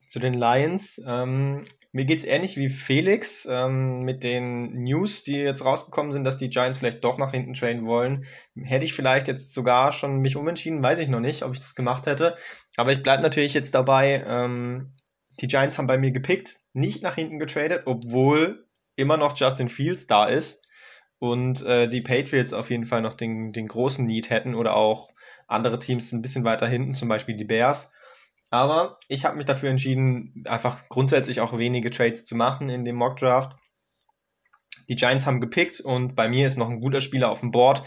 zu 0.07 0.19
den 0.19 0.33
Lions. 0.33 1.01
Ähm, 1.05 1.65
mir 1.91 2.05
geht's 2.05 2.23
ähnlich 2.23 2.55
wie 2.55 2.69
Felix 2.69 3.45
ähm, 3.49 4.03
mit 4.03 4.23
den 4.23 4.83
News, 4.83 5.23
die 5.23 5.35
jetzt 5.35 5.65
rausgekommen 5.65 6.13
sind, 6.13 6.23
dass 6.23 6.37
die 6.37 6.49
Giants 6.49 6.77
vielleicht 6.77 7.03
doch 7.03 7.17
nach 7.17 7.31
hinten 7.31 7.55
traden 7.55 7.85
wollen. 7.85 8.25
Hätte 8.55 8.85
ich 8.85 8.93
vielleicht 8.93 9.27
jetzt 9.27 9.53
sogar 9.53 9.91
schon 9.91 10.19
mich 10.19 10.37
umentschieden, 10.37 10.81
weiß 10.81 10.99
ich 10.99 11.09
noch 11.09 11.19
nicht, 11.19 11.43
ob 11.43 11.51
ich 11.53 11.59
das 11.59 11.75
gemacht 11.75 12.05
hätte. 12.05 12.37
Aber 12.77 12.93
ich 12.93 13.03
bleibe 13.03 13.21
natürlich 13.21 13.53
jetzt 13.53 13.75
dabei. 13.75 14.23
Ähm, 14.25 14.93
die 15.41 15.47
Giants 15.47 15.77
haben 15.77 15.87
bei 15.87 15.97
mir 15.97 16.11
gepickt, 16.11 16.61
nicht 16.71 17.03
nach 17.03 17.15
hinten 17.15 17.37
getradet, 17.37 17.83
obwohl 17.85 18.65
immer 18.95 19.17
noch 19.17 19.37
Justin 19.37 19.67
Fields 19.67 20.07
da 20.07 20.25
ist 20.25 20.61
und 21.19 21.65
äh, 21.65 21.89
die 21.89 22.01
Patriots 22.01 22.53
auf 22.53 22.69
jeden 22.69 22.85
Fall 22.85 23.01
noch 23.01 23.13
den, 23.13 23.51
den 23.51 23.67
großen 23.67 24.05
Need 24.05 24.29
hätten 24.29 24.55
oder 24.55 24.75
auch 24.75 25.12
andere 25.47 25.79
Teams 25.79 26.11
ein 26.11 26.21
bisschen 26.21 26.43
weiter 26.43 26.67
hinten, 26.67 26.93
zum 26.93 27.09
Beispiel 27.09 27.35
die 27.35 27.43
Bears. 27.43 27.91
Aber 28.49 28.99
ich 29.07 29.25
habe 29.25 29.35
mich 29.35 29.45
dafür 29.45 29.69
entschieden, 29.69 30.43
einfach 30.47 30.87
grundsätzlich 30.89 31.41
auch 31.41 31.57
wenige 31.57 31.89
Trades 31.89 32.23
zu 32.25 32.35
machen 32.35 32.69
in 32.69 32.85
dem 32.85 32.95
Mock 32.95 33.17
Draft. 33.17 33.57
Die 34.87 34.95
Giants 34.95 35.25
haben 35.25 35.41
gepickt 35.41 35.79
und 35.79 36.15
bei 36.15 36.27
mir 36.27 36.45
ist 36.45 36.57
noch 36.57 36.69
ein 36.69 36.79
guter 36.79 37.01
Spieler 37.01 37.31
auf 37.31 37.39
dem 37.39 37.51
Board, 37.51 37.83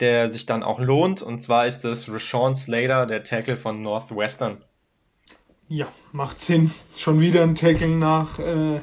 der 0.00 0.30
sich 0.30 0.46
dann 0.46 0.62
auch 0.62 0.80
lohnt. 0.80 1.22
Und 1.22 1.40
zwar 1.40 1.66
ist 1.66 1.80
das 1.80 2.10
Rashawn 2.10 2.54
Slater, 2.54 3.06
der 3.06 3.24
Tackle 3.24 3.56
von 3.56 3.82
Northwestern. 3.82 4.64
Ja, 5.68 5.88
macht 6.12 6.40
Sinn. 6.40 6.70
Schon 6.96 7.20
wieder 7.20 7.42
ein 7.42 7.56
Tackle 7.56 7.88
nach 7.88 8.38
äh, 8.38 8.80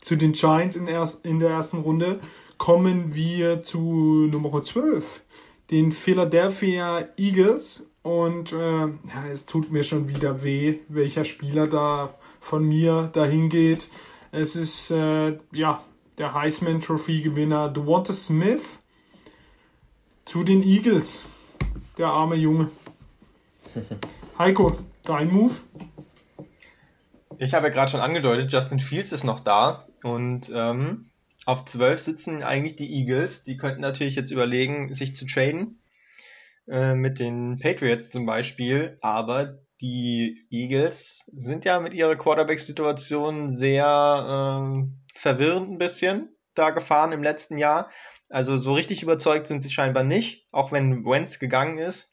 zu 0.00 0.16
den 0.16 0.32
Giants 0.32 0.76
in, 0.76 0.86
erst, 0.86 1.24
in 1.24 1.38
der 1.38 1.50
ersten 1.50 1.78
Runde. 1.78 2.20
Kommen 2.58 3.14
wir 3.14 3.62
zu 3.62 4.28
Nummer 4.30 4.64
12, 4.64 5.22
den 5.70 5.92
Philadelphia 5.92 7.08
Eagles. 7.16 7.86
Und 8.02 8.52
äh, 8.52 8.56
ja, 8.56 9.26
es 9.30 9.44
tut 9.46 9.70
mir 9.70 9.84
schon 9.84 10.08
wieder 10.08 10.42
weh, 10.42 10.80
welcher 10.88 11.24
Spieler 11.24 11.68
da 11.68 12.14
von 12.40 12.66
mir 12.66 13.10
dahin 13.12 13.48
geht. 13.48 13.88
Es 14.32 14.56
ist 14.56 14.90
äh, 14.90 15.38
ja 15.52 15.82
der 16.18 16.34
Heisman 16.34 16.80
Trophy 16.80 17.22
Gewinner 17.22 17.68
Devonta 17.68 18.12
Smith 18.12 18.78
zu 20.24 20.42
den 20.42 20.62
Eagles. 20.62 21.22
Der 21.96 22.08
arme 22.08 22.36
Junge. 22.36 22.70
Heiko, 24.38 24.78
dein 25.04 25.30
Move? 25.32 25.54
Ich 27.38 27.54
habe 27.54 27.66
ja 27.66 27.72
gerade 27.72 27.90
schon 27.90 28.00
angedeutet, 28.00 28.52
Justin 28.52 28.80
Fields 28.80 29.12
ist 29.12 29.24
noch 29.24 29.40
da 29.40 29.86
und 30.02 30.50
ähm, 30.54 31.10
Auf 31.44 31.64
12 31.64 32.00
sitzen 32.00 32.42
eigentlich 32.42 32.76
die 32.76 32.92
Eagles. 32.92 33.42
Die 33.42 33.56
könnten 33.56 33.80
natürlich 33.80 34.16
jetzt 34.16 34.30
überlegen, 34.30 34.94
sich 34.94 35.16
zu 35.16 35.26
traden. 35.26 35.82
Äh, 36.68 36.94
mit 36.94 37.18
den 37.18 37.58
Patriots 37.58 38.10
zum 38.10 38.26
Beispiel. 38.26 38.98
Aber 39.00 39.58
die 39.80 40.46
Eagles 40.50 41.28
sind 41.34 41.64
ja 41.64 41.80
mit 41.80 41.92
ihrer 41.92 42.16
Quarterback-Situation 42.16 43.56
sehr 43.56 43.84
äh, 43.84 45.18
verwirrend 45.18 45.70
ein 45.70 45.78
bisschen 45.78 46.36
da 46.54 46.70
gefahren 46.70 47.12
im 47.12 47.22
letzten 47.22 47.58
Jahr. 47.58 47.90
Also 48.28 48.56
so 48.56 48.72
richtig 48.72 49.02
überzeugt 49.02 49.46
sind 49.46 49.62
sie 49.62 49.70
scheinbar 49.70 50.04
nicht, 50.04 50.46
auch 50.52 50.72
wenn 50.72 51.04
Wentz 51.04 51.38
gegangen 51.38 51.78
ist, 51.78 52.10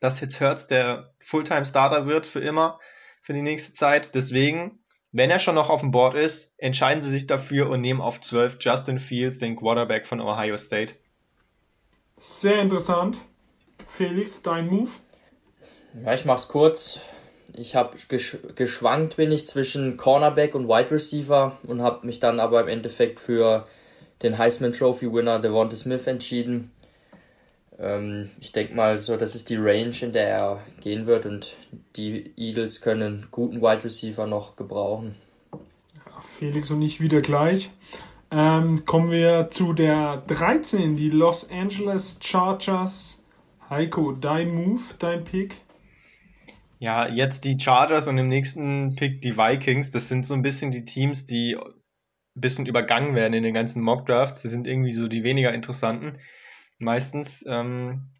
dass 0.00 0.20
jetzt 0.20 0.40
Hurts 0.40 0.66
der 0.66 1.14
Fulltime-Starter 1.20 2.06
wird 2.06 2.26
für 2.26 2.40
immer, 2.40 2.80
für 3.20 3.32
die 3.32 3.42
nächste 3.42 3.72
Zeit. 3.72 4.14
Deswegen, 4.14 4.81
wenn 5.12 5.30
er 5.30 5.38
schon 5.38 5.54
noch 5.54 5.70
auf 5.70 5.80
dem 5.80 5.90
Board 5.90 6.14
ist, 6.14 6.54
entscheiden 6.56 7.02
sie 7.02 7.10
sich 7.10 7.26
dafür 7.26 7.68
und 7.68 7.82
nehmen 7.82 8.00
auf 8.00 8.20
12 8.20 8.56
Justin 8.60 8.98
Fields, 8.98 9.38
den 9.38 9.56
Quarterback 9.56 10.06
von 10.06 10.20
Ohio 10.20 10.56
State. 10.56 10.94
Sehr 12.18 12.60
interessant. 12.60 13.18
Felix, 13.86 14.40
dein 14.42 14.68
Move? 14.68 14.90
Ja, 16.02 16.14
ich 16.14 16.24
mach's 16.24 16.48
kurz. 16.48 17.00
Ich 17.54 17.76
habe 17.76 17.98
gesch 18.08 18.38
geschwankt 18.54 19.16
bin 19.16 19.30
ich 19.30 19.46
zwischen 19.46 19.98
Cornerback 19.98 20.54
und 20.54 20.66
Wide 20.66 20.90
Receiver 20.90 21.58
und 21.64 21.82
habe 21.82 22.06
mich 22.06 22.18
dann 22.18 22.40
aber 22.40 22.62
im 22.62 22.68
Endeffekt 22.68 23.20
für 23.20 23.66
den 24.22 24.38
Heisman 24.38 24.72
Trophy 24.72 25.12
Winner 25.12 25.38
Devonta 25.38 25.76
Smith 25.76 26.06
entschieden. 26.06 26.70
Ähm, 27.82 28.30
ich 28.40 28.52
denke 28.52 28.74
mal, 28.74 28.98
so 28.98 29.16
das 29.16 29.34
ist 29.34 29.50
die 29.50 29.56
Range, 29.56 29.94
in 30.00 30.12
der 30.12 30.28
er 30.28 30.60
gehen 30.80 31.06
wird 31.06 31.26
und 31.26 31.56
die 31.96 32.32
Eagles 32.36 32.80
können 32.80 33.02
einen 33.02 33.28
guten 33.32 33.60
Wide 33.60 33.82
Receiver 33.82 34.26
noch 34.26 34.54
gebrauchen. 34.54 35.16
Felix 36.22 36.70
und 36.70 36.80
ich 36.80 37.00
wieder 37.00 37.20
gleich. 37.20 37.70
Ähm, 38.30 38.84
kommen 38.84 39.10
wir 39.10 39.50
zu 39.50 39.72
der 39.72 40.22
13, 40.28 40.96
die 40.96 41.10
Los 41.10 41.50
Angeles 41.50 42.18
Chargers. 42.22 43.20
Heiko, 43.68 44.12
dein 44.12 44.54
Move, 44.54 44.82
dein 45.00 45.24
Pick? 45.24 45.56
Ja, 46.78 47.08
jetzt 47.08 47.44
die 47.44 47.58
Chargers 47.58 48.06
und 48.06 48.16
im 48.16 48.28
nächsten 48.28 48.94
Pick 48.94 49.22
die 49.22 49.36
Vikings. 49.36 49.90
Das 49.90 50.08
sind 50.08 50.24
so 50.24 50.34
ein 50.34 50.42
bisschen 50.42 50.70
die 50.70 50.84
Teams, 50.84 51.26
die 51.26 51.58
bisschen 52.34 52.66
übergangen 52.66 53.14
werden 53.14 53.34
in 53.34 53.42
den 53.42 53.54
ganzen 53.54 53.82
Mock 53.82 54.06
Drafts. 54.06 54.42
Die 54.42 54.48
sind 54.48 54.66
irgendwie 54.66 54.92
so 54.92 55.08
die 55.08 55.24
weniger 55.24 55.52
interessanten 55.52 56.18
meistens. 56.82 57.44
Ähm, 57.46 58.10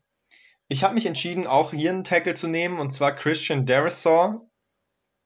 ich 0.68 0.84
habe 0.84 0.94
mich 0.94 1.06
entschieden, 1.06 1.46
auch 1.46 1.72
hier 1.72 1.90
einen 1.90 2.04
Tackle 2.04 2.34
zu 2.34 2.48
nehmen, 2.48 2.78
und 2.78 2.92
zwar 2.92 3.14
Christian 3.14 3.66
Derisaw. 3.66 4.40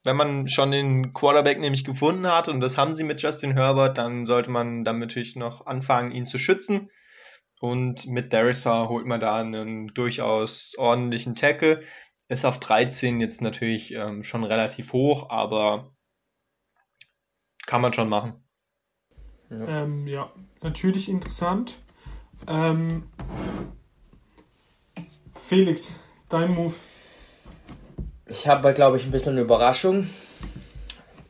Wenn 0.04 0.16
man 0.16 0.48
schon 0.48 0.70
den 0.70 1.12
Quarterback 1.12 1.58
nämlich 1.58 1.84
gefunden 1.84 2.26
hat, 2.26 2.48
und 2.48 2.60
das 2.60 2.76
haben 2.76 2.94
sie 2.94 3.04
mit 3.04 3.22
Justin 3.22 3.52
Herbert, 3.52 3.98
dann 3.98 4.26
sollte 4.26 4.50
man 4.50 4.84
dann 4.84 4.98
natürlich 4.98 5.36
noch 5.36 5.66
anfangen, 5.66 6.12
ihn 6.12 6.26
zu 6.26 6.38
schützen. 6.38 6.90
Und 7.60 8.06
mit 8.06 8.32
Derisaw 8.32 8.88
holt 8.88 9.06
man 9.06 9.20
da 9.20 9.36
einen 9.36 9.88
durchaus 9.94 10.74
ordentlichen 10.76 11.34
Tackle. 11.34 11.82
Ist 12.28 12.44
auf 12.44 12.60
13 12.60 13.20
jetzt 13.20 13.40
natürlich 13.40 13.94
ähm, 13.94 14.22
schon 14.22 14.44
relativ 14.44 14.92
hoch, 14.92 15.30
aber 15.30 15.94
kann 17.66 17.80
man 17.80 17.92
schon 17.92 18.08
machen. 18.08 18.44
Ja, 19.48 19.82
ähm, 19.84 20.06
ja 20.06 20.32
natürlich 20.60 21.08
interessant. 21.08 21.78
Ähm, 22.46 23.04
Felix, 25.34 25.94
dein 26.28 26.54
Move. 26.54 26.74
Ich 28.26 28.48
habe, 28.48 28.72
glaube 28.74 28.96
ich, 28.96 29.04
ein 29.04 29.12
bisschen 29.12 29.32
eine 29.32 29.42
Überraschung. 29.42 30.08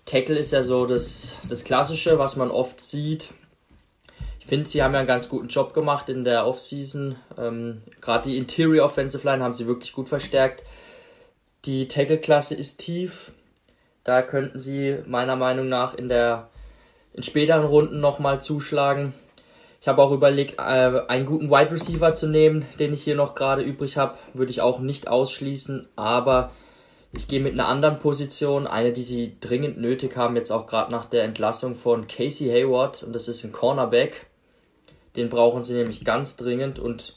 Tackle 0.07 0.39
ist 0.39 0.53
ja 0.53 0.63
so 0.63 0.87
das, 0.87 1.35
das 1.49 1.65
Klassische, 1.65 2.19
was 2.19 2.37
man 2.37 2.51
oft 2.51 2.81
sieht. 2.81 3.29
Ich 4.41 4.47
finde, 4.47 4.69
sie 4.69 4.83
haben 4.83 4.93
ja 4.93 5.01
einen 5.01 5.09
ganz 5.09 5.29
guten 5.29 5.49
Job 5.49 5.75
gemacht 5.75 6.09
in 6.09 6.25
der 6.25 6.47
Offseason. 6.47 7.17
Ähm, 7.37 7.83
Gerade 8.01 8.29
die 8.31 8.39
Interior 8.39 8.87
Offensive 8.87 9.27
Line 9.29 9.43
haben 9.43 9.53
sie 9.53 9.67
wirklich 9.67 9.93
gut 9.93 10.09
verstärkt. 10.09 10.63
Die 11.65 11.89
Tackle-Klasse 11.89 12.55
ist 12.55 12.79
tief. 12.79 13.33
Da 14.05 14.23
könnten 14.23 14.61
sie 14.61 14.99
meiner 15.05 15.35
Meinung 15.35 15.69
nach 15.69 15.95
in 15.95 16.09
der 16.09 16.49
in 17.13 17.25
späteren 17.25 17.65
Runden 17.65 17.99
nochmal 17.99 18.41
zuschlagen. 18.41 19.15
Ich 19.87 19.89
habe 19.89 20.03
auch 20.03 20.11
überlegt, 20.11 20.59
äh, 20.59 20.62
einen 21.07 21.26
guten 21.26 21.49
Wide 21.49 21.70
Receiver 21.70 22.12
zu 22.12 22.26
nehmen, 22.26 22.66
den 22.80 22.93
ich 22.93 23.05
hier 23.05 23.14
noch 23.14 23.37
gerade 23.37 23.62
übrig 23.62 23.97
habe. 23.97 24.18
Würde 24.34 24.51
ich 24.51 24.61
auch 24.61 24.80
nicht 24.80 25.07
ausschließen, 25.07 25.87
aber 25.95 26.51
ich 27.12 27.28
gehe 27.28 27.39
mit 27.39 27.53
einer 27.53 27.68
anderen 27.68 28.01
Position, 28.01 28.66
eine, 28.66 28.93
die 28.93 29.03
sie 29.03 29.37
dringend 29.39 29.78
nötig 29.78 30.16
haben, 30.16 30.34
jetzt 30.34 30.51
auch 30.51 30.66
gerade 30.66 30.91
nach 30.91 31.05
der 31.05 31.22
Entlassung 31.22 31.76
von 31.76 32.09
Casey 32.09 32.49
Hayward, 32.49 33.05
und 33.05 33.12
das 33.12 33.28
ist 33.28 33.45
ein 33.45 33.53
Cornerback. 33.53 34.26
Den 35.14 35.28
brauchen 35.28 35.62
sie 35.62 35.74
nämlich 35.74 36.05
ganz 36.05 36.37
dringend 36.37 36.80
und 36.80 37.16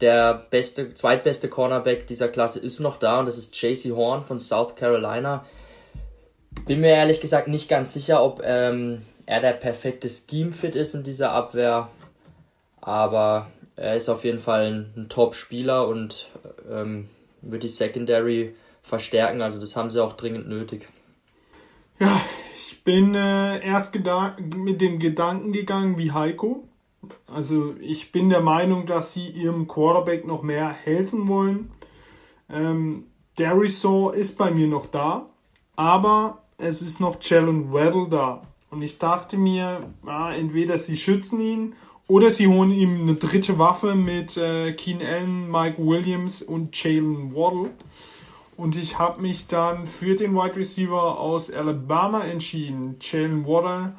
der 0.00 0.34
beste, 0.50 0.92
zweitbeste 0.94 1.48
Cornerback 1.48 2.08
dieser 2.08 2.26
Klasse 2.26 2.58
ist 2.58 2.80
noch 2.80 2.96
da 2.96 3.20
und 3.20 3.26
das 3.26 3.38
ist 3.38 3.54
JC 3.62 3.94
Horn 3.94 4.24
von 4.24 4.40
South 4.40 4.74
Carolina. 4.74 5.44
Bin 6.66 6.80
mir 6.80 6.90
ehrlich 6.90 7.20
gesagt 7.20 7.46
nicht 7.46 7.68
ganz 7.68 7.94
sicher, 7.94 8.20
ob 8.20 8.42
ähm, 8.42 9.02
er 9.26 9.40
der 9.40 9.52
perfekte 9.52 10.08
Scheme-Fit 10.08 10.74
ist 10.74 10.96
in 10.96 11.04
dieser 11.04 11.30
Abwehr, 11.30 11.88
aber 12.80 13.50
er 13.76 13.96
ist 13.96 14.08
auf 14.08 14.24
jeden 14.24 14.38
Fall 14.38 14.66
ein, 14.66 14.92
ein 14.96 15.08
Top-Spieler 15.08 15.88
und 15.88 16.30
ähm, 16.70 17.08
wird 17.42 17.62
die 17.62 17.68
Secondary 17.68 18.54
verstärken, 18.82 19.42
also 19.42 19.60
das 19.60 19.76
haben 19.76 19.90
sie 19.90 20.02
auch 20.02 20.14
dringend 20.14 20.48
nötig. 20.48 20.88
Ja, 21.98 22.20
ich 22.54 22.82
bin 22.82 23.14
äh, 23.14 23.64
erst 23.64 23.94
mit 24.38 24.80
dem 24.80 24.98
Gedanken 24.98 25.52
gegangen 25.52 25.98
wie 25.98 26.12
Heiko. 26.12 26.64
Also 27.26 27.74
ich 27.80 28.12
bin 28.12 28.30
der 28.30 28.40
Meinung, 28.40 28.86
dass 28.86 29.12
sie 29.12 29.26
ihrem 29.28 29.68
Quarterback 29.68 30.26
noch 30.26 30.42
mehr 30.42 30.70
helfen 30.70 31.28
wollen. 31.28 31.70
Ähm, 32.50 33.06
Darisaw 33.36 34.12
ist 34.14 34.36
bei 34.36 34.50
mir 34.50 34.66
noch 34.66 34.86
da, 34.86 35.28
aber 35.76 36.42
es 36.58 36.82
ist 36.82 37.00
noch 37.00 37.16
Jalen 37.20 37.72
Weddle 37.72 38.08
da. 38.10 38.42
Und 38.70 38.82
ich 38.82 38.98
dachte 38.98 39.36
mir, 39.36 39.80
ja, 40.06 40.32
entweder 40.32 40.78
sie 40.78 40.96
schützen 40.96 41.40
ihn 41.40 41.74
oder 42.10 42.28
sie 42.28 42.48
holen 42.48 42.72
ihm 42.72 43.02
eine 43.02 43.14
dritte 43.14 43.56
Waffe 43.60 43.94
mit 43.94 44.36
äh, 44.36 44.72
Keen 44.72 45.00
Allen, 45.00 45.48
Mike 45.48 45.78
Williams 45.78 46.42
und 46.42 46.74
Jalen 46.82 47.36
Waddle. 47.36 47.70
Und 48.56 48.76
ich 48.76 48.98
habe 48.98 49.22
mich 49.22 49.46
dann 49.46 49.86
für 49.86 50.16
den 50.16 50.34
Wide 50.34 50.56
Receiver 50.56 51.20
aus 51.20 51.52
Alabama 51.52 52.24
entschieden, 52.24 52.96
Jalen 53.00 53.46
Waddle. 53.46 53.92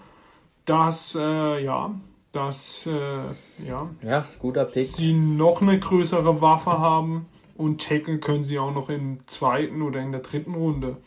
Das, 0.66 1.16
äh, 1.18 1.64
ja, 1.64 1.96
dass 2.34 2.86
äh, 2.86 3.66
ja, 3.66 3.90
ja, 4.04 4.26
guter 4.40 4.66
Pick. 4.66 4.90
sie 4.90 5.14
noch 5.14 5.62
eine 5.62 5.80
größere 5.80 6.42
Waffe 6.42 6.80
haben 6.80 7.28
und 7.56 7.82
tackle 7.82 8.18
können 8.18 8.44
sie 8.44 8.60
auch 8.60 8.74
noch 8.74 8.90
im 8.90 9.26
zweiten 9.28 9.82
oder 9.82 10.02
in 10.02 10.12
der 10.12 10.22
dritten 10.22 10.56
Runde. 10.56 10.98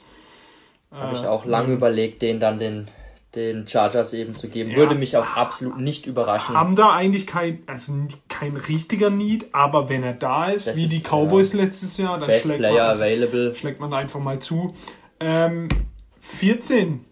Habe 0.91 1.17
ich 1.19 1.27
auch 1.27 1.45
lange 1.45 1.73
äh, 1.73 1.75
überlegt, 1.75 2.23
den 2.23 2.41
dann 2.41 2.59
den 2.59 2.89
den 3.35 3.67
Chargers 3.67 4.13
eben 4.13 4.35
zu 4.35 4.49
geben. 4.49 4.71
Ja, 4.71 4.77
Würde 4.77 4.95
mich 4.95 5.17
auch 5.17 5.37
absolut 5.37 5.79
nicht 5.79 6.07
überraschen. 6.07 6.57
Haben 6.57 6.77
da 6.77 6.93
eigentlich 6.93 7.27
kein, 7.27 7.63
also 7.67 7.93
kein 8.29 8.57
richtiger 8.57 9.11
Need, 9.11 9.55
aber 9.55 9.89
wenn 9.89 10.03
er 10.03 10.15
da 10.15 10.49
ist, 10.49 10.67
das 10.67 10.77
wie 10.77 10.85
ist, 10.85 10.93
die 10.93 11.01
Cowboys 11.01 11.53
ja, 11.53 11.61
letztes 11.61 11.97
Jahr, 11.97 12.19
dann 12.19 12.33
schlägt 12.33 12.61
man, 12.61 12.77
available. 12.77 13.55
schlägt 13.55 13.81
man 13.81 13.93
einfach 13.93 14.21
mal 14.21 14.39
zu. 14.39 14.75
Ähm, 15.21 15.69
14, 16.21 17.05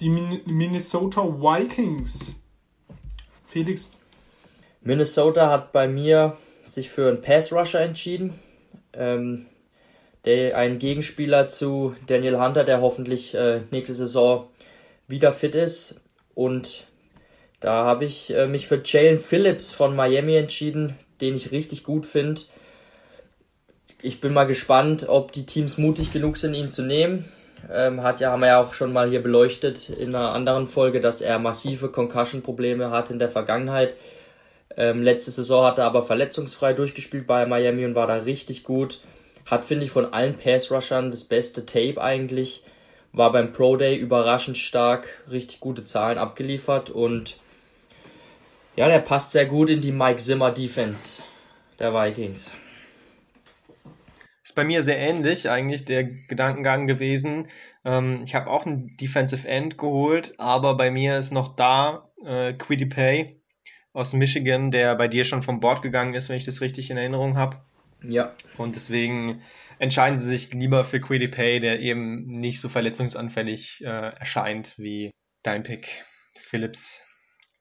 die 0.00 0.08
Minnesota 0.08 1.22
Vikings. 1.22 2.34
Felix. 3.46 3.90
Minnesota 4.80 5.50
hat 5.50 5.72
bei 5.72 5.88
mir 5.88 6.36
sich 6.62 6.90
für 6.90 7.08
einen 7.08 7.20
Pass 7.20 7.52
Rusher 7.52 7.80
entschieden. 7.80 8.34
Ähm, 8.92 9.46
der, 10.24 10.56
ein 10.56 10.78
Gegenspieler 10.78 11.48
zu 11.48 11.94
Daniel 12.06 12.38
Hunter, 12.38 12.64
der 12.64 12.80
hoffentlich 12.80 13.34
äh, 13.34 13.60
nächste 13.70 13.94
Saison 13.94 14.48
wieder 15.08 15.32
fit 15.32 15.54
ist. 15.54 16.00
Und 16.34 16.86
da 17.60 17.84
habe 17.84 18.04
ich 18.04 18.34
äh, 18.34 18.46
mich 18.46 18.66
für 18.66 18.82
Jalen 18.84 19.18
Phillips 19.18 19.72
von 19.72 19.96
Miami 19.96 20.36
entschieden, 20.36 20.98
den 21.20 21.34
ich 21.34 21.52
richtig 21.52 21.84
gut 21.84 22.06
finde. 22.06 22.42
Ich 24.02 24.20
bin 24.20 24.34
mal 24.34 24.44
gespannt, 24.44 25.08
ob 25.08 25.32
die 25.32 25.46
Teams 25.46 25.78
mutig 25.78 26.12
genug 26.12 26.36
sind, 26.36 26.54
ihn 26.54 26.70
zu 26.70 26.82
nehmen. 26.82 27.24
Ähm, 27.72 28.02
hat 28.02 28.20
ja, 28.20 28.32
haben 28.32 28.40
wir 28.40 28.48
ja 28.48 28.62
auch 28.62 28.74
schon 28.74 28.92
mal 28.92 29.08
hier 29.08 29.22
beleuchtet 29.22 29.88
in 29.88 30.14
einer 30.14 30.32
anderen 30.32 30.66
Folge, 30.66 31.00
dass 31.00 31.22
er 31.22 31.38
massive 31.38 31.88
Concussion-Probleme 31.88 32.90
hat 32.90 33.10
in 33.10 33.18
der 33.18 33.30
Vergangenheit. 33.30 33.94
Ähm, 34.76 35.02
letzte 35.02 35.30
Saison 35.30 35.64
hat 35.64 35.78
er 35.78 35.84
aber 35.84 36.02
verletzungsfrei 36.02 36.72
durchgespielt 36.74 37.26
bei 37.26 37.46
Miami 37.46 37.84
und 37.84 37.94
war 37.94 38.06
da 38.06 38.16
richtig 38.16 38.64
gut. 38.64 39.00
Hat, 39.46 39.64
finde 39.64 39.84
ich, 39.84 39.90
von 39.90 40.12
allen 40.12 40.36
Pass-Rushern 40.36 41.10
das 41.10 41.24
beste 41.24 41.64
Tape 41.64 42.02
eigentlich 42.02 42.62
war 43.14 43.32
beim 43.32 43.52
Pro 43.52 43.76
Day 43.76 43.96
überraschend 43.96 44.58
stark, 44.58 45.06
richtig 45.30 45.60
gute 45.60 45.84
Zahlen 45.84 46.18
abgeliefert 46.18 46.90
und 46.90 47.38
ja, 48.76 48.88
der 48.88 48.98
passt 48.98 49.30
sehr 49.30 49.46
gut 49.46 49.70
in 49.70 49.80
die 49.80 49.92
Mike 49.92 50.18
Zimmer 50.18 50.50
Defense 50.50 51.22
der 51.78 51.94
Vikings. 51.94 52.52
Ist 54.42 54.56
bei 54.56 54.64
mir 54.64 54.82
sehr 54.82 54.98
ähnlich 54.98 55.48
eigentlich 55.48 55.84
der 55.84 56.04
Gedankengang 56.04 56.86
gewesen. 56.86 57.48
Ähm, 57.84 58.22
ich 58.24 58.34
habe 58.34 58.50
auch 58.50 58.66
einen 58.66 58.96
Defensive 58.96 59.48
End 59.48 59.78
geholt, 59.78 60.34
aber 60.38 60.76
bei 60.76 60.90
mir 60.90 61.16
ist 61.16 61.32
noch 61.32 61.54
da 61.54 62.10
äh, 62.24 62.52
Quiddy 62.52 62.86
Pay 62.86 63.40
aus 63.92 64.12
Michigan, 64.12 64.72
der 64.72 64.96
bei 64.96 65.06
dir 65.06 65.24
schon 65.24 65.40
vom 65.40 65.60
Board 65.60 65.82
gegangen 65.82 66.14
ist, 66.14 66.28
wenn 66.28 66.36
ich 66.36 66.44
das 66.44 66.60
richtig 66.60 66.90
in 66.90 66.96
Erinnerung 66.96 67.36
habe. 67.36 67.58
Ja. 68.02 68.32
Und 68.58 68.74
deswegen 68.74 69.40
entscheiden 69.78 70.18
sie 70.18 70.28
sich 70.28 70.52
lieber 70.52 70.84
für 70.84 71.00
Quiddy 71.00 71.28
Pay, 71.28 71.60
der 71.60 71.80
eben 71.80 72.26
nicht 72.26 72.60
so 72.60 72.68
verletzungsanfällig 72.68 73.82
äh, 73.82 73.86
erscheint 73.86 74.78
wie 74.78 75.10
dein 75.42 75.62
Pick, 75.62 76.04
Phillips. 76.36 77.04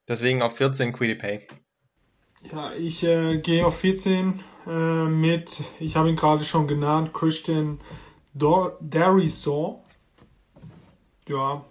Deswegen 0.08 0.42
auf 0.42 0.58
14 0.58 0.94
Quiddy 0.94 1.16
Pay. 1.16 1.48
Ja, 2.52 2.74
ich 2.74 3.04
äh, 3.04 3.38
gehe 3.38 3.66
auf 3.66 3.80
14 3.80 4.42
äh, 4.68 4.70
mit, 5.06 5.64
ich 5.80 5.96
habe 5.96 6.10
ihn 6.10 6.16
gerade 6.16 6.44
schon 6.44 6.68
genannt, 6.68 7.14
Christian 7.14 7.80
Darisaw. 8.34 9.84
Ja, 11.30 11.64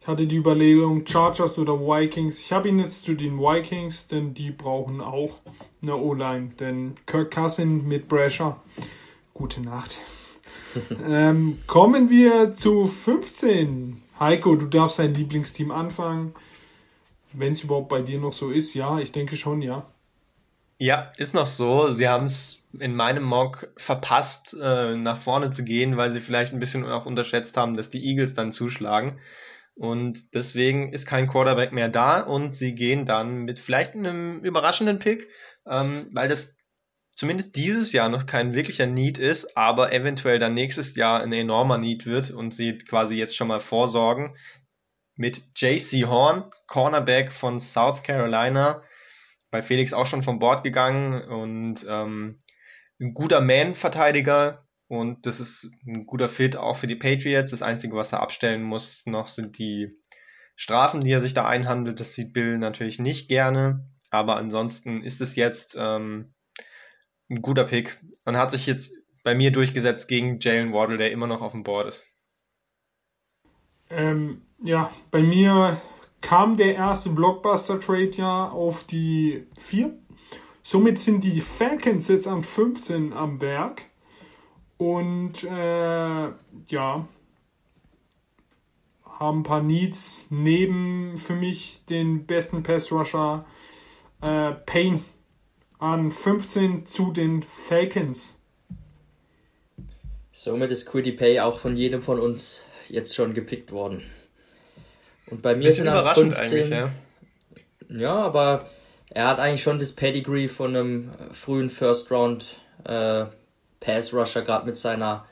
ich 0.00 0.06
hatte 0.06 0.26
die 0.26 0.36
Überlegung 0.36 1.06
Chargers 1.06 1.58
oder 1.58 1.80
Vikings. 1.80 2.40
Ich 2.40 2.52
habe 2.52 2.68
ihn 2.68 2.78
jetzt 2.78 3.04
zu 3.04 3.14
den 3.14 3.38
Vikings, 3.38 4.08
denn 4.08 4.34
die 4.34 4.50
brauchen 4.50 5.00
auch 5.00 5.36
eine 5.82 5.96
O-Line. 5.96 6.50
Denn 6.58 6.94
Kirk 7.06 7.30
Cousin 7.30 7.86
mit 7.86 8.08
Brasher. 8.08 8.60
Gute 9.38 9.60
Nacht. 9.60 9.98
ähm, 11.08 11.60
kommen 11.68 12.10
wir 12.10 12.54
zu 12.54 12.88
15. 12.88 14.02
Heiko, 14.18 14.56
du 14.56 14.66
darfst 14.66 14.98
dein 14.98 15.14
Lieblingsteam 15.14 15.70
anfangen. 15.70 16.34
Wenn 17.32 17.52
es 17.52 17.62
überhaupt 17.62 17.88
bei 17.88 18.02
dir 18.02 18.18
noch 18.18 18.32
so 18.32 18.50
ist, 18.50 18.74
ja, 18.74 18.98
ich 18.98 19.12
denke 19.12 19.36
schon, 19.36 19.62
ja. 19.62 19.86
Ja, 20.78 21.12
ist 21.18 21.36
noch 21.36 21.46
so. 21.46 21.90
Sie 21.90 22.08
haben 22.08 22.26
es 22.26 22.58
in 22.80 22.96
meinem 22.96 23.22
Mock 23.22 23.68
verpasst, 23.76 24.56
äh, 24.60 24.96
nach 24.96 25.18
vorne 25.18 25.50
zu 25.50 25.64
gehen, 25.64 25.96
weil 25.96 26.10
sie 26.10 26.20
vielleicht 26.20 26.52
ein 26.52 26.58
bisschen 26.58 26.84
auch 26.84 27.06
unterschätzt 27.06 27.56
haben, 27.56 27.76
dass 27.76 27.90
die 27.90 28.04
Eagles 28.04 28.34
dann 28.34 28.50
zuschlagen. 28.50 29.20
Und 29.76 30.34
deswegen 30.34 30.92
ist 30.92 31.06
kein 31.06 31.28
Quarterback 31.28 31.70
mehr 31.70 31.88
da 31.88 32.22
und 32.22 32.56
sie 32.56 32.74
gehen 32.74 33.06
dann 33.06 33.44
mit 33.44 33.60
vielleicht 33.60 33.94
einem 33.94 34.40
überraschenden 34.40 34.98
Pick, 34.98 35.28
ähm, 35.64 36.08
weil 36.10 36.28
das 36.28 36.57
zumindest 37.18 37.56
dieses 37.56 37.90
Jahr 37.92 38.08
noch 38.08 38.26
kein 38.26 38.54
wirklicher 38.54 38.86
Need 38.86 39.18
ist, 39.18 39.56
aber 39.56 39.92
eventuell 39.92 40.38
dann 40.38 40.54
nächstes 40.54 40.94
Jahr 40.94 41.20
ein 41.20 41.32
enormer 41.32 41.76
Need 41.76 42.06
wird 42.06 42.30
und 42.30 42.54
sie 42.54 42.78
quasi 42.78 43.16
jetzt 43.16 43.34
schon 43.34 43.48
mal 43.48 43.58
vorsorgen 43.58 44.36
mit 45.16 45.42
JC 45.56 46.06
Horn, 46.06 46.48
Cornerback 46.68 47.32
von 47.32 47.58
South 47.58 48.04
Carolina, 48.04 48.84
bei 49.50 49.62
Felix 49.62 49.92
auch 49.92 50.06
schon 50.06 50.22
vom 50.22 50.38
Bord 50.38 50.62
gegangen 50.62 51.20
und 51.20 51.84
ähm, 51.90 52.40
ein 53.00 53.14
guter 53.14 53.40
Man-Verteidiger 53.40 54.68
und 54.86 55.26
das 55.26 55.40
ist 55.40 55.72
ein 55.88 56.06
guter 56.06 56.28
Fit 56.28 56.56
auch 56.56 56.76
für 56.76 56.86
die 56.86 56.94
Patriots. 56.94 57.50
Das 57.50 57.62
Einzige, 57.62 57.96
was 57.96 58.12
er 58.12 58.22
abstellen 58.22 58.62
muss, 58.62 59.04
noch 59.06 59.26
sind 59.26 59.58
die 59.58 59.90
Strafen, 60.54 61.00
die 61.00 61.10
er 61.10 61.20
sich 61.20 61.34
da 61.34 61.48
einhandelt. 61.48 61.98
Das 61.98 62.14
sieht 62.14 62.32
Bill 62.32 62.58
natürlich 62.58 63.00
nicht 63.00 63.28
gerne, 63.28 63.90
aber 64.12 64.36
ansonsten 64.36 65.02
ist 65.02 65.20
es 65.20 65.34
jetzt 65.34 65.76
ähm, 65.76 66.32
ein 67.30 67.42
guter 67.42 67.64
Pick 67.64 68.00
und 68.24 68.36
hat 68.36 68.50
sich 68.50 68.66
jetzt 68.66 68.92
bei 69.22 69.34
mir 69.34 69.52
durchgesetzt 69.52 70.08
gegen 70.08 70.38
Jalen 70.40 70.72
Waddle, 70.72 70.98
der 70.98 71.12
immer 71.12 71.26
noch 71.26 71.42
auf 71.42 71.52
dem 71.52 71.62
Board 71.62 71.88
ist. 71.88 72.06
Ähm, 73.90 74.42
ja, 74.62 74.90
bei 75.10 75.22
mir 75.22 75.80
kam 76.20 76.56
der 76.56 76.74
erste 76.74 77.10
Blockbuster-Trade 77.10 78.10
ja 78.16 78.48
auf 78.48 78.84
die 78.84 79.46
4. 79.58 79.92
Somit 80.62 80.98
sind 80.98 81.24
die 81.24 81.40
Falcons 81.40 82.08
jetzt 82.08 82.26
am 82.26 82.42
15 82.42 83.12
am 83.12 83.40
Werk. 83.40 83.86
Und 84.76 85.42
äh, 85.44 86.28
ja, 86.68 87.08
haben 89.04 89.40
ein 89.40 89.42
paar 89.42 89.62
Needs 89.62 90.26
neben 90.30 91.18
für 91.18 91.34
mich 91.34 91.84
den 91.86 92.26
besten 92.26 92.62
Pass-Rusher 92.62 93.44
äh, 94.20 94.52
Payne 94.52 95.00
an 95.78 96.10
15 96.10 96.86
zu 96.86 97.12
den 97.12 97.42
Falcons. 97.42 98.34
Somit 100.32 100.70
ist 100.70 100.86
Quiddy 100.86 101.12
Pay 101.12 101.40
auch 101.40 101.58
von 101.58 101.76
jedem 101.76 102.02
von 102.02 102.20
uns 102.20 102.64
jetzt 102.88 103.14
schon 103.14 103.34
gepickt 103.34 103.72
worden. 103.72 104.02
Und 105.26 105.42
bei 105.42 105.54
mir 105.54 105.64
Bisschen 105.64 105.84
sind 105.84 105.92
überraschend 105.92 106.34
15, 106.34 106.58
eigentlich, 106.58 106.70
ja. 106.70 106.90
Ja, 107.88 108.14
aber 108.14 108.68
er 109.10 109.28
hat 109.28 109.38
eigentlich 109.38 109.62
schon 109.62 109.78
das 109.78 109.92
Pedigree 109.92 110.48
von 110.48 110.76
einem 110.76 111.10
frühen 111.32 111.70
First 111.70 112.10
Round 112.10 112.60
äh, 112.84 113.26
Pass 113.80 114.12
Rusher, 114.12 114.42
gerade 114.42 114.66
mit 114.66 114.76
seiner 114.76 115.26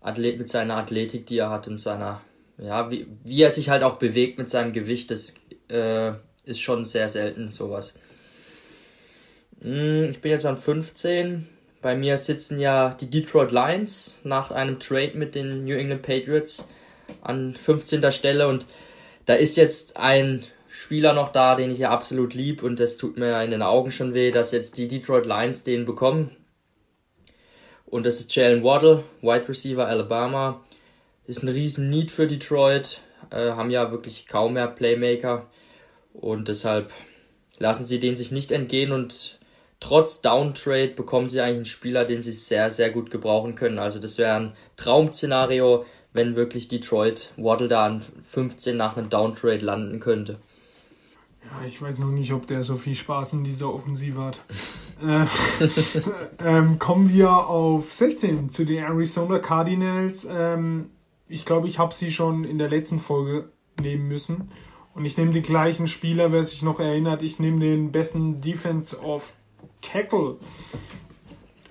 Athlet, 0.00 0.38
mit 0.38 0.48
seiner 0.48 0.76
Athletik, 0.76 1.26
die 1.26 1.38
er 1.38 1.50
hat 1.50 1.66
und 1.66 1.78
seiner, 1.78 2.20
ja, 2.58 2.90
wie, 2.90 3.06
wie 3.22 3.42
er 3.42 3.50
sich 3.50 3.70
halt 3.70 3.82
auch 3.82 3.96
bewegt 3.96 4.38
mit 4.38 4.50
seinem 4.50 4.72
Gewicht, 4.72 5.10
das 5.10 5.34
äh, 5.68 6.12
ist 6.44 6.60
schon 6.60 6.84
sehr 6.84 7.08
selten 7.08 7.48
sowas. 7.48 7.94
Hm, 9.64 10.10
ich 10.10 10.20
bin 10.20 10.30
jetzt 10.30 10.44
an 10.44 10.58
15. 10.58 11.48
Bei 11.80 11.96
mir 11.96 12.18
sitzen 12.18 12.60
ja 12.60 12.94
die 13.00 13.08
Detroit 13.08 13.50
Lions 13.50 14.20
nach 14.22 14.50
einem 14.50 14.78
Trade 14.78 15.12
mit 15.14 15.34
den 15.34 15.64
New 15.64 15.74
England 15.74 16.02
Patriots 16.02 16.68
an 17.22 17.54
15. 17.54 18.12
Stelle 18.12 18.46
und 18.46 18.66
da 19.24 19.32
ist 19.32 19.56
jetzt 19.56 19.96
ein 19.96 20.44
Spieler 20.68 21.14
noch 21.14 21.32
da, 21.32 21.54
den 21.54 21.70
ich 21.70 21.78
ja 21.78 21.88
absolut 21.88 22.34
lieb 22.34 22.62
und 22.62 22.78
das 22.78 22.98
tut 22.98 23.16
mir 23.16 23.42
in 23.42 23.52
den 23.52 23.62
Augen 23.62 23.90
schon 23.90 24.12
weh, 24.12 24.30
dass 24.30 24.52
jetzt 24.52 24.76
die 24.76 24.86
Detroit 24.86 25.24
Lions 25.24 25.62
den 25.62 25.86
bekommen. 25.86 26.30
Und 27.86 28.04
das 28.04 28.20
ist 28.20 28.36
Jalen 28.36 28.64
Waddle, 28.64 29.02
Wide 29.22 29.48
Receiver 29.48 29.86
Alabama. 29.86 30.62
Ist 31.26 31.42
ein 31.42 31.48
riesen 31.48 31.88
Need 31.88 32.10
für 32.10 32.26
Detroit, 32.26 33.00
äh, 33.30 33.52
haben 33.52 33.70
ja 33.70 33.90
wirklich 33.90 34.26
kaum 34.26 34.54
mehr 34.54 34.68
Playmaker 34.68 35.46
und 36.12 36.48
deshalb 36.48 36.92
lassen 37.56 37.86
sie 37.86 37.98
den 37.98 38.16
sich 38.16 38.30
nicht 38.30 38.52
entgehen 38.52 38.92
und 38.92 39.38
trotz 39.84 40.22
Downtrade 40.22 40.94
bekommen 40.94 41.28
sie 41.28 41.42
eigentlich 41.42 41.56
einen 41.56 41.64
Spieler, 41.66 42.06
den 42.06 42.22
sie 42.22 42.32
sehr, 42.32 42.70
sehr 42.70 42.90
gut 42.90 43.10
gebrauchen 43.10 43.54
können. 43.54 43.78
Also 43.78 44.00
das 44.00 44.16
wäre 44.16 44.34
ein 44.34 44.52
Traum-Szenario, 44.76 45.84
wenn 46.14 46.36
wirklich 46.36 46.68
Detroit 46.68 47.30
Waddle 47.36 47.68
da 47.68 47.84
an 47.84 48.02
15 48.24 48.78
nach 48.78 48.96
einem 48.96 49.10
Downtrade 49.10 49.62
landen 49.62 50.00
könnte. 50.00 50.38
Ja, 51.44 51.66
ich 51.68 51.82
weiß 51.82 51.98
noch 51.98 52.10
nicht, 52.10 52.32
ob 52.32 52.46
der 52.46 52.62
so 52.62 52.76
viel 52.76 52.94
Spaß 52.94 53.34
in 53.34 53.44
dieser 53.44 53.74
Offensive 53.74 54.22
hat. 54.22 54.40
äh, 55.06 55.26
ähm, 56.42 56.78
kommen 56.78 57.12
wir 57.12 57.30
auf 57.30 57.92
16 57.92 58.48
zu 58.48 58.64
den 58.64 58.82
Arizona 58.82 59.38
Cardinals. 59.38 60.26
Ähm, 60.30 60.92
ich 61.28 61.44
glaube, 61.44 61.68
ich 61.68 61.78
habe 61.78 61.94
sie 61.94 62.10
schon 62.10 62.44
in 62.44 62.56
der 62.56 62.70
letzten 62.70 63.00
Folge 63.00 63.50
nehmen 63.78 64.08
müssen. 64.08 64.50
Und 64.94 65.04
ich 65.04 65.18
nehme 65.18 65.32
den 65.32 65.42
gleichen 65.42 65.88
Spieler, 65.88 66.32
wer 66.32 66.42
sich 66.42 66.62
noch 66.62 66.80
erinnert. 66.80 67.22
Ich 67.22 67.38
nehme 67.38 67.60
den 67.60 67.92
besten 67.92 68.40
Defense 68.40 68.98
of 68.98 69.34
Tackle 69.80 70.38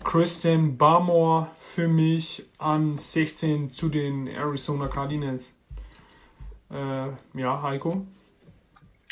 Christian 0.03 0.77
Barmore 0.77 1.47
für 1.57 1.87
mich 1.87 2.45
an 2.57 2.97
16 2.97 3.71
zu 3.71 3.89
den 3.89 4.27
Arizona 4.27 4.87
Cardinals. 4.87 5.51
Äh, 6.69 7.07
ja, 7.33 7.61
Heiko? 7.61 8.05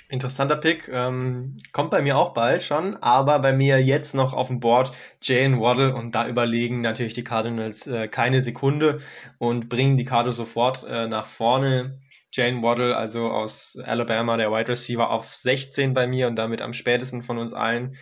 Interessanter 0.09 0.57
Pick. 0.57 0.89
Ähm, 0.91 1.57
kommt 1.71 1.91
bei 1.91 2.01
mir 2.01 2.17
auch 2.17 2.33
bald 2.33 2.63
schon, 2.63 2.97
aber 2.97 3.39
bei 3.39 3.53
mir 3.53 3.81
jetzt 3.81 4.13
noch 4.13 4.33
auf 4.33 4.47
dem 4.47 4.59
Board 4.59 4.91
Jane 5.21 5.61
Waddle 5.61 5.95
und 5.95 6.13
da 6.13 6.27
überlegen 6.27 6.81
natürlich 6.81 7.13
die 7.13 7.23
Cardinals 7.23 7.87
äh, 7.87 8.09
keine 8.09 8.41
Sekunde 8.41 8.99
und 9.37 9.69
bringen 9.69 9.95
die 9.95 10.03
Karte 10.03 10.33
sofort 10.33 10.83
äh, 10.83 11.07
nach 11.07 11.27
vorne. 11.27 11.97
Jane 12.33 12.61
Waddle, 12.61 12.95
also 12.95 13.29
aus 13.29 13.77
Alabama, 13.83 14.37
der 14.37 14.51
Wide 14.51 14.69
Receiver, 14.69 15.09
auf 15.09 15.33
16 15.33 15.93
bei 15.93 16.07
mir 16.07 16.27
und 16.27 16.35
damit 16.35 16.61
am 16.61 16.73
spätesten 16.73 17.23
von 17.23 17.37
uns 17.37 17.53
allen 17.53 17.97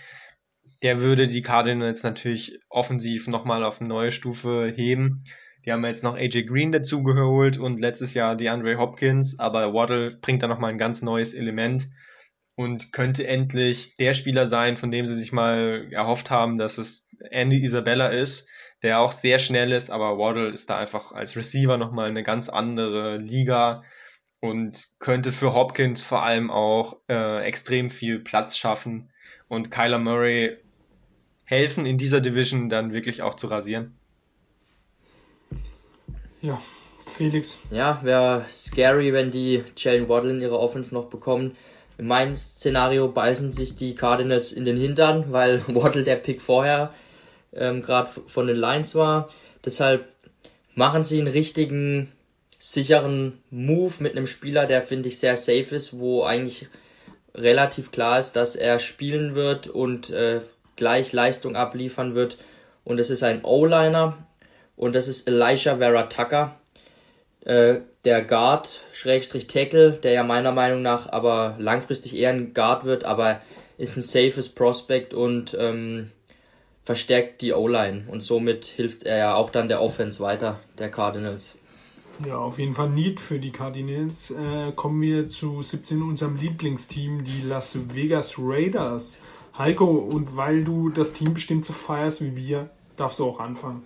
der 0.81 1.01
würde 1.01 1.27
die 1.27 1.41
Cardinals 1.41 2.03
natürlich 2.03 2.59
offensiv 2.69 3.27
nochmal 3.27 3.63
auf 3.63 3.79
eine 3.79 3.89
neue 3.89 4.11
Stufe 4.11 4.71
heben. 4.75 5.23
Die 5.65 5.71
haben 5.71 5.85
jetzt 5.85 6.03
noch 6.03 6.15
AJ 6.15 6.43
Green 6.43 6.71
dazu 6.71 7.03
geholt 7.03 7.57
und 7.57 7.79
letztes 7.79 8.13
Jahr 8.13 8.35
die 8.35 8.49
Andre 8.49 8.77
Hopkins, 8.77 9.39
aber 9.39 9.73
Waddle 9.73 10.11
bringt 10.11 10.41
da 10.41 10.47
nochmal 10.47 10.71
ein 10.71 10.77
ganz 10.77 11.01
neues 11.01 11.33
Element 11.33 11.89
und 12.55 12.93
könnte 12.93 13.27
endlich 13.27 13.95
der 13.97 14.13
Spieler 14.13 14.47
sein, 14.47 14.77
von 14.77 14.91
dem 14.91 15.05
sie 15.05 15.15
sich 15.15 15.31
mal 15.31 15.87
erhofft 15.91 16.29
haben, 16.29 16.57
dass 16.57 16.77
es 16.77 17.07
Andy 17.29 17.61
Isabella 17.63 18.07
ist, 18.07 18.47
der 18.81 18.99
auch 18.99 19.11
sehr 19.11 19.39
schnell 19.39 19.71
ist, 19.73 19.91
aber 19.91 20.17
Waddle 20.17 20.49
ist 20.49 20.69
da 20.69 20.77
einfach 20.77 21.11
als 21.11 21.35
Receiver 21.35 21.77
nochmal 21.77 22.09
eine 22.09 22.23
ganz 22.23 22.47
andere 22.47 23.17
Liga 23.17 23.83
und 24.39 24.87
könnte 24.99 25.31
für 25.33 25.53
Hopkins 25.53 26.01
vor 26.01 26.23
allem 26.23 26.49
auch 26.49 26.97
äh, 27.09 27.43
extrem 27.43 27.89
viel 27.89 28.19
Platz 28.19 28.57
schaffen. 28.57 29.11
Und 29.49 29.71
Kyler 29.71 29.99
Murray 29.99 30.57
helfen, 31.49 31.87
in 31.87 31.97
dieser 31.97 32.21
Division 32.21 32.69
dann 32.69 32.93
wirklich 32.93 33.23
auch 33.23 33.33
zu 33.33 33.47
rasieren. 33.47 33.95
Ja, 36.41 36.61
Felix. 37.17 37.57
Ja, 37.71 37.99
wäre 38.03 38.45
scary, 38.47 39.13
wenn 39.13 39.31
die 39.31 39.63
Jalen 39.75 40.07
Waddle 40.07 40.29
in 40.29 40.41
ihrer 40.41 40.59
Offense 40.59 40.93
noch 40.93 41.09
bekommen. 41.09 41.57
In 41.97 42.05
meinem 42.05 42.35
Szenario 42.35 43.07
beißen 43.07 43.51
sich 43.51 43.75
die 43.75 43.95
Cardinals 43.95 44.51
in 44.51 44.63
den 44.63 44.77
Hintern, 44.77 45.31
weil 45.31 45.63
Waddle 45.67 46.03
der 46.03 46.17
Pick 46.17 46.39
vorher 46.39 46.93
ähm, 47.51 47.81
gerade 47.81 48.11
von 48.27 48.45
den 48.45 48.55
Lions 48.55 48.93
war. 48.93 49.29
Deshalb 49.65 50.07
machen 50.75 51.03
sie 51.03 51.17
einen 51.17 51.27
richtigen, 51.27 52.11
sicheren 52.59 53.39
Move 53.49 53.95
mit 54.01 54.15
einem 54.15 54.27
Spieler, 54.27 54.67
der 54.67 54.83
finde 54.83 55.09
ich 55.09 55.17
sehr 55.17 55.35
safe 55.35 55.75
ist, 55.75 55.97
wo 55.97 56.23
eigentlich 56.23 56.67
relativ 57.33 57.91
klar 57.91 58.19
ist, 58.19 58.33
dass 58.33 58.55
er 58.55 58.77
spielen 58.77 59.33
wird 59.33 59.67
und 59.67 60.11
äh, 60.11 60.41
gleich 60.79 61.13
Leistung 61.13 61.55
abliefern 61.55 62.15
wird. 62.15 62.39
Und 62.83 62.99
es 62.99 63.11
ist 63.11 63.21
ein 63.21 63.43
O-Liner 63.43 64.17
und 64.75 64.95
das 64.95 65.07
ist 65.07 65.27
Elisha 65.27 65.77
Vera 65.77 66.03
Tucker, 66.03 66.55
äh, 67.45 67.81
der 68.05 68.23
Guard, 68.23 68.79
Schrägstrich 68.93 69.45
Tackle, 69.47 69.91
der 69.91 70.13
ja 70.13 70.23
meiner 70.23 70.53
Meinung 70.53 70.81
nach 70.81 71.11
aber 71.11 71.55
langfristig 71.59 72.15
eher 72.15 72.31
ein 72.31 72.53
Guard 72.53 72.85
wird, 72.85 73.03
aber 73.03 73.41
ist 73.77 73.97
ein 73.97 74.01
safes 74.01 74.49
Prospect 74.49 75.13
und 75.13 75.55
ähm, 75.59 76.11
verstärkt 76.85 77.41
die 77.41 77.53
O-Line 77.53 78.05
und 78.07 78.21
somit 78.21 78.65
hilft 78.65 79.03
er 79.03 79.17
ja 79.17 79.35
auch 79.35 79.49
dann 79.51 79.67
der 79.67 79.81
Offense 79.81 80.21
weiter, 80.21 80.59
der 80.79 80.89
Cardinals. 80.89 81.57
Ja, 82.25 82.37
auf 82.37 82.59
jeden 82.59 82.73
Fall 82.73 82.89
Need 82.89 83.19
für 83.19 83.39
die 83.39 83.51
Cardinals. 83.51 84.31
Äh, 84.31 84.73
kommen 84.75 85.01
wir 85.01 85.29
zu 85.29 85.61
17 85.61 86.01
unserem 86.01 86.35
Lieblingsteam, 86.35 87.23
die 87.23 87.47
Las 87.47 87.77
Vegas 87.93 88.35
Raiders. 88.37 89.17
Heiko, 89.57 89.85
und 89.85 90.37
weil 90.37 90.63
du 90.63 90.89
das 90.89 91.13
Team 91.13 91.33
bestimmt 91.33 91.65
so 91.65 91.73
feierst 91.73 92.21
wie 92.21 92.35
wir, 92.35 92.69
darfst 92.95 93.19
du 93.19 93.25
auch 93.25 93.39
anfangen. 93.39 93.83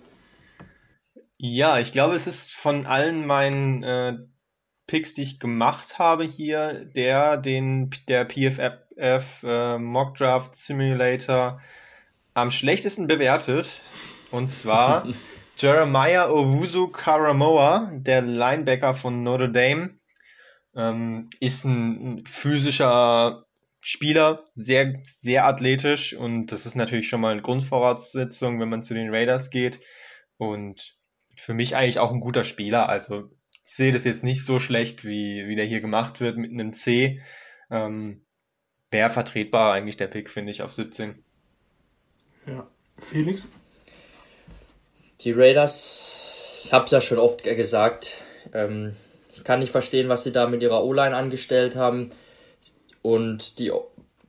Ja, 1.36 1.78
ich 1.78 1.92
glaube, 1.92 2.14
es 2.14 2.26
ist 2.26 2.54
von 2.54 2.86
allen 2.86 3.26
meinen 3.26 3.82
äh, 3.82 4.18
Picks, 4.86 5.14
die 5.14 5.22
ich 5.22 5.40
gemacht 5.40 5.98
habe 5.98 6.24
hier, 6.24 6.84
der, 6.84 7.36
den 7.36 7.90
der 8.08 8.26
PFF 8.26 9.42
äh, 9.42 9.78
Mock 9.78 10.16
Draft 10.16 10.56
Simulator 10.56 11.60
am 12.34 12.50
schlechtesten 12.50 13.06
bewertet. 13.06 13.82
Und 14.30 14.52
zwar 14.52 15.06
Jeremiah 15.56 16.28
Owusu 16.28 16.88
Karamoa, 16.88 17.90
der 17.92 18.22
Linebacker 18.22 18.94
von 18.94 19.22
Notre 19.22 19.50
Dame, 19.50 19.98
ähm, 20.76 21.30
ist 21.40 21.64
ein 21.64 22.24
physischer 22.26 23.43
Spieler, 23.86 24.46
sehr, 24.56 25.02
sehr 25.20 25.44
athletisch 25.44 26.14
und 26.14 26.46
das 26.46 26.64
ist 26.64 26.74
natürlich 26.74 27.06
schon 27.06 27.20
mal 27.20 27.32
eine 27.32 27.42
Grundvoraussetzung, 27.42 28.58
wenn 28.58 28.70
man 28.70 28.82
zu 28.82 28.94
den 28.94 29.14
Raiders 29.14 29.50
geht. 29.50 29.78
Und 30.38 30.96
für 31.36 31.52
mich 31.52 31.76
eigentlich 31.76 31.98
auch 31.98 32.10
ein 32.10 32.20
guter 32.20 32.44
Spieler. 32.44 32.88
Also 32.88 33.30
ich 33.52 33.60
sehe 33.62 33.92
das 33.92 34.04
jetzt 34.04 34.24
nicht 34.24 34.42
so 34.42 34.58
schlecht, 34.58 35.04
wie, 35.04 35.46
wie 35.46 35.54
der 35.54 35.66
hier 35.66 35.82
gemacht 35.82 36.22
wird 36.22 36.38
mit 36.38 36.50
einem 36.50 36.72
C. 36.72 37.20
Ähm, 37.70 38.24
Wäre 38.90 39.10
vertretbar 39.10 39.74
eigentlich 39.74 39.98
der 39.98 40.06
Pick, 40.06 40.30
finde 40.30 40.52
ich, 40.52 40.62
auf 40.62 40.72
17. 40.72 41.22
Ja. 42.46 42.66
Felix? 42.98 43.50
Die 45.20 45.32
Raiders, 45.32 46.62
ich 46.64 46.72
habe 46.72 46.86
es 46.86 46.90
ja 46.90 47.02
schon 47.02 47.18
oft 47.18 47.44
gesagt, 47.44 48.16
ähm, 48.54 48.96
ich 49.34 49.44
kann 49.44 49.60
nicht 49.60 49.72
verstehen, 49.72 50.08
was 50.08 50.24
sie 50.24 50.32
da 50.32 50.46
mit 50.46 50.62
ihrer 50.62 50.82
O-Line 50.82 51.14
angestellt 51.14 51.76
haben. 51.76 52.08
Und 53.04 53.58
die, 53.58 53.70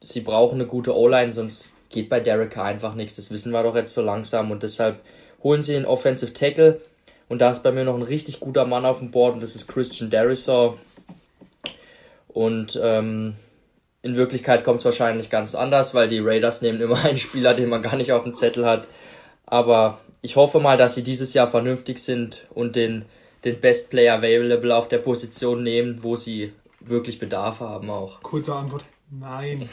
sie 0.01 0.19
brauchen 0.19 0.55
eine 0.55 0.65
gute 0.65 0.97
O-Line, 0.97 1.32
sonst 1.32 1.78
geht 1.89 2.09
bei 2.09 2.19
Derek 2.19 2.57
einfach 2.57 2.93
nichts. 2.93 3.15
Das 3.15 3.32
wissen 3.32 3.53
wir 3.53 3.63
doch 3.63 3.73
jetzt 3.73 3.93
so 3.93 4.01
langsam. 4.01 4.51
Und 4.51 4.63
deshalb 4.63 4.99
holen 5.41 5.61
sie 5.61 5.78
einen 5.78 5.86
Offensive 5.86 6.34
Tackle. 6.34 6.82
Und 7.30 7.39
da 7.39 7.51
ist 7.51 7.63
bei 7.63 7.71
mir 7.71 7.86
noch 7.86 7.95
ein 7.95 8.01
richtig 8.01 8.41
guter 8.41 8.65
Mann 8.65 8.86
auf 8.86 8.99
dem 8.99 9.11
Board 9.11 9.36
und 9.36 9.41
das 9.41 9.55
ist 9.55 9.69
Christian 9.69 10.09
Derisor. 10.09 10.78
Und 12.28 12.78
ähm, 12.84 13.36
in 14.01 14.17
Wirklichkeit 14.17 14.65
kommt 14.65 14.80
es 14.80 14.86
wahrscheinlich 14.86 15.30
ganz 15.30 15.55
anders, 15.55 15.93
weil 15.93 16.09
die 16.09 16.19
Raiders 16.19 16.61
nehmen 16.61 16.82
immer 16.82 17.01
einen 17.05 17.15
Spieler, 17.15 17.53
den 17.53 17.69
man 17.69 17.82
gar 17.82 17.95
nicht 17.95 18.11
auf 18.11 18.23
dem 18.23 18.36
Zettel 18.36 18.65
hat. 18.65 18.89
Aber 19.45 19.99
ich 20.21 20.36
hoffe 20.36 20.59
mal, 20.59 20.78
dass 20.78 20.95
sie 20.95 21.03
dieses 21.03 21.34
Jahr 21.34 21.47
vernünftig 21.47 21.99
sind 21.99 22.45
und 22.53 22.76
den, 22.76 23.05
den 23.45 23.61
Best 23.61 23.89
Player 23.89 24.15
Available 24.15 24.76
auf 24.76 24.89
der 24.89 24.97
Position 24.97 25.63
nehmen, 25.63 25.99
wo 26.03 26.17
sie 26.17 26.51
wirklich 26.88 27.19
Bedarf 27.19 27.59
haben 27.59 27.89
auch. 27.89 28.21
Kurze 28.21 28.55
Antwort, 28.55 28.86
nein. 29.09 29.69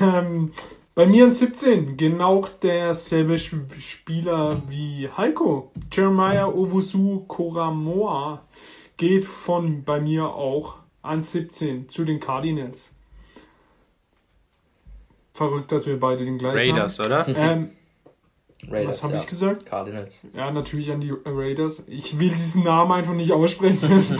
ähm, 0.00 0.52
bei 0.94 1.06
mir 1.06 1.26
in 1.26 1.32
17 1.32 1.96
genau 1.96 2.44
derselbe 2.62 3.38
Spieler 3.38 4.60
wie 4.68 5.08
Heiko. 5.16 5.70
Jeremiah 5.92 6.46
Owusu 6.46 7.24
Koramoa 7.28 8.42
geht 8.96 9.24
von 9.24 9.84
bei 9.84 10.00
mir 10.00 10.26
auch 10.26 10.78
an 11.02 11.22
17 11.22 11.88
zu 11.88 12.04
den 12.04 12.20
Cardinals. 12.20 12.90
Verrückt, 15.34 15.70
dass 15.70 15.86
wir 15.86 16.00
beide 16.00 16.24
den 16.24 16.38
gleichen 16.38 16.58
Raiders, 16.58 16.98
haben. 16.98 17.06
oder? 17.06 17.28
Ähm, 17.28 17.70
Raiders, 18.66 18.96
was 18.96 19.02
habe 19.04 19.14
ja. 19.14 19.20
ich 19.20 19.26
gesagt? 19.26 19.66
Cardinals. 19.66 20.22
Ja, 20.34 20.50
natürlich 20.50 20.90
an 20.90 21.00
die 21.00 21.12
Raiders. 21.24 21.84
Ich 21.86 22.18
will 22.18 22.30
diesen 22.30 22.64
Namen 22.64 22.90
einfach 22.92 23.14
nicht 23.14 23.32
aussprechen. 23.32 23.78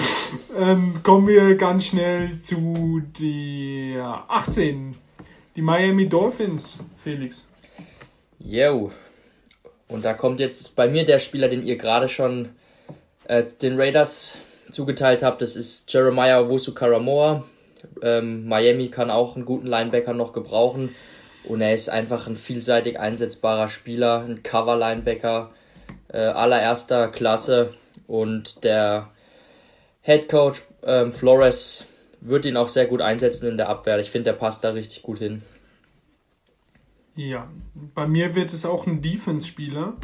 ähm, 0.58 1.02
kommen 1.02 1.26
wir 1.26 1.56
ganz 1.56 1.86
schnell 1.86 2.38
zu 2.38 3.02
der 3.18 4.24
18. 4.28 4.96
Die 5.56 5.62
Miami 5.62 6.08
Dolphins, 6.08 6.78
Felix. 6.96 7.44
Yo. 8.38 8.92
Und 9.88 10.04
da 10.04 10.14
kommt 10.14 10.38
jetzt 10.38 10.76
bei 10.76 10.86
mir 10.86 11.04
der 11.04 11.18
Spieler, 11.18 11.48
den 11.48 11.64
ihr 11.64 11.76
gerade 11.76 12.08
schon 12.08 12.50
äh, 13.24 13.44
den 13.60 13.80
Raiders 13.80 14.36
zugeteilt 14.70 15.22
habt. 15.22 15.42
Das 15.42 15.56
ist 15.56 15.92
Jeremiah 15.92 16.40
Owusu 16.40 16.74
Karamoa. 16.74 17.44
Ähm, 18.02 18.46
Miami 18.46 18.88
kann 18.88 19.10
auch 19.10 19.34
einen 19.34 19.44
guten 19.44 19.66
Linebacker 19.66 20.12
noch 20.12 20.32
gebrauchen. 20.32 20.94
Und 21.44 21.60
er 21.60 21.72
ist 21.72 21.88
einfach 21.88 22.26
ein 22.26 22.36
vielseitig 22.36 22.98
einsetzbarer 22.98 23.68
Spieler, 23.68 24.24
ein 24.28 24.42
Cover-Linebacker 24.42 25.50
äh, 26.08 26.18
allererster 26.18 27.08
Klasse. 27.08 27.74
Und 28.06 28.64
der 28.64 29.10
Head 30.02 30.28
Coach 30.28 30.62
ähm, 30.82 31.12
Flores 31.12 31.86
wird 32.20 32.44
ihn 32.44 32.56
auch 32.56 32.68
sehr 32.68 32.86
gut 32.86 33.00
einsetzen 33.00 33.48
in 33.48 33.56
der 33.56 33.68
Abwehr. 33.68 33.98
Ich 33.98 34.10
finde, 34.10 34.30
der 34.30 34.38
passt 34.38 34.64
da 34.64 34.70
richtig 34.70 35.02
gut 35.02 35.18
hin. 35.18 35.42
Ja, 37.14 37.48
bei 37.94 38.06
mir 38.06 38.34
wird 38.34 38.52
es 38.52 38.64
auch 38.64 38.86
ein 38.86 39.02
Defense-Spieler. 39.02 39.94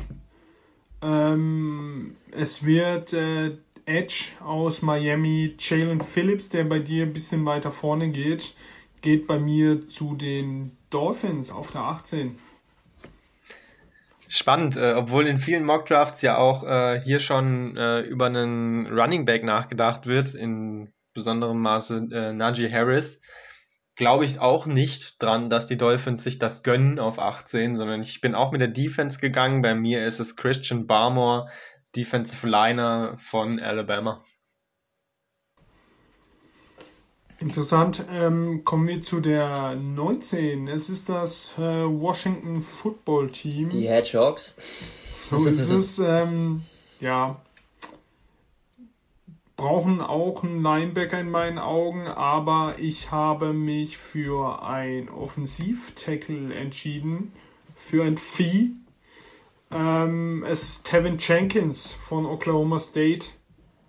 Ähm, 1.03 2.17
es 2.33 2.65
wird 2.65 3.13
äh, 3.13 3.53
Edge 3.87 4.27
aus 4.41 4.83
Miami, 4.83 5.55
Jalen 5.59 6.01
Phillips, 6.01 6.49
der 6.49 6.65
bei 6.65 6.79
dir 6.79 7.05
ein 7.05 7.13
bisschen 7.13 7.45
weiter 7.45 7.71
vorne 7.71 8.11
geht, 8.11 8.55
geht 9.05 9.27
bei 9.27 9.39
mir 9.39 9.87
zu 9.89 10.17
den 10.17 10.79
Dolphins 10.89 11.51
auf 11.51 11.71
der 11.71 11.83
18. 11.83 12.39
Spannend, 14.29 14.77
äh, 14.77 14.95
obwohl 14.95 15.27
in 15.27 15.39
vielen 15.39 15.65
Mockdrafts 15.65 16.23
ja 16.23 16.39
auch 16.39 16.65
äh, 16.65 17.03
hier 17.03 17.21
schon 17.21 17.77
äh, 17.77 18.01
über 18.01 18.27
einen 18.27 18.87
Running 18.87 19.27
Back 19.27 19.45
nachgedacht 19.45 20.07
wird, 20.07 20.35
in 20.35 20.91
besonderem 21.13 21.61
Maße 21.61 22.09
äh, 22.13 22.33
Najee 22.33 22.73
Harris, 22.73 23.21
glaube 23.95 24.25
ich 24.25 24.41
auch 24.41 24.65
nicht 24.65 25.23
dran, 25.23 25.51
dass 25.51 25.67
die 25.67 25.77
Dolphins 25.77 26.25
sich 26.25 26.39
das 26.39 26.63
gönnen 26.63 26.99
auf 26.99 27.19
18, 27.19 27.77
sondern 27.77 28.01
ich 28.01 28.23
bin 28.23 28.35
auch 28.35 28.53
mit 28.53 28.63
der 28.63 28.69
Defense 28.69 29.21
gegangen. 29.21 29.61
Bei 29.61 29.75
mir 29.75 30.07
ist 30.07 30.19
es 30.19 30.35
Christian 30.35 30.87
Barmore, 30.87 31.51
Defensive 31.95 32.49
Liner 32.49 33.17
von 33.19 33.61
Alabama. 33.61 34.25
Interessant. 37.41 38.07
Ähm, 38.11 38.65
kommen 38.65 38.87
wir 38.87 39.03
zu 39.03 39.21
der 39.21 39.75
19. 39.75 40.69
Es 40.69 40.89
ist 40.89 41.09
das 41.09 41.55
äh, 41.59 41.61
Washington 41.61 42.63
Football 42.63 43.31
Team. 43.31 43.71
Die 43.71 43.89
Hedgehogs. 43.89 44.57
So 45.29 45.45
ist 45.47 45.69
es. 45.71 45.99
Ähm, 45.99 46.63
ja. 47.01 47.41
Brauchen 49.57 50.01
auch 50.01 50.43
einen 50.43 50.63
Linebacker 50.63 51.21
in 51.21 51.31
meinen 51.31 51.59
Augen, 51.59 52.07
aber 52.07 52.77
ich 52.79 53.11
habe 53.11 53.53
mich 53.53 53.97
für 53.97 54.63
ein 54.65 55.09
Offensiv-Tackle 55.09 56.55
entschieden. 56.55 57.33
Für 57.77 58.05
ein 58.05 58.17
Vieh. 58.17 58.73
Ähm, 59.71 60.45
es 60.45 60.63
ist 60.63 60.87
Tevin 60.87 61.19
Jenkins 61.19 61.93
von 61.93 62.27
Oklahoma 62.27 62.79
State 62.79 63.27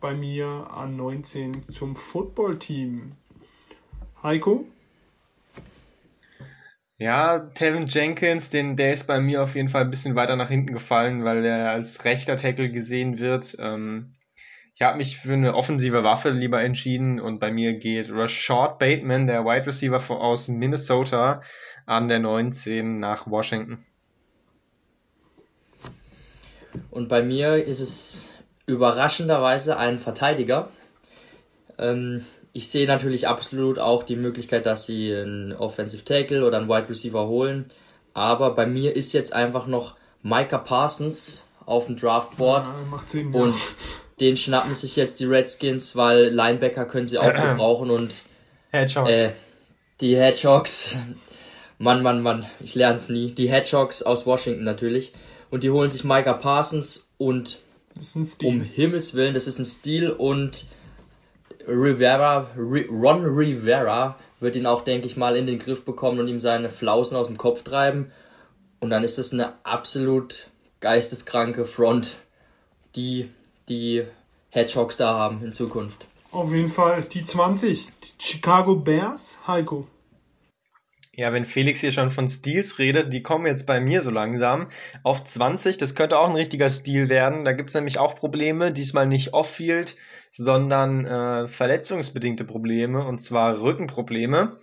bei 0.01 0.13
mir 0.13 0.67
an 0.71 0.95
19 0.97 1.69
zum 1.71 1.95
Football-Team. 1.95 3.11
Heiko? 4.25 4.65
Ja, 6.97 7.51
Tevin 7.53 7.85
Jenkins, 7.85 8.49
den, 8.49 8.75
der 8.75 8.95
ist 8.95 9.05
bei 9.05 9.19
mir 9.19 9.43
auf 9.43 9.55
jeden 9.55 9.69
Fall 9.69 9.81
ein 9.83 9.91
bisschen 9.91 10.15
weiter 10.15 10.35
nach 10.35 10.49
hinten 10.49 10.73
gefallen, 10.73 11.23
weil 11.23 11.45
er 11.45 11.69
als 11.69 12.05
rechter 12.05 12.35
Tackle 12.35 12.71
gesehen 12.71 13.19
wird. 13.19 13.55
Ähm, 13.59 14.15
ich 14.73 14.81
habe 14.81 14.97
mich 14.97 15.17
für 15.17 15.33
eine 15.33 15.53
offensive 15.53 16.03
Waffe 16.03 16.31
lieber 16.31 16.63
entschieden 16.63 17.19
und 17.19 17.39
bei 17.39 17.51
mir 17.51 17.73
geht 17.73 18.09
Rashad 18.11 18.79
Bateman, 18.79 19.27
der 19.27 19.45
Wide 19.45 19.67
Receiver 19.67 20.01
aus 20.09 20.47
Minnesota, 20.47 21.43
an 21.85 22.07
der 22.07 22.17
19 22.17 22.99
nach 22.99 23.27
Washington. 23.27 23.85
Und 26.89 27.09
bei 27.09 27.21
mir 27.21 27.63
ist 27.63 27.79
es 27.79 28.29
überraschenderweise 28.65 29.77
ein 29.77 29.99
Verteidiger. 29.99 30.69
Ähm, 31.77 32.25
ich 32.55 32.69
sehe 32.69 32.87
natürlich 32.87 33.27
absolut 33.27 33.79
auch 33.79 34.03
die 34.03 34.15
Möglichkeit, 34.15 34.65
dass 34.65 34.85
sie 34.85 35.13
einen 35.13 35.51
Offensive 35.51 36.05
Tackle 36.05 36.45
oder 36.45 36.57
einen 36.57 36.69
Wide 36.69 36.87
Receiver 36.87 37.27
holen. 37.27 37.69
Aber 38.13 38.55
bei 38.55 38.65
mir 38.65 38.95
ist 38.95 39.11
jetzt 39.11 39.33
einfach 39.33 39.67
noch 39.67 39.97
Micah 40.23 40.59
Parsons 40.59 41.43
auf 41.65 41.87
dem 41.87 41.97
Draftboard. 41.97 42.67
Ja, 42.67 42.73
macht 42.89 43.09
Sinn, 43.09 43.33
und 43.33 43.51
ja. 43.51 43.59
den 44.21 44.37
schnappen 44.37 44.73
sich 44.73 44.95
jetzt 44.95 45.19
die 45.19 45.25
Redskins, 45.25 45.97
weil 45.97 46.29
Linebacker 46.29 46.85
können 46.85 47.07
sie 47.07 47.19
auch 47.19 47.33
gebrauchen 47.33 47.89
und 47.91 48.15
Hedgehogs. 48.71 49.11
äh, 49.11 49.31
Die 49.99 50.15
Hedgehogs, 50.15 50.97
Mann, 51.77 52.03
Mann, 52.03 52.21
Mann, 52.21 52.45
ich 52.61 52.73
lerne 52.73 52.95
es 52.95 53.09
nie. 53.09 53.27
Die 53.33 53.49
Hedgehogs 53.51 54.01
aus 54.01 54.25
Washington 54.25 54.63
natürlich. 54.63 55.11
Und 55.49 55.65
die 55.65 55.71
holen 55.71 55.91
sich 55.91 56.05
Micah 56.05 56.31
Parsons 56.31 57.09
und 57.17 57.59
um 58.43 58.61
Himmels 58.61 59.13
Willen, 59.13 59.33
das 59.33 59.45
ist 59.45 59.59
ein 59.59 59.65
Stil 59.65 60.09
und 60.09 60.67
Rivera, 61.67 62.47
Ron 62.57 63.25
Rivera 63.25 64.17
wird 64.39 64.55
ihn 64.55 64.65
auch, 64.65 64.83
denke 64.83 65.07
ich 65.07 65.17
mal, 65.17 65.35
in 65.35 65.47
den 65.47 65.59
Griff 65.59 65.85
bekommen 65.85 66.19
und 66.19 66.27
ihm 66.27 66.39
seine 66.39 66.69
Flausen 66.69 67.17
aus 67.17 67.27
dem 67.27 67.37
Kopf 67.37 67.63
treiben. 67.63 68.11
Und 68.79 68.89
dann 68.89 69.03
ist 69.03 69.17
es 69.17 69.33
eine 69.33 69.53
absolut 69.63 70.49
geisteskranke 70.79 71.65
Front, 71.65 72.17
die 72.95 73.29
die 73.67 74.03
Hedgehogs 74.49 74.97
da 74.97 75.15
haben 75.15 75.43
in 75.43 75.53
Zukunft. 75.53 76.05
Auf 76.31 76.51
jeden 76.51 76.69
Fall 76.69 77.03
die 77.03 77.23
20, 77.23 77.89
die 78.03 78.11
Chicago 78.23 78.75
Bears, 78.75 79.37
Heiko. 79.47 79.87
Ja, 81.17 81.31
wenn 81.31 81.45
Felix 81.45 81.79
hier 81.79 81.93
schon 81.93 82.11
von 82.11 82.27
Steals 82.27 82.77
redet, 82.77 83.13
die 83.13 83.23
kommen 83.23 83.45
jetzt 83.45 83.65
bei 83.65 83.79
mir 83.79 84.01
so 84.01 84.11
langsam 84.11 84.67
auf 85.01 85.23
20. 85.23 85.77
Das 85.77 85.95
könnte 85.95 86.19
auch 86.19 86.27
ein 86.27 86.35
richtiger 86.35 86.69
Stil 86.69 87.07
werden. 87.07 87.45
Da 87.45 87.53
gibt's 87.53 87.73
nämlich 87.73 87.99
auch 87.99 88.15
Probleme. 88.15 88.73
Diesmal 88.73 89.07
nicht 89.07 89.33
off-field, 89.33 89.95
sondern 90.37 91.05
äh, 91.05 91.47
verletzungsbedingte 91.47 92.45
Probleme, 92.45 93.05
und 93.05 93.19
zwar 93.19 93.61
Rückenprobleme. 93.61 94.57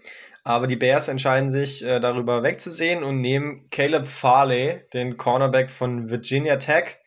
Aber 0.44 0.66
die 0.66 0.76
Bears 0.76 1.08
entscheiden 1.08 1.50
sich 1.50 1.84
äh, 1.84 2.00
darüber 2.00 2.42
wegzusehen 2.42 3.04
und 3.04 3.20
nehmen 3.20 3.68
Caleb 3.70 4.06
Farley, 4.06 4.80
den 4.92 5.16
Cornerback 5.16 5.70
von 5.70 6.10
Virginia 6.10 6.56
Tech. 6.56 6.98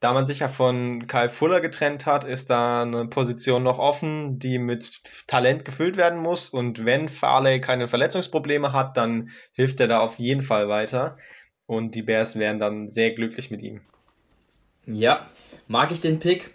Da 0.00 0.12
man 0.12 0.26
sich 0.26 0.40
ja 0.40 0.48
von 0.48 1.08
Kyle 1.08 1.28
Fuller 1.28 1.60
getrennt 1.60 2.06
hat, 2.06 2.24
ist 2.24 2.50
da 2.50 2.82
eine 2.82 3.06
Position 3.06 3.64
noch 3.64 3.80
offen, 3.80 4.38
die 4.38 4.58
mit 4.58 5.02
Talent 5.26 5.64
gefüllt 5.64 5.96
werden 5.96 6.20
muss. 6.20 6.50
Und 6.50 6.84
wenn 6.84 7.08
Farley 7.08 7.60
keine 7.60 7.88
Verletzungsprobleme 7.88 8.72
hat, 8.72 8.96
dann 8.96 9.30
hilft 9.52 9.80
er 9.80 9.88
da 9.88 9.98
auf 9.98 10.18
jeden 10.18 10.42
Fall 10.42 10.68
weiter. 10.68 11.16
Und 11.66 11.96
die 11.96 12.02
Bears 12.02 12.38
wären 12.38 12.60
dann 12.60 12.90
sehr 12.90 13.12
glücklich 13.12 13.50
mit 13.50 13.62
ihm. 13.62 13.80
Ja, 14.86 15.28
mag 15.66 15.90
ich 15.90 16.00
den 16.00 16.20
Pick. 16.20 16.50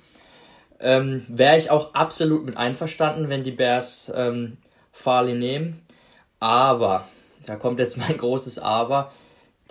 Ähm, 0.84 1.26
Wäre 1.28 1.58
ich 1.58 1.72
auch 1.72 1.96
absolut 1.96 2.46
mit 2.46 2.58
einverstanden, 2.58 3.30
wenn 3.30 3.44
die 3.44 3.52
Bears 3.52 4.12
ähm, 4.16 4.58
Farley 4.92 5.34
nehmen. 5.34 5.82
Aber, 6.40 7.08
da 7.46 7.56
kommt 7.56 7.80
jetzt 7.80 7.98
mein 7.98 8.18
großes 8.20 8.60
Aber. 8.60 9.12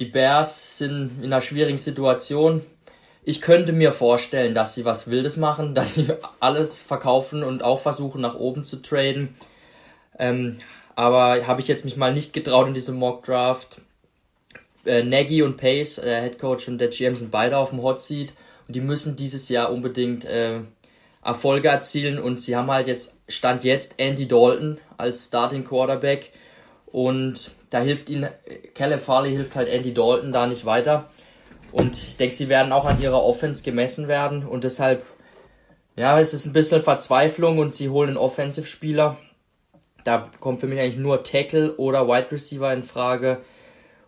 Die 0.00 0.06
Bears 0.06 0.78
sind 0.78 1.18
in 1.18 1.26
einer 1.26 1.42
schwierigen 1.42 1.78
Situation 1.78 2.62
ich 3.24 3.40
könnte 3.40 3.72
mir 3.72 3.92
vorstellen, 3.92 4.54
dass 4.54 4.74
sie 4.74 4.84
was 4.84 5.08
Wildes 5.08 5.36
machen, 5.36 5.74
dass 5.74 5.94
sie 5.94 6.08
alles 6.40 6.80
verkaufen 6.80 7.42
und 7.42 7.62
auch 7.62 7.80
versuchen 7.80 8.20
nach 8.20 8.34
oben 8.34 8.64
zu 8.64 8.82
traden. 8.82 9.34
Ähm, 10.18 10.58
aber 10.94 11.46
habe 11.46 11.60
ich 11.60 11.68
jetzt 11.68 11.84
mich 11.84 11.96
mal 11.96 12.12
nicht 12.12 12.32
getraut 12.32 12.68
in 12.68 12.74
diesem 12.74 12.96
Mock 12.96 13.24
Draft. 13.24 13.80
Äh, 14.84 15.04
Nagy 15.04 15.42
und 15.42 15.56
Pace, 15.56 15.96
der 15.96 16.22
Head 16.22 16.38
Coach 16.38 16.68
und 16.68 16.78
der 16.78 16.88
GM 16.88 17.14
sind 17.14 17.30
beide 17.30 17.56
auf 17.56 17.70
dem 17.70 17.82
Hot 17.82 18.02
Seat 18.02 18.32
und 18.66 18.74
die 18.74 18.80
müssen 18.80 19.16
dieses 19.16 19.48
Jahr 19.48 19.72
unbedingt 19.72 20.24
äh, 20.24 20.60
Erfolge 21.24 21.68
erzielen 21.68 22.18
und 22.18 22.40
sie 22.40 22.56
haben 22.56 22.70
halt 22.70 22.88
jetzt 22.88 23.16
stand 23.28 23.64
jetzt 23.64 23.94
Andy 23.98 24.26
Dalton 24.26 24.78
als 24.96 25.26
Starting 25.26 25.64
Quarterback 25.64 26.32
und 26.86 27.52
da 27.70 27.80
hilft 27.80 28.10
ihnen 28.10 28.28
Caleb 28.74 29.00
Farley 29.00 29.30
hilft 29.30 29.54
halt 29.54 29.68
Andy 29.68 29.94
Dalton 29.94 30.32
da 30.32 30.46
nicht 30.46 30.64
weiter. 30.64 31.08
Und 31.70 31.96
ich 31.96 32.18
denke, 32.18 32.34
sie 32.34 32.50
werden 32.50 32.72
auch 32.72 32.84
an 32.84 33.00
ihrer 33.00 33.22
Offense 33.22 33.64
gemessen 33.64 34.06
werden 34.06 34.44
und 34.44 34.64
deshalb, 34.64 35.04
ja, 35.96 36.18
es 36.18 36.34
ist 36.34 36.44
ein 36.44 36.52
bisschen 36.52 36.82
Verzweiflung 36.82 37.58
und 37.58 37.74
sie 37.74 37.88
holen 37.88 38.10
einen 38.10 38.18
Offensive-Spieler. 38.18 39.16
Da 40.04 40.30
kommt 40.40 40.60
für 40.60 40.66
mich 40.66 40.80
eigentlich 40.80 40.98
nur 40.98 41.22
Tackle 41.22 41.76
oder 41.76 42.08
Wide 42.08 42.30
Receiver 42.32 42.72
in 42.72 42.82
Frage. 42.82 43.40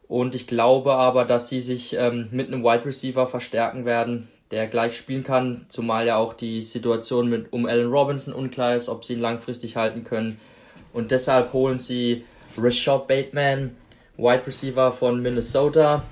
Und 0.09 0.35
ich 0.35 0.47
glaube 0.47 0.95
aber, 0.95 1.25
dass 1.25 1.49
sie 1.49 1.61
sich 1.61 1.95
ähm, 1.97 2.29
mit 2.33 2.49
einem 2.49 2.63
Wide 2.63 2.85
Receiver 2.85 3.27
verstärken 3.27 3.87
werden, 3.87 4.29
der 4.55 4.69
gleich 4.69 4.97
spielen 4.97 5.25
kann, 5.25 5.67
zumal 5.69 6.07
ja 6.07 6.17
auch 6.17 6.33
die 6.33 6.61
Situation 6.61 7.29
mit 7.29 7.53
um 7.53 7.67
Allen 7.67 7.91
Robinson 7.91 8.33
unklar 8.33 8.77
ist, 8.77 8.89
ob 8.89 9.05
sie 9.05 9.15
ihn 9.15 9.21
langfristig 9.21 9.75
halten 9.75 10.05
können. 10.05 10.39
Und 10.93 11.11
deshalb 11.11 11.53
holen 11.53 11.81
sie 11.81 12.25
Rashad 12.57 13.09
Bateman, 13.09 13.75
Wide 14.17 14.47
Receiver 14.47 14.93
von 14.93 15.21
Minnesota, 15.21 16.05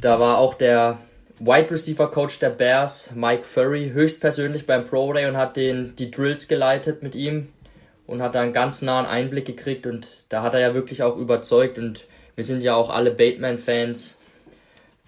da 0.00 0.18
war 0.18 0.38
auch 0.38 0.54
der 0.54 0.96
Wide 1.40 1.70
Receiver 1.70 2.10
Coach 2.10 2.38
der 2.38 2.50
Bears, 2.50 3.12
Mike 3.14 3.44
Furry, 3.44 3.90
höchstpersönlich 3.90 4.64
beim 4.64 4.86
Pro 4.86 5.12
Day 5.12 5.26
und 5.26 5.36
hat 5.36 5.56
den, 5.56 5.94
die 5.96 6.10
Drills 6.10 6.48
geleitet 6.48 7.02
mit 7.02 7.14
ihm 7.14 7.48
und 8.06 8.22
hat 8.22 8.34
da 8.34 8.40
einen 8.40 8.54
ganz 8.54 8.80
nahen 8.80 9.04
Einblick 9.04 9.44
gekriegt 9.44 9.86
und 9.86 10.06
da 10.30 10.42
hat 10.42 10.54
er 10.54 10.60
ja 10.60 10.74
wirklich 10.74 11.02
auch 11.02 11.18
überzeugt 11.18 11.78
und 11.78 12.06
wir 12.34 12.44
sind 12.44 12.62
ja 12.62 12.74
auch 12.74 12.88
alle 12.88 13.10
Bateman-Fans. 13.10 14.18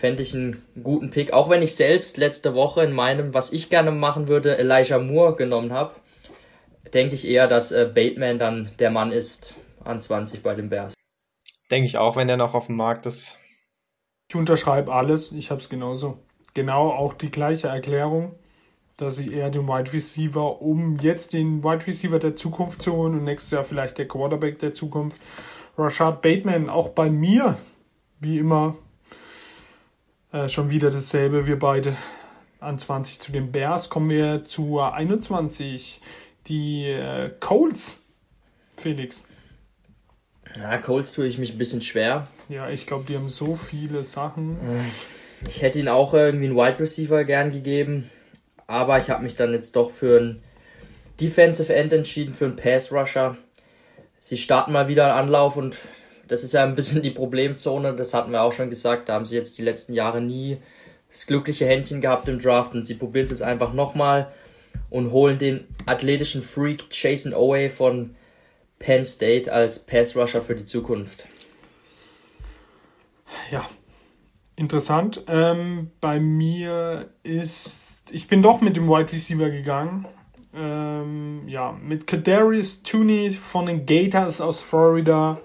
Fände 0.00 0.22
ich 0.22 0.34
einen 0.34 0.62
guten 0.82 1.10
Pick, 1.10 1.34
auch 1.34 1.50
wenn 1.50 1.60
ich 1.60 1.76
selbst 1.76 2.16
letzte 2.16 2.54
Woche 2.54 2.82
in 2.82 2.94
meinem, 2.94 3.34
was 3.34 3.52
ich 3.52 3.68
gerne 3.68 3.90
machen 3.90 4.28
würde, 4.28 4.56
Elijah 4.56 4.98
Moore 4.98 5.36
genommen 5.36 5.74
habe, 5.74 5.94
denke 6.94 7.16
ich 7.16 7.28
eher, 7.28 7.48
dass 7.48 7.70
äh, 7.70 7.84
Bateman 7.94 8.38
dann 8.38 8.70
der 8.78 8.90
Mann 8.90 9.12
ist 9.12 9.56
an 9.84 10.00
20 10.00 10.42
bei 10.42 10.54
den 10.54 10.70
Bears. 10.70 10.94
Denke 11.70 11.86
ich 11.86 11.98
auch, 11.98 12.16
wenn 12.16 12.30
er 12.30 12.38
noch 12.38 12.54
auf 12.54 12.68
dem 12.68 12.76
Markt 12.76 13.04
ist. 13.04 13.36
Ich 14.30 14.36
unterschreibe 14.36 14.90
alles, 14.90 15.32
ich 15.32 15.50
habe 15.50 15.60
es 15.60 15.68
genauso. 15.68 16.16
Genau 16.54 16.92
auch 16.92 17.12
die 17.12 17.30
gleiche 17.30 17.68
Erklärung, 17.68 18.36
dass 18.96 19.18
ich 19.18 19.30
eher 19.30 19.50
den 19.50 19.68
Wide 19.68 19.92
Receiver, 19.92 20.62
um 20.62 20.96
jetzt 20.96 21.34
den 21.34 21.62
Wide 21.62 21.86
Receiver 21.86 22.18
der 22.18 22.34
Zukunft 22.34 22.80
zu 22.80 22.94
holen 22.94 23.16
und 23.16 23.24
nächstes 23.24 23.50
Jahr 23.50 23.64
vielleicht 23.64 23.98
der 23.98 24.08
Quarterback 24.08 24.60
der 24.60 24.72
Zukunft. 24.72 25.20
Rashad 25.76 26.22
Bateman, 26.22 26.70
auch 26.70 26.88
bei 26.88 27.10
mir, 27.10 27.58
wie 28.18 28.38
immer, 28.38 28.78
äh, 30.32 30.48
schon 30.48 30.70
wieder 30.70 30.90
dasselbe. 30.90 31.46
Wir 31.46 31.58
beide 31.58 31.96
an 32.60 32.78
20 32.78 33.20
zu 33.20 33.32
den 33.32 33.52
Bears. 33.52 33.88
Kommen 33.88 34.10
wir 34.10 34.44
zu 34.44 34.80
21. 34.80 36.00
Die 36.46 36.86
äh, 36.86 37.30
Colts, 37.40 38.00
Felix. 38.76 39.24
Ja, 40.56 40.78
Colts 40.78 41.12
tue 41.12 41.26
ich 41.26 41.38
mich 41.38 41.52
ein 41.52 41.58
bisschen 41.58 41.82
schwer. 41.82 42.26
Ja, 42.48 42.68
ich 42.68 42.86
glaube, 42.86 43.04
die 43.06 43.16
haben 43.16 43.28
so 43.28 43.54
viele 43.54 44.02
Sachen. 44.02 44.58
Ich 45.46 45.62
hätte 45.62 45.78
ihn 45.78 45.88
auch 45.88 46.12
irgendwie 46.12 46.46
einen 46.46 46.56
Wide 46.56 46.80
Receiver 46.80 47.24
gern 47.24 47.52
gegeben, 47.52 48.10
aber 48.66 48.98
ich 48.98 49.10
habe 49.10 49.22
mich 49.22 49.36
dann 49.36 49.52
jetzt 49.52 49.76
doch 49.76 49.90
für 49.90 50.18
einen 50.18 50.42
Defensive 51.20 51.72
End 51.72 51.92
entschieden, 51.92 52.34
für 52.34 52.46
einen 52.46 52.56
Pass 52.56 52.92
Rusher. 52.92 53.36
Sie 54.18 54.36
starten 54.36 54.72
mal 54.72 54.88
wieder 54.88 55.04
einen 55.04 55.26
Anlauf 55.26 55.56
und 55.56 55.78
das 56.30 56.44
ist 56.44 56.54
ja 56.54 56.62
ein 56.62 56.76
bisschen 56.76 57.02
die 57.02 57.10
Problemzone, 57.10 57.96
das 57.96 58.14
hatten 58.14 58.30
wir 58.30 58.42
auch 58.42 58.52
schon 58.52 58.70
gesagt, 58.70 59.08
da 59.08 59.14
haben 59.14 59.26
sie 59.26 59.36
jetzt 59.36 59.58
die 59.58 59.62
letzten 59.62 59.94
Jahre 59.94 60.20
nie 60.20 60.58
das 61.10 61.26
glückliche 61.26 61.66
Händchen 61.66 62.00
gehabt 62.00 62.28
im 62.28 62.38
Draft 62.38 62.72
und 62.72 62.84
sie 62.84 62.94
probieren 62.94 63.24
es 63.24 63.32
jetzt 63.32 63.42
einfach 63.42 63.72
nochmal 63.72 64.30
und 64.90 65.10
holen 65.10 65.38
den 65.38 65.66
athletischen 65.86 66.42
Freak 66.42 66.84
Jason 66.92 67.34
Owe 67.34 67.68
von 67.68 68.14
Penn 68.78 69.04
State 69.04 69.52
als 69.52 69.80
Pass 69.80 70.14
Rusher 70.14 70.40
für 70.40 70.54
die 70.54 70.64
Zukunft. 70.64 71.26
Ja, 73.50 73.68
interessant. 74.54 75.24
Ähm, 75.26 75.90
bei 76.00 76.20
mir 76.20 77.10
ist, 77.24 78.04
ich 78.12 78.28
bin 78.28 78.40
doch 78.40 78.60
mit 78.60 78.76
dem 78.76 78.88
Wide 78.88 79.10
Receiver 79.10 79.50
gegangen. 79.50 80.06
Ähm, 80.54 81.48
ja, 81.48 81.72
mit 81.72 82.06
Kadarius 82.06 82.84
Tooney 82.84 83.32
von 83.32 83.66
den 83.66 83.84
Gators 83.84 84.40
aus 84.40 84.60
Florida. 84.60 85.40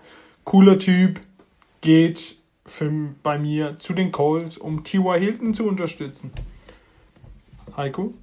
Cooler 0.45 0.79
Typ. 0.79 1.19
Geht 1.81 2.37
für, 2.65 2.91
bei 3.21 3.37
mir 3.37 3.77
zu 3.79 3.93
den 3.93 4.11
Colts, 4.11 4.57
um 4.57 4.83
T.Y. 4.83 5.19
Hilton 5.19 5.53
zu 5.53 5.67
unterstützen. 5.67 6.31
Heiko? 7.75 8.13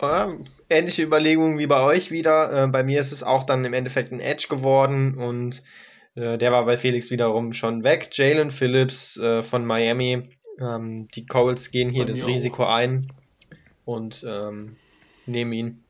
Ja, 0.00 0.32
ähnliche 0.68 1.02
Überlegungen 1.02 1.58
wie 1.58 1.66
bei 1.66 1.80
euch 1.82 2.10
wieder. 2.10 2.64
Äh, 2.64 2.66
bei 2.68 2.82
mir 2.82 3.00
ist 3.00 3.12
es 3.12 3.22
auch 3.22 3.44
dann 3.44 3.64
im 3.64 3.72
Endeffekt 3.72 4.12
ein 4.12 4.20
Edge 4.20 4.46
geworden 4.48 5.14
und 5.16 5.62
äh, 6.14 6.38
der 6.38 6.52
war 6.52 6.64
bei 6.66 6.76
Felix 6.76 7.10
wiederum 7.10 7.52
schon 7.52 7.84
weg. 7.84 8.10
Jalen 8.12 8.50
Phillips 8.50 9.16
äh, 9.16 9.42
von 9.42 9.64
Miami. 9.64 10.30
Ähm, 10.60 11.08
die 11.14 11.26
Colts 11.26 11.70
gehen 11.70 11.90
hier 11.90 12.04
das 12.04 12.26
Risiko 12.26 12.64
auch. 12.64 12.74
ein 12.74 13.12
und 13.84 14.24
ähm, 14.28 14.76
nehmen 15.26 15.52
ihn. 15.52 15.84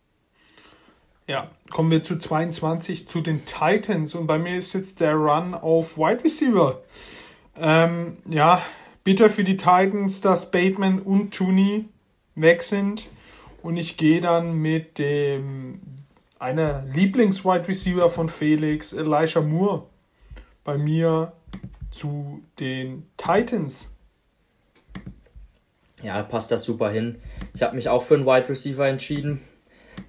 Ja, 1.29 1.51
kommen 1.69 1.91
wir 1.91 2.03
zu 2.03 2.19
22 2.19 3.07
zu 3.07 3.21
den 3.21 3.45
Titans 3.45 4.15
und 4.15 4.27
bei 4.27 4.39
mir 4.39 4.57
ist 4.57 4.73
jetzt 4.73 5.01
der 5.01 5.13
Run 5.13 5.53
auf 5.53 5.99
Wide 5.99 6.25
Receiver. 6.25 6.81
Ähm, 7.55 8.17
ja, 8.31 8.63
bitter 9.05 9.29
für 9.29 9.45
die 9.45 9.59
Titans, 9.59 10.23
dass 10.23 10.51
Bateman 10.51 11.01
und 11.03 11.35
Tooney 11.35 11.85
weg 12.35 12.63
sind. 12.63 13.07
Und 13.63 13.77
ich 13.77 13.99
gehe 13.99 14.23
dann 14.23 14.55
mit 14.55 14.99
dem 14.99 15.83
einer 16.39 16.87
Lieblings-Wide 16.95 17.69
Receiver 17.69 18.09
von 18.09 18.31
Felix, 18.31 18.95
Elisha 18.95 19.43
Moore, 19.43 19.83
bei 20.65 20.79
mir 20.79 21.35
zu 21.91 22.43
den 22.59 23.07
Titans. 23.19 23.93
Ja, 26.03 26.23
passt 26.23 26.51
das 26.53 26.65
super 26.65 26.89
hin. 26.89 27.21
Ich 27.53 27.61
habe 27.61 27.77
mich 27.77 27.91
auch 27.91 28.03
für 28.03 28.15
einen 28.15 28.25
Wide 28.25 28.49
Receiver 28.49 28.89
entschieden. 28.89 29.43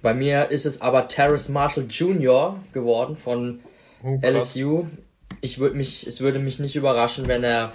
Bei 0.02 0.14
mir 0.14 0.50
ist 0.50 0.66
es 0.66 0.80
aber 0.80 1.08
Terrace 1.08 1.48
Marshall 1.48 1.86
Jr. 1.88 2.58
geworden 2.72 3.16
von 3.16 3.60
Oh, 4.02 4.18
LSU, 4.22 4.86
ich 5.42 5.58
würde 5.58 5.76
mich, 5.76 6.06
es 6.06 6.20
würde 6.20 6.38
mich 6.38 6.58
nicht 6.58 6.74
überraschen, 6.74 7.28
wenn 7.28 7.44
er 7.44 7.72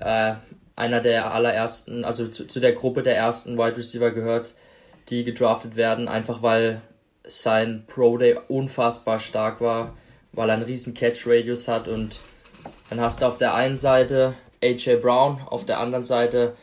äh, 0.00 0.34
einer 0.76 1.00
der 1.00 1.32
allerersten, 1.32 2.04
also 2.04 2.26
zu, 2.26 2.46
zu 2.46 2.60
der 2.60 2.72
Gruppe 2.72 3.02
der 3.02 3.16
ersten 3.16 3.56
Wide 3.56 3.76
Receiver 3.76 4.10
gehört, 4.10 4.54
die 5.08 5.22
gedraftet 5.24 5.76
werden, 5.76 6.08
einfach 6.08 6.42
weil 6.42 6.80
sein 7.24 7.84
Pro 7.86 8.18
Day 8.18 8.38
unfassbar 8.48 9.18
stark 9.18 9.60
war, 9.60 9.96
weil 10.32 10.48
er 10.48 10.54
einen 10.54 10.64
riesen 10.64 10.94
Catch 10.94 11.26
Radius 11.26 11.68
hat 11.68 11.88
und 11.88 12.18
dann 12.90 13.00
hast 13.00 13.22
du 13.22 13.26
auf 13.26 13.38
der 13.38 13.54
einen 13.54 13.76
Seite 13.76 14.34
AJ 14.62 14.96
Brown, 14.96 15.40
auf 15.46 15.64
der 15.64 15.78
anderen 15.78 16.04
Seite 16.04 16.56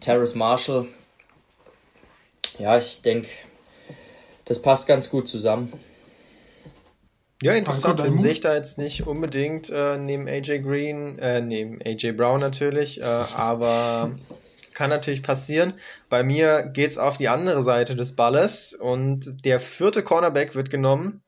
Terrace 0.00 0.34
Marshall. 0.34 0.86
Ja, 2.58 2.78
ich 2.78 3.02
denke, 3.02 3.28
das 4.48 4.62
passt 4.62 4.88
ganz 4.88 5.10
gut 5.10 5.28
zusammen. 5.28 5.72
Ja, 7.42 7.52
interessant. 7.52 8.00
Den 8.00 8.16
sehe 8.16 8.32
ich 8.32 8.40
da 8.40 8.54
jetzt 8.54 8.78
nicht 8.78 9.06
unbedingt 9.06 9.70
äh, 9.70 9.96
neben 9.96 10.26
AJ 10.26 10.60
Green, 10.60 11.18
äh, 11.18 11.40
neben 11.40 11.80
AJ 11.84 12.12
Brown 12.12 12.40
natürlich, 12.40 13.00
äh, 13.00 13.04
aber 13.04 14.18
kann 14.74 14.90
natürlich 14.90 15.22
passieren. 15.22 15.74
Bei 16.08 16.22
mir 16.22 16.62
geht's 16.62 16.98
auf 16.98 17.16
die 17.16 17.28
andere 17.28 17.62
Seite 17.62 17.94
des 17.94 18.16
Balles 18.16 18.74
und 18.74 19.44
der 19.44 19.60
vierte 19.60 20.02
Cornerback 20.02 20.54
wird 20.54 20.70
genommen. 20.70 21.22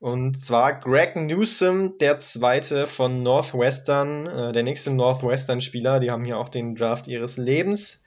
Und 0.00 0.44
zwar 0.44 0.78
Greg 0.78 1.16
Newsom, 1.16 1.98
der 1.98 2.18
zweite 2.18 2.86
von 2.86 3.22
Northwestern, 3.22 4.26
äh, 4.26 4.52
der 4.52 4.62
nächste 4.62 4.92
Northwestern-Spieler. 4.92 6.00
Die 6.00 6.10
haben 6.10 6.24
hier 6.24 6.38
auch 6.38 6.48
den 6.48 6.74
Draft 6.74 7.08
ihres 7.08 7.36
Lebens. 7.36 8.02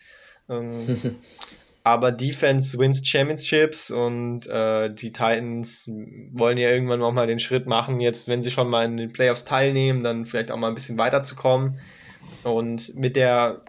Ähm, 0.49 1.17
Aber 1.83 2.11
Defense 2.11 2.77
wins 2.77 3.07
Championships 3.07 3.89
und 3.89 4.45
äh, 4.45 4.93
die 4.93 5.11
Titans 5.11 5.89
wollen 6.31 6.57
ja 6.57 6.69
irgendwann 6.69 7.01
auch 7.01 7.11
mal 7.11 7.25
den 7.25 7.39
Schritt 7.39 7.65
machen, 7.65 7.99
jetzt, 8.01 8.27
wenn 8.27 8.43
sie 8.43 8.51
schon 8.51 8.69
mal 8.69 8.85
in 8.85 8.97
den 8.97 9.11
Playoffs 9.11 9.45
teilnehmen, 9.45 10.03
dann 10.03 10.25
vielleicht 10.25 10.51
auch 10.51 10.57
mal 10.57 10.67
ein 10.67 10.75
bisschen 10.75 10.99
weiterzukommen. 10.99 11.79
Und 12.43 12.95
mit 12.95 13.15
der 13.15 13.61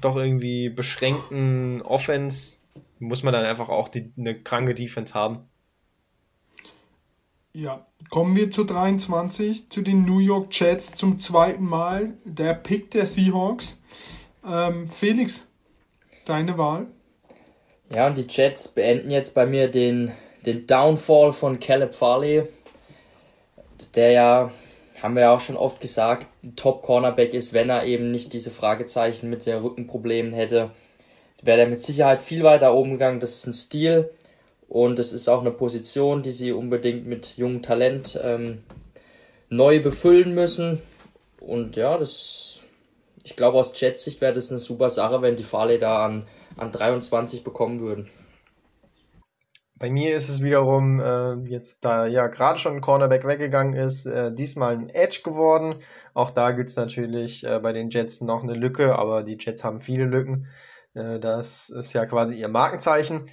doch 0.00 0.16
irgendwie 0.16 0.68
beschränkten 0.68 1.82
Offense 1.82 2.58
muss 2.98 3.22
man 3.22 3.32
dann 3.32 3.44
einfach 3.44 3.68
auch 3.68 3.88
die, 3.88 4.12
eine 4.16 4.34
kranke 4.34 4.74
Defense 4.74 5.14
haben. 5.14 5.40
Ja, 7.52 7.86
kommen 8.10 8.36
wir 8.36 8.50
zu 8.50 8.64
23, 8.64 9.70
zu 9.70 9.82
den 9.82 10.04
New 10.04 10.18
York 10.18 10.48
Jets 10.50 10.94
zum 10.94 11.18
zweiten 11.18 11.64
Mal. 11.64 12.14
Der 12.24 12.54
Pick 12.54 12.90
der 12.90 13.06
Seahawks. 13.06 13.78
Ähm, 14.46 14.88
Felix, 14.90 15.42
deine 16.26 16.58
Wahl? 16.58 16.86
Ja, 17.94 18.06
und 18.08 18.18
die 18.18 18.26
Jets 18.28 18.68
beenden 18.68 19.10
jetzt 19.10 19.34
bei 19.34 19.46
mir 19.46 19.68
den, 19.68 20.12
den 20.44 20.66
Downfall 20.66 21.32
von 21.32 21.60
Caleb 21.60 21.94
Farley, 21.94 22.44
der 23.94 24.10
ja, 24.10 24.50
haben 25.00 25.14
wir 25.14 25.22
ja 25.22 25.34
auch 25.34 25.40
schon 25.40 25.56
oft 25.56 25.80
gesagt, 25.80 26.26
ein 26.42 26.56
Top-Cornerback 26.56 27.32
ist, 27.32 27.52
wenn 27.52 27.70
er 27.70 27.84
eben 27.84 28.10
nicht 28.10 28.32
diese 28.32 28.50
Fragezeichen 28.50 29.30
mit 29.30 29.46
den 29.46 29.58
Rückenproblemen 29.58 30.32
hätte, 30.32 30.70
wäre 31.42 31.60
er 31.60 31.68
mit 31.68 31.80
Sicherheit 31.80 32.20
viel 32.20 32.42
weiter 32.42 32.74
oben 32.74 32.92
gegangen. 32.92 33.20
Das 33.20 33.34
ist 33.34 33.46
ein 33.46 33.52
Stil 33.52 34.10
und 34.68 34.98
es 34.98 35.12
ist 35.12 35.28
auch 35.28 35.40
eine 35.40 35.52
Position, 35.52 36.22
die 36.22 36.32
sie 36.32 36.52
unbedingt 36.52 37.06
mit 37.06 37.36
jungem 37.36 37.62
Talent 37.62 38.18
ähm, 38.22 38.64
neu 39.48 39.80
befüllen 39.80 40.34
müssen. 40.34 40.82
Und 41.40 41.76
ja, 41.76 41.96
das, 41.96 42.55
ich 43.26 43.34
glaube 43.34 43.58
aus 43.58 43.78
Jets 43.78 44.04
Sicht 44.04 44.20
wäre 44.20 44.32
das 44.32 44.50
eine 44.50 44.60
super 44.60 44.88
Sache, 44.88 45.20
wenn 45.20 45.34
die 45.34 45.42
Farley 45.42 45.78
da 45.78 46.04
an 46.04 46.26
an 46.56 46.72
23 46.72 47.44
bekommen 47.44 47.80
würden. 47.80 48.08
Bei 49.78 49.90
mir 49.90 50.16
ist 50.16 50.30
es 50.30 50.42
wiederum 50.42 51.00
äh, 51.00 51.34
jetzt, 51.50 51.84
da 51.84 52.06
ja 52.06 52.28
gerade 52.28 52.58
schon 52.58 52.76
ein 52.76 52.80
Cornerback 52.80 53.26
weggegangen 53.26 53.74
ist, 53.74 54.06
äh, 54.06 54.32
diesmal 54.32 54.74
ein 54.74 54.88
Edge 54.88 55.20
geworden. 55.22 55.82
Auch 56.14 56.30
da 56.30 56.52
gibt's 56.52 56.76
natürlich 56.76 57.44
äh, 57.44 57.58
bei 57.58 57.72
den 57.74 57.90
Jets 57.90 58.22
noch 58.22 58.42
eine 58.42 58.54
Lücke, 58.54 58.98
aber 58.98 59.22
die 59.22 59.36
Jets 59.38 59.64
haben 59.64 59.80
viele 59.80 60.04
Lücken. 60.04 60.46
Äh, 60.94 61.18
das 61.18 61.68
ist 61.68 61.92
ja 61.92 62.06
quasi 62.06 62.36
ihr 62.36 62.48
Markenzeichen. 62.48 63.28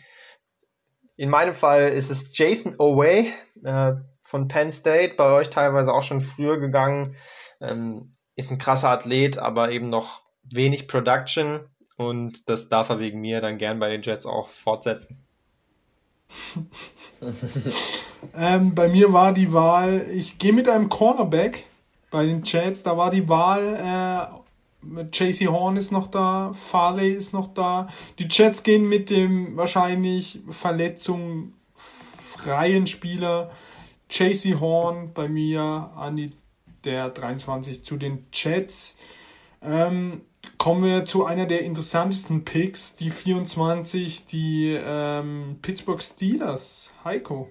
In 1.16 1.30
meinem 1.30 1.54
Fall 1.54 1.94
ist 1.94 2.10
es 2.10 2.38
Jason 2.38 2.76
Oway 2.78 3.32
äh, 3.64 3.94
von 4.22 4.50
Penn 4.50 4.72
State, 4.72 5.14
bei 5.16 5.32
euch 5.32 5.50
teilweise 5.50 5.94
auch 5.94 6.04
schon 6.04 6.20
früher 6.20 6.60
gegangen. 6.60 7.16
Ähm, 7.62 8.13
ist 8.36 8.52
ein 8.52 8.58
krasser 8.58 8.90
Athlet, 8.90 9.38
aber 9.38 9.72
eben 9.72 9.90
noch 9.90 10.22
wenig 10.44 10.88
Production. 10.88 11.62
Und 11.98 12.50
das 12.50 12.70
darf 12.70 12.90
er 12.90 13.00
wegen 13.00 13.22
mir 13.22 13.42
dann 13.42 13.58
gern 13.58 13.80
bei 13.80 13.90
den 13.90 14.02
Jets 14.02 14.26
auch 14.26 14.50
fortsetzen. 14.50 15.18
ähm, 18.36 18.74
bei 18.74 18.88
mir 18.88 19.14
war 19.14 19.34
die 19.34 19.54
Wahl, 19.54 20.08
ich 20.12 20.40
gehe 20.40 20.54
mit 20.54 20.68
einem 20.68 20.90
Cornerback 20.90 21.66
bei 22.10 22.26
den 22.26 22.42
Jets, 22.44 22.82
da 22.84 22.98
war 22.98 23.12
die 23.12 23.30
Wahl, 23.30 23.76
äh, 23.76 24.26
JC 25.12 25.48
Horn 25.48 25.78
ist 25.78 25.92
noch 25.92 26.08
da, 26.08 26.54
Farley 26.54 27.12
ist 27.12 27.34
noch 27.34 27.54
da. 27.54 27.88
Die 28.20 28.28
Jets 28.30 28.64
gehen 28.64 28.90
mit 28.90 29.10
dem 29.10 29.56
wahrscheinlich 29.56 30.42
verletzungsfreien 30.50 32.88
Spieler 32.88 33.52
JC 34.10 34.60
Horn 34.60 35.14
bei 35.14 35.30
mir 35.30 35.92
an 35.96 36.18
die 36.18 36.34
der 36.86 37.10
23 37.10 37.84
zu 37.84 37.98
den 37.98 38.26
Jets. 38.32 38.98
Ähm, 39.62 40.22
kommen 40.58 40.84
wir 40.84 41.06
zu 41.06 41.26
einer 41.26 41.46
der 41.46 41.62
interessantesten 41.62 42.44
Picks, 42.44 42.96
die 42.96 43.10
24, 43.10 44.26
die 44.26 44.78
ähm, 44.84 45.60
Pittsburgh 45.62 46.02
Steelers. 46.02 46.94
Heiko. 47.04 47.50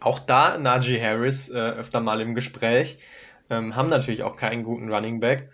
Auch 0.00 0.18
da 0.18 0.58
Najee 0.58 1.00
Harris 1.02 1.50
äh, 1.50 1.54
öfter 1.58 2.00
mal 2.00 2.20
im 2.20 2.34
Gespräch. 2.34 2.98
Ähm, 3.50 3.76
haben 3.76 3.88
natürlich 3.88 4.22
auch 4.22 4.36
keinen 4.36 4.62
guten 4.62 4.92
Running 4.92 5.20
Back. 5.20 5.50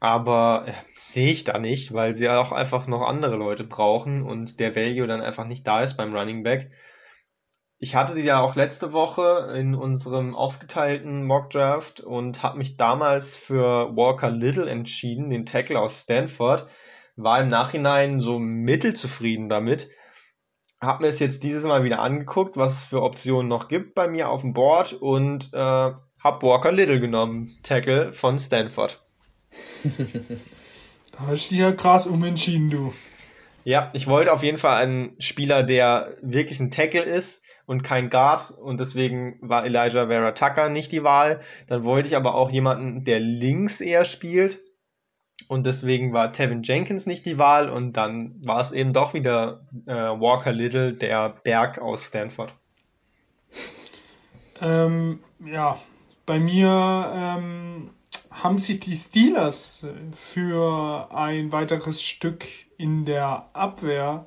Aber 0.00 0.66
äh, 0.66 0.72
sehe 0.94 1.30
ich 1.30 1.44
da 1.44 1.58
nicht, 1.58 1.94
weil 1.94 2.14
sie 2.14 2.28
auch 2.28 2.52
einfach 2.52 2.86
noch 2.86 3.02
andere 3.02 3.36
Leute 3.36 3.64
brauchen 3.64 4.22
und 4.22 4.60
der 4.60 4.76
Value 4.76 5.06
dann 5.06 5.20
einfach 5.20 5.46
nicht 5.46 5.66
da 5.66 5.82
ist 5.82 5.96
beim 5.96 6.14
Running 6.14 6.42
Back. 6.42 6.70
Ich 7.84 7.94
hatte 7.94 8.14
die 8.14 8.22
ja 8.22 8.40
auch 8.40 8.54
letzte 8.54 8.94
Woche 8.94 9.52
in 9.58 9.74
unserem 9.74 10.34
aufgeteilten 10.34 11.26
Mock 11.26 11.50
Draft 11.50 12.00
und 12.00 12.42
habe 12.42 12.56
mich 12.56 12.78
damals 12.78 13.36
für 13.36 13.94
Walker 13.94 14.30
Little 14.30 14.70
entschieden, 14.70 15.28
den 15.28 15.44
Tackle 15.44 15.78
aus 15.78 16.00
Stanford. 16.00 16.66
War 17.16 17.42
im 17.42 17.50
Nachhinein 17.50 18.20
so 18.20 18.38
mittelzufrieden 18.38 19.50
damit. 19.50 19.90
Hab 20.80 21.02
mir 21.02 21.08
es 21.08 21.20
jetzt 21.20 21.42
dieses 21.42 21.64
Mal 21.64 21.84
wieder 21.84 21.98
angeguckt, 21.98 22.56
was 22.56 22.72
es 22.72 22.84
für 22.86 23.02
Optionen 23.02 23.48
noch 23.48 23.68
gibt 23.68 23.94
bei 23.94 24.08
mir 24.08 24.30
auf 24.30 24.40
dem 24.40 24.54
Board 24.54 24.94
und 24.94 25.52
äh, 25.52 25.58
hab 25.58 26.42
Walker 26.42 26.72
Little 26.72 27.00
genommen, 27.00 27.50
Tackle 27.62 28.14
von 28.14 28.38
Stanford. 28.38 29.04
hast 31.18 31.50
du 31.50 31.54
dich 31.54 31.58
ja 31.58 31.72
krass 31.72 32.06
umentschieden, 32.06 32.70
du. 32.70 32.94
Ja, 33.64 33.90
ich 33.92 34.06
wollte 34.06 34.32
auf 34.32 34.42
jeden 34.42 34.58
Fall 34.58 34.82
einen 34.82 35.16
Spieler, 35.18 35.62
der 35.62 36.16
wirklich 36.22 36.60
ein 36.60 36.70
Tackle 36.70 37.02
ist, 37.02 37.44
und 37.66 37.82
kein 37.82 38.10
Guard 38.10 38.50
und 38.50 38.80
deswegen 38.80 39.36
war 39.40 39.64
Elijah 39.64 40.06
Vera 40.08 40.32
Tucker 40.32 40.68
nicht 40.68 40.92
die 40.92 41.02
Wahl. 41.02 41.40
Dann 41.66 41.84
wollte 41.84 42.08
ich 42.08 42.16
aber 42.16 42.34
auch 42.34 42.50
jemanden, 42.50 43.04
der 43.04 43.20
links 43.20 43.80
eher 43.80 44.04
spielt 44.04 44.60
und 45.48 45.66
deswegen 45.66 46.12
war 46.12 46.32
Tevin 46.32 46.62
Jenkins 46.62 47.06
nicht 47.06 47.26
die 47.26 47.38
Wahl 47.38 47.68
und 47.68 47.94
dann 47.94 48.34
war 48.44 48.60
es 48.60 48.72
eben 48.72 48.92
doch 48.92 49.14
wieder 49.14 49.66
äh, 49.86 49.92
Walker 49.92 50.52
Little, 50.52 50.92
der 50.92 51.30
Berg 51.42 51.78
aus 51.78 52.04
Stanford. 52.04 52.54
Ähm, 54.60 55.20
ja, 55.44 55.78
bei 56.26 56.38
mir 56.38 57.12
ähm, 57.14 57.90
haben 58.30 58.58
sich 58.58 58.80
die 58.80 58.94
Steelers 58.94 59.86
für 60.12 61.08
ein 61.12 61.52
weiteres 61.52 62.02
Stück 62.02 62.44
in 62.78 63.04
der 63.04 63.48
Abwehr 63.52 64.26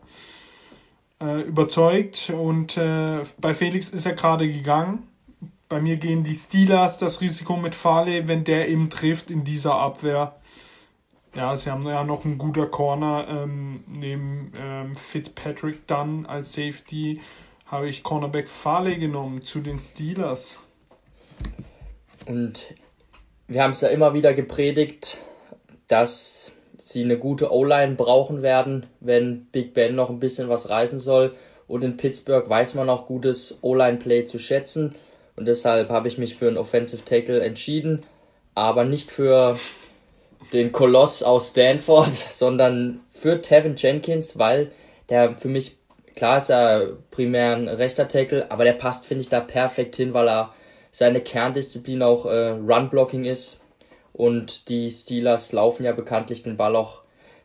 äh, 1.22 1.42
überzeugt 1.42 2.30
und 2.30 2.78
äh, 2.78 3.24
bei 3.40 3.54
Felix 3.54 3.90
ist 3.90 4.06
er 4.06 4.14
gerade 4.14 4.48
gegangen. 4.52 5.08
Bei 5.70 5.82
mir 5.82 5.98
gehen 5.98 6.24
die 6.24 6.36
Steelers 6.36 6.98
das 6.98 7.20
Risiko 7.22 7.58
mit 7.58 7.76
Farley, 7.76 8.28
wenn 8.28 8.44
der 8.44 8.70
eben 8.70 8.90
trifft 8.90 9.30
in 9.30 9.44
dieser 9.44 9.76
Abwehr. 9.76 10.36
Ja, 11.36 11.56
sie 11.58 11.70
haben 11.70 11.86
ja 11.88 12.04
noch 12.04 12.26
einen 12.26 12.38
guter 12.38 12.66
Corner 12.66 13.28
ähm, 13.30 13.84
neben 13.88 14.52
ähm, 14.60 14.96
Fitzpatrick 14.96 15.86
dann 15.86 16.26
als 16.26 16.54
Safety 16.54 17.20
habe 17.68 17.90
ich 17.90 18.02
Cornerback 18.02 18.48
Farley 18.50 18.98
genommen 18.98 19.44
zu 19.44 19.60
den 19.60 19.80
Steelers. 19.80 20.60
Und 22.26 22.74
wir 23.48 23.62
haben 23.62 23.72
es 23.72 23.82
ja 23.82 23.90
immer 23.90 24.14
wieder 24.14 24.34
gepredigt, 24.34 25.18
dass 25.88 26.54
sie 26.88 27.04
eine 27.04 27.18
gute 27.18 27.52
O-Line 27.52 27.96
brauchen 27.96 28.42
werden, 28.42 28.86
wenn 29.02 29.46
Big 29.52 29.74
Ben 29.74 29.96
noch 29.96 30.10
ein 30.10 30.20
bisschen 30.20 30.48
was 30.48 30.70
reißen 30.70 31.00
soll. 31.00 31.34
Und 31.68 31.84
in 31.84 31.98
Pittsburgh 31.98 32.50
weiß 32.50 32.76
man 32.76 32.90
auch 32.90 33.06
gutes 33.06 33.60
O-Line-Play 33.62 34.24
zu 34.24 34.40
schätzen. 34.40 34.96
Und 35.36 35.50
deshalb 35.50 35.90
habe 35.90 36.08
ich 36.08 36.18
mich 36.18 36.38
für 36.38 36.48
einen 36.48 36.58
Offensive 36.58 37.04
Tackle 37.04 37.42
entschieden. 37.42 38.04
Aber 38.56 38.86
nicht 38.86 39.12
für 39.12 39.58
den 40.54 40.72
Koloss 40.72 41.24
aus 41.24 41.50
Stanford, 41.50 42.14
sondern 42.14 43.02
für 43.12 43.42
Tevin 43.42 43.76
Jenkins, 43.76 44.40
weil 44.40 44.72
der 45.10 45.34
für 45.34 45.50
mich, 45.50 45.78
klar 46.16 46.38
ist 46.38 46.50
er 46.50 46.94
primär 47.12 47.54
ein 47.54 47.68
rechter 47.68 48.08
Tackle, 48.08 48.50
aber 48.50 48.64
der 48.64 48.74
passt, 48.74 49.08
finde 49.08 49.24
ich, 49.24 49.30
da 49.30 49.42
perfekt 49.42 49.98
hin, 49.98 50.14
weil 50.14 50.30
er 50.30 50.54
seine 50.92 51.20
Kerndisziplin 51.20 52.02
auch 52.02 52.26
äh, 52.26 52.52
Run-Blocking 52.52 53.26
ist. 53.26 53.60
Und 54.14 54.70
die 54.70 54.90
Steelers 54.90 55.52
laufen 55.52 55.84
ja 55.84 55.92
bekanntlich 55.92 56.44
den 56.44 56.58
Ball 56.58 56.76
auch 56.76 57.02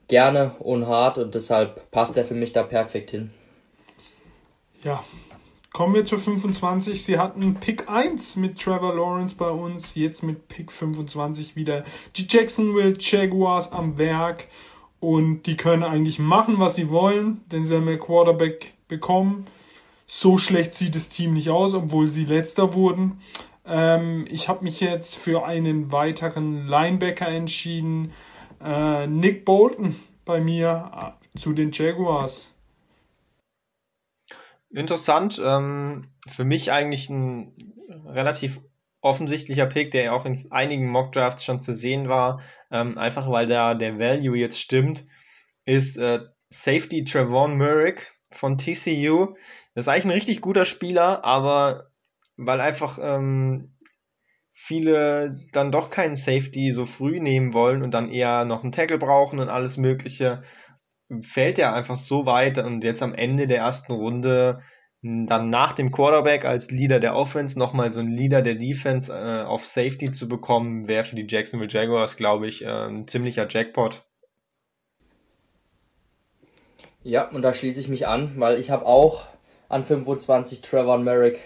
gerne 0.08 0.52
und 0.58 0.86
hart 0.86 1.18
und 1.18 1.34
deshalb 1.34 1.90
passt 1.90 2.16
er 2.16 2.24
für 2.24 2.34
mich 2.34 2.52
da 2.52 2.62
perfekt 2.62 3.10
hin. 3.10 3.30
Ja, 4.82 5.02
kommen 5.72 5.94
wir 5.94 6.04
zu 6.04 6.16
25. 6.16 7.04
Sie 7.04 7.18
hatten 7.18 7.54
Pick 7.54 7.88
1 7.88 8.36
mit 8.36 8.60
Trevor 8.60 8.94
Lawrence 8.94 9.34
bei 9.34 9.48
uns, 9.48 9.94
jetzt 9.94 10.22
mit 10.22 10.48
Pick 10.48 10.72
25 10.72 11.56
wieder 11.56 11.84
die 12.16 12.26
Jacksonville 12.28 12.96
Jaguars 12.98 13.72
am 13.72 13.96
Werk 13.96 14.48
und 15.00 15.44
die 15.44 15.56
können 15.56 15.82
eigentlich 15.82 16.18
machen, 16.18 16.58
was 16.58 16.76
sie 16.76 16.90
wollen, 16.90 17.40
denn 17.50 17.64
sie 17.64 17.76
haben 17.76 17.88
ja 17.88 17.96
Quarterback 17.96 18.74
bekommen. 18.88 19.46
So 20.06 20.36
schlecht 20.36 20.74
sieht 20.74 20.94
das 20.94 21.08
Team 21.08 21.32
nicht 21.34 21.48
aus, 21.48 21.74
obwohl 21.74 22.06
sie 22.08 22.24
letzter 22.24 22.74
wurden. 22.74 23.20
Ähm, 23.64 24.26
ich 24.28 24.48
habe 24.48 24.64
mich 24.64 24.80
jetzt 24.80 25.16
für 25.16 25.44
einen 25.44 25.92
weiteren 25.92 26.66
Linebacker 26.66 27.28
entschieden. 27.28 28.12
Äh, 28.62 29.06
Nick 29.06 29.44
Bolton 29.44 29.96
bei 30.24 30.40
mir 30.40 31.16
äh, 31.34 31.38
zu 31.38 31.52
den 31.52 31.70
Jaguars. 31.72 32.52
Interessant. 34.70 35.40
Ähm, 35.44 36.08
für 36.28 36.44
mich 36.44 36.72
eigentlich 36.72 37.10
ein 37.10 37.52
relativ 38.06 38.60
offensichtlicher 39.00 39.66
Pick, 39.66 39.90
der 39.90 40.14
auch 40.14 40.24
in 40.24 40.50
einigen 40.50 40.88
Mockdrafts 40.88 41.44
schon 41.44 41.60
zu 41.60 41.74
sehen 41.74 42.08
war, 42.08 42.40
ähm, 42.70 42.96
einfach 42.96 43.28
weil 43.30 43.48
da 43.48 43.74
der 43.74 43.98
Value 43.98 44.38
jetzt 44.38 44.60
stimmt, 44.60 45.06
ist 45.64 45.98
äh, 45.98 46.20
Safety 46.50 47.04
Trevon 47.04 47.56
Merrick 47.56 48.12
von 48.30 48.58
TCU. 48.58 49.34
Das 49.74 49.86
ist 49.86 49.88
eigentlich 49.88 50.04
ein 50.04 50.10
richtig 50.10 50.40
guter 50.40 50.64
Spieler, 50.64 51.24
aber 51.24 51.91
weil 52.46 52.60
einfach 52.60 52.98
ähm, 53.00 53.76
viele 54.52 55.36
dann 55.52 55.72
doch 55.72 55.90
keinen 55.90 56.14
Safety 56.14 56.70
so 56.70 56.84
früh 56.84 57.20
nehmen 57.20 57.54
wollen 57.54 57.82
und 57.82 57.92
dann 57.94 58.10
eher 58.10 58.44
noch 58.44 58.62
einen 58.62 58.72
Tackle 58.72 58.98
brauchen 58.98 59.38
und 59.38 59.48
alles 59.48 59.76
Mögliche, 59.76 60.42
fällt 61.22 61.58
er 61.58 61.74
einfach 61.74 61.96
so 61.96 62.26
weit 62.26 62.58
und 62.58 62.84
jetzt 62.84 63.02
am 63.02 63.14
Ende 63.14 63.46
der 63.46 63.58
ersten 63.58 63.92
Runde 63.92 64.62
dann 65.02 65.50
nach 65.50 65.72
dem 65.72 65.90
Quarterback 65.90 66.44
als 66.44 66.70
Leader 66.70 67.00
der 67.00 67.16
Offense 67.16 67.58
nochmal 67.58 67.90
so 67.90 67.98
ein 67.98 68.08
Leader 68.12 68.40
der 68.40 68.54
Defense 68.54 69.12
äh, 69.12 69.42
auf 69.42 69.66
Safety 69.66 70.12
zu 70.12 70.28
bekommen, 70.28 70.86
wäre 70.86 71.02
für 71.02 71.16
die 71.16 71.26
Jacksonville 71.28 71.70
Jaguars, 71.70 72.16
glaube 72.16 72.46
ich, 72.46 72.64
äh, 72.64 72.68
ein 72.68 73.08
ziemlicher 73.08 73.48
Jackpot. 73.48 74.04
Ja, 77.02 77.28
und 77.28 77.42
da 77.42 77.52
schließe 77.52 77.80
ich 77.80 77.88
mich 77.88 78.06
an, 78.06 78.34
weil 78.36 78.60
ich 78.60 78.70
habe 78.70 78.86
auch 78.86 79.26
an 79.68 79.82
25 79.82 80.60
Trevor 80.62 80.98
Merrick 80.98 81.42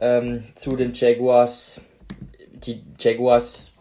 ähm, 0.00 0.44
zu 0.54 0.76
den 0.76 0.92
Jaguars. 0.94 1.80
Die 2.52 2.82
Jaguars 2.98 3.76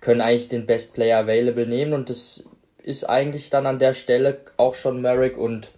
können 0.00 0.20
eigentlich 0.20 0.48
den 0.48 0.66
Best 0.66 0.94
Player 0.94 1.18
Available 1.18 1.66
nehmen 1.66 1.92
und 1.92 2.10
das 2.10 2.48
ist 2.82 3.04
eigentlich 3.04 3.50
dann 3.50 3.66
an 3.66 3.78
der 3.78 3.94
Stelle 3.94 4.40
auch 4.56 4.74
schon 4.74 5.00
Merrick 5.00 5.38
und 5.38 5.70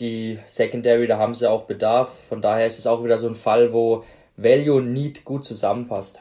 die 0.00 0.38
Secondary, 0.46 1.06
da 1.06 1.18
haben 1.18 1.34
sie 1.34 1.48
auch 1.48 1.64
Bedarf. 1.64 2.26
Von 2.28 2.42
daher 2.42 2.66
ist 2.66 2.78
es 2.78 2.86
auch 2.88 3.04
wieder 3.04 3.18
so 3.18 3.28
ein 3.28 3.36
Fall, 3.36 3.72
wo 3.72 4.04
Value 4.36 4.74
und 4.74 4.92
Need 4.92 5.24
gut 5.24 5.44
zusammenpasst. 5.44 6.20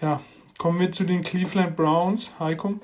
Ja, 0.00 0.20
kommen 0.58 0.78
wir 0.78 0.92
zu 0.92 1.04
den 1.04 1.22
Cleveland 1.22 1.74
Browns. 1.74 2.30
Heiko? 2.38 2.74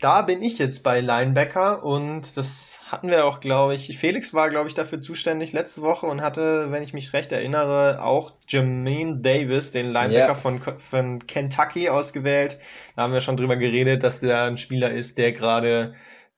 Da 0.00 0.22
bin 0.22 0.42
ich 0.42 0.58
jetzt 0.58 0.84
bei 0.84 1.00
Linebacker 1.00 1.84
und 1.84 2.36
das 2.36 2.78
hatten 2.86 3.08
wir 3.08 3.26
auch, 3.26 3.40
glaube 3.40 3.74
ich. 3.74 3.98
Felix 3.98 4.32
war, 4.32 4.48
glaube 4.48 4.68
ich, 4.68 4.74
dafür 4.74 5.00
zuständig 5.00 5.52
letzte 5.52 5.82
Woche 5.82 6.06
und 6.06 6.20
hatte, 6.20 6.70
wenn 6.70 6.84
ich 6.84 6.94
mich 6.94 7.12
recht 7.12 7.32
erinnere, 7.32 8.02
auch 8.02 8.34
Jermaine 8.46 9.20
Davis, 9.20 9.72
den 9.72 9.86
Linebacker 9.86 10.26
yeah. 10.26 10.34
von, 10.34 10.60
von 10.60 11.26
Kentucky, 11.26 11.88
ausgewählt. 11.88 12.58
Da 12.94 13.02
haben 13.02 13.12
wir 13.12 13.20
schon 13.20 13.36
drüber 13.36 13.56
geredet, 13.56 14.04
dass 14.04 14.20
der 14.20 14.44
ein 14.44 14.58
Spieler 14.58 14.92
ist, 14.92 15.18
der 15.18 15.32
gerade 15.32 15.94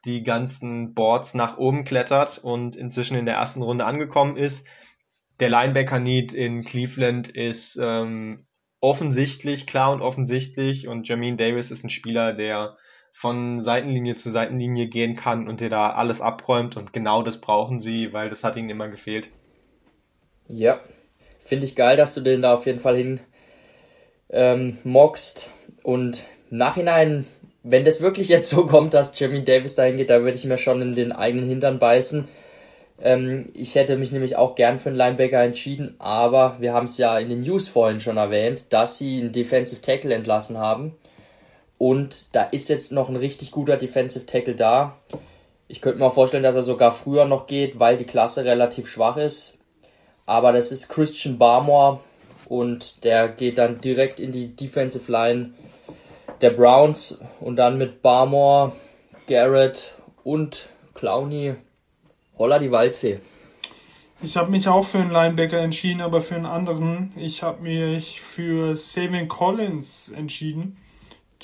die 0.06 0.22
ganzen 0.22 0.94
Boards 0.94 1.34
nach 1.34 1.58
oben 1.58 1.84
klettert 1.84 2.38
und 2.38 2.76
inzwischen 2.76 3.16
in 3.16 3.26
der 3.26 3.34
ersten 3.34 3.62
Runde 3.62 3.84
angekommen 3.84 4.36
ist. 4.38 4.66
Der 5.38 5.50
Linebacker-Need 5.50 6.32
in 6.32 6.64
Cleveland 6.64 7.28
ist 7.28 7.78
ähm, 7.80 8.46
offensichtlich, 8.80 9.66
klar 9.66 9.92
und 9.92 10.00
offensichtlich 10.00 10.88
und 10.88 11.06
Jermaine 11.06 11.36
Davis 11.36 11.70
ist 11.70 11.84
ein 11.84 11.90
Spieler, 11.90 12.32
der 12.32 12.78
von 13.12 13.62
Seitenlinie 13.62 14.14
zu 14.14 14.30
Seitenlinie 14.30 14.86
gehen 14.86 15.16
kann 15.16 15.48
und 15.48 15.60
dir 15.60 15.70
da 15.70 15.90
alles 15.90 16.20
abräumt 16.20 16.76
und 16.76 16.92
genau 16.92 17.22
das 17.22 17.40
brauchen 17.40 17.80
sie, 17.80 18.12
weil 18.12 18.28
das 18.28 18.44
hat 18.44 18.56
ihnen 18.56 18.70
immer 18.70 18.88
gefehlt. 18.88 19.28
Ja, 20.48 20.80
finde 21.44 21.66
ich 21.66 21.76
geil, 21.76 21.96
dass 21.96 22.14
du 22.14 22.20
den 22.20 22.42
da 22.42 22.54
auf 22.54 22.66
jeden 22.66 22.80
Fall 22.80 22.96
hin 22.96 23.20
ähm, 24.30 24.78
mockst 24.84 25.48
und 25.82 26.24
Nachhinein, 26.50 27.26
wenn 27.62 27.84
das 27.84 28.00
wirklich 28.00 28.28
jetzt 28.28 28.48
so 28.48 28.66
kommt, 28.68 28.94
dass 28.94 29.18
Jimmy 29.18 29.44
Davis 29.44 29.74
dahin 29.74 29.96
geht, 29.96 30.10
da 30.10 30.22
würde 30.22 30.36
ich 30.36 30.44
mir 30.44 30.58
schon 30.58 30.82
in 30.82 30.94
den 30.94 31.12
eigenen 31.12 31.48
Hintern 31.48 31.78
beißen. 31.78 32.28
Ähm, 33.02 33.46
ich 33.54 33.74
hätte 33.74 33.96
mich 33.96 34.12
nämlich 34.12 34.36
auch 34.36 34.54
gern 34.54 34.78
für 34.78 34.90
einen 34.90 34.98
Linebacker 34.98 35.42
entschieden, 35.42 35.94
aber 35.98 36.56
wir 36.60 36.72
haben 36.72 36.84
es 36.84 36.98
ja 36.98 37.18
in 37.18 37.28
den 37.28 37.42
News 37.42 37.68
vorhin 37.68 38.00
schon 38.00 38.16
erwähnt, 38.16 38.72
dass 38.72 38.98
sie 38.98 39.20
einen 39.20 39.32
Defensive 39.32 39.80
Tackle 39.80 40.14
entlassen 40.14 40.58
haben. 40.58 40.94
Und 41.80 42.34
da 42.34 42.42
ist 42.42 42.68
jetzt 42.68 42.92
noch 42.92 43.08
ein 43.08 43.16
richtig 43.16 43.52
guter 43.52 43.78
Defensive 43.78 44.26
Tackle 44.26 44.54
da. 44.54 44.98
Ich 45.66 45.80
könnte 45.80 45.98
mir 45.98 46.10
vorstellen, 46.10 46.42
dass 46.42 46.54
er 46.54 46.62
sogar 46.62 46.92
früher 46.92 47.24
noch 47.24 47.46
geht, 47.46 47.80
weil 47.80 47.96
die 47.96 48.04
Klasse 48.04 48.44
relativ 48.44 48.86
schwach 48.86 49.16
ist. 49.16 49.56
Aber 50.26 50.52
das 50.52 50.72
ist 50.72 50.90
Christian 50.90 51.38
Barmore 51.38 52.00
und 52.44 53.02
der 53.02 53.28
geht 53.28 53.56
dann 53.56 53.80
direkt 53.80 54.20
in 54.20 54.30
die 54.30 54.54
Defensive 54.54 55.10
Line 55.10 55.54
der 56.42 56.50
Browns 56.50 57.18
und 57.40 57.56
dann 57.56 57.78
mit 57.78 58.02
Barmore, 58.02 58.72
Garrett 59.26 59.94
und 60.22 60.68
Clowney. 60.92 61.54
Holla 62.36 62.58
die 62.58 62.70
Waldfee. 62.70 63.20
Ich 64.20 64.36
habe 64.36 64.50
mich 64.50 64.68
auch 64.68 64.84
für 64.84 64.98
einen 64.98 65.12
Linebacker 65.12 65.60
entschieden, 65.60 66.02
aber 66.02 66.20
für 66.20 66.34
einen 66.34 66.44
anderen. 66.44 67.14
Ich 67.16 67.42
habe 67.42 67.62
mich 67.62 68.20
für 68.20 68.76
Savin 68.76 69.28
Collins 69.28 70.10
entschieden 70.14 70.76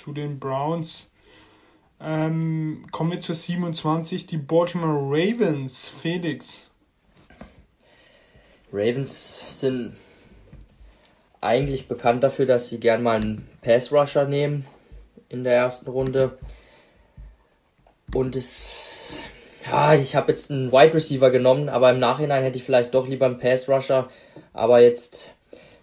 zu 0.06 0.12
den 0.12 0.38
Browns. 0.38 1.10
Ähm, 2.00 2.86
kommen 2.92 3.10
wir 3.10 3.20
zu 3.20 3.34
27, 3.34 4.26
die 4.26 4.36
Baltimore 4.36 5.00
Ravens. 5.00 5.88
Felix. 5.88 6.70
Ravens 8.72 9.42
sind 9.50 9.96
eigentlich 11.40 11.88
bekannt 11.88 12.22
dafür, 12.22 12.46
dass 12.46 12.68
sie 12.68 12.78
gern 12.78 13.02
mal 13.02 13.16
einen 13.16 13.48
Pass 13.62 13.90
Rusher 13.90 14.26
nehmen 14.26 14.64
in 15.28 15.42
der 15.42 15.54
ersten 15.54 15.90
Runde. 15.90 16.38
Und 18.14 18.36
es, 18.36 19.18
ja, 19.68 19.96
ich 19.96 20.14
habe 20.14 20.30
jetzt 20.30 20.52
einen 20.52 20.70
Wide 20.70 20.94
Receiver 20.94 21.32
genommen, 21.32 21.68
aber 21.68 21.90
im 21.90 21.98
Nachhinein 21.98 22.44
hätte 22.44 22.58
ich 22.58 22.64
vielleicht 22.64 22.94
doch 22.94 23.08
lieber 23.08 23.26
einen 23.26 23.40
Pass 23.40 23.68
Rusher. 23.68 24.08
Aber 24.52 24.80
jetzt 24.80 25.32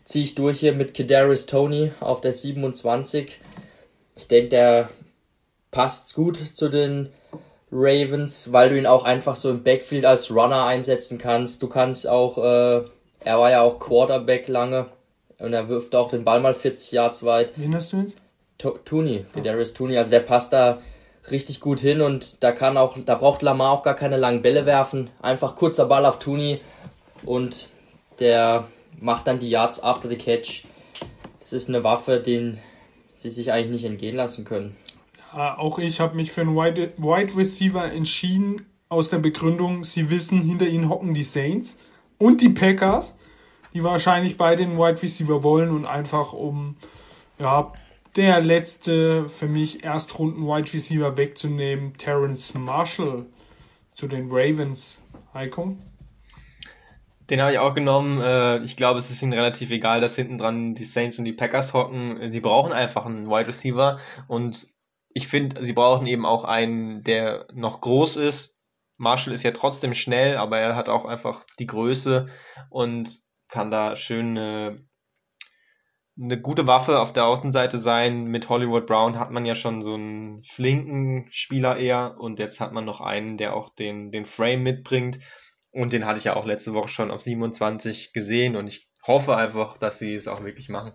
ziehe 0.06 0.24
ich 0.24 0.36
durch 0.36 0.62
hier 0.62 0.72
mit 0.72 0.94
Kadarius 0.94 1.46
Tony 1.46 1.92
auf 2.00 2.22
der 2.22 2.32
27. 2.32 3.38
Ich 4.16 4.28
denke, 4.28 4.50
der 4.50 4.90
passt 5.72 6.14
gut 6.14 6.40
zu 6.54 6.70
den 6.70 7.10
Ravens, 7.72 8.52
weil 8.52 8.70
du 8.70 8.78
ihn 8.78 8.86
auch 8.86 9.04
einfach 9.04 9.36
so 9.36 9.50
im 9.50 9.64
Backfield 9.64 10.06
als 10.06 10.32
Runner 10.32 10.66
einsetzen 10.66 11.18
kannst. 11.18 11.64
Du 11.64 11.68
kannst 11.68 12.08
auch, 12.08 12.38
äh, 12.38 12.84
er 13.22 13.40
war 13.40 13.50
ja 13.50 13.62
auch 13.62 13.80
Quarterback 13.80 14.48
lange 14.48 14.88
und 15.40 15.54
er 15.54 15.70
wirft 15.70 15.96
auch 15.96 16.12
den 16.12 16.24
Ball 16.24 16.40
mal 16.40 16.54
40 16.54 16.92
Yards 16.92 17.26
weit. 17.26 17.54
Wen 17.56 17.74
hast 17.74 17.94
du 17.94 17.98
jetzt? 17.98 18.18
Tooney, 18.86 19.26
oh. 19.36 19.40
Darius 19.40 19.74
Tooney, 19.74 19.98
also 19.98 20.12
der 20.12 20.22
passt 20.22 20.54
da 20.54 20.80
richtig 21.30 21.60
gut 21.60 21.80
hin 21.80 22.02
und 22.02 22.44
da 22.44 22.52
kann 22.52 22.78
auch, 22.78 22.98
da 23.04 23.16
braucht 23.16 23.42
Lamar 23.42 23.72
auch 23.72 23.84
gar 23.84 23.96
keine 23.96 24.18
langen 24.18 24.42
Bälle 24.42 24.66
werfen. 24.66 25.10
Einfach 25.22 25.56
kurzer 25.56 25.88
Ball 25.88 26.06
auf 26.06 26.20
Tooney 26.20 26.62
und 27.26 27.68
der 28.20 28.68
macht 29.00 29.28
dann 29.28 29.40
die 29.40 29.50
Yards 29.50 29.82
after 29.84 30.08
the 30.08 30.18
catch. 30.18 30.64
Das 31.40 31.52
ist 31.52 31.70
eine 31.70 31.84
Waffe, 31.84 32.20
den 32.20 32.60
sie 33.24 33.30
sich 33.30 33.52
eigentlich 33.52 33.72
nicht 33.72 33.86
entgehen 33.86 34.16
lassen 34.16 34.46
können. 34.46 34.76
Ja, 35.34 35.58
auch 35.58 35.80
ich 35.80 36.00
habe 36.00 36.16
mich 36.16 36.32
für 36.32 36.42
einen 36.42 36.56
Wide, 36.56 36.94
Wide 36.98 37.36
Receiver 37.36 37.92
entschieden, 37.92 38.58
aus 38.90 39.10
der 39.10 39.18
Begründung, 39.18 39.84
sie 39.84 40.12
wissen, 40.12 40.42
hinter 40.42 40.68
ihnen 40.68 40.90
hocken 40.90 41.16
die 41.16 41.24
Saints 41.24 41.80
und 42.20 42.42
die 42.42 42.50
Packers, 42.50 43.16
die 43.74 43.84
wahrscheinlich 43.84 44.38
beide 44.38 44.64
einen 44.64 44.78
Wide 44.78 45.02
Receiver 45.02 45.42
wollen 45.42 45.72
und 45.72 45.86
einfach 45.86 46.34
um 46.34 46.76
ja, 47.40 47.74
der 48.16 48.42
letzte 48.42 49.28
für 49.28 49.48
mich 49.48 49.84
Erstrunden 49.84 50.46
Wide 50.46 50.72
Receiver 50.72 51.18
wegzunehmen, 51.18 51.98
Terrence 51.98 52.54
Marshall 52.54 53.26
zu 53.96 54.08
den 54.08 54.28
Ravens. 54.30 55.02
Heiko? 55.34 55.76
Den 57.34 57.42
habe 57.42 57.54
ich 57.54 57.58
auch 57.58 57.74
genommen. 57.74 58.22
Äh, 58.22 58.60
ich 58.60 58.76
glaube, 58.76 59.00
es 59.00 59.10
ist 59.10 59.24
ihnen 59.24 59.34
relativ 59.34 59.72
egal, 59.72 60.00
dass 60.00 60.16
hinten 60.16 60.38
dran 60.38 60.76
die 60.76 60.86
Saints 60.86 61.18
und 61.18 61.26
die 61.26 61.34
Packers 61.34 61.74
hocken. 61.74 62.30
Sie 62.30 62.40
brauchen 62.40 62.72
einfach 62.72 63.08
einen 63.08 63.28
Wide 63.28 63.48
Receiver 63.48 63.98
und 64.28 64.68
ich 65.16 65.28
finde, 65.28 65.64
sie 65.64 65.74
brauchen 65.74 66.06
eben 66.06 66.28
auch 66.28 66.44
einen, 66.44 67.02
der 67.02 67.48
noch 67.52 67.82
groß 67.82 68.18
ist. 68.18 68.60
Marshall 68.98 69.34
ist 69.34 69.42
ja 69.42 69.50
trotzdem 69.50 69.96
schnell, 69.96 70.38
aber 70.38 70.60
er 70.60 70.76
hat 70.76 70.90
auch 70.90 71.06
einfach 71.06 71.44
die 71.58 71.66
Größe 71.66 72.28
und 72.70 73.10
kann 73.48 73.72
da 73.72 73.96
schön 73.96 74.38
eine, 74.38 74.86
eine 76.16 76.40
gute 76.40 76.68
Waffe 76.68 77.00
auf 77.00 77.14
der 77.14 77.26
Außenseite 77.26 77.80
sein. 77.80 78.26
Mit 78.26 78.48
Hollywood 78.48 78.86
Brown 78.86 79.18
hat 79.18 79.32
man 79.32 79.48
ja 79.48 79.56
schon 79.56 79.82
so 79.82 79.96
einen 79.96 80.44
flinken 80.44 81.30
Spieler 81.32 81.78
eher 81.78 82.16
und 82.20 82.38
jetzt 82.38 82.60
hat 82.60 82.74
man 82.74 82.86
noch 82.86 83.02
einen, 83.02 83.38
der 83.38 83.56
auch 83.56 83.70
den, 83.72 84.12
den 84.12 84.28
Frame 84.28 84.62
mitbringt. 84.62 85.18
Und 85.74 85.92
den 85.92 86.06
hatte 86.06 86.20
ich 86.20 86.26
ja 86.26 86.36
auch 86.36 86.46
letzte 86.46 86.74
Woche 86.74 86.88
schon 86.88 87.12
auf 87.12 87.22
27 87.22 88.14
gesehen 88.14 88.56
und 88.56 88.68
ich 88.68 88.88
hoffe 89.06 89.36
einfach, 89.36 89.78
dass 89.78 90.00
sie 90.00 90.14
es 90.14 90.28
auch 90.28 90.44
wirklich 90.44 90.70
machen. 90.70 90.94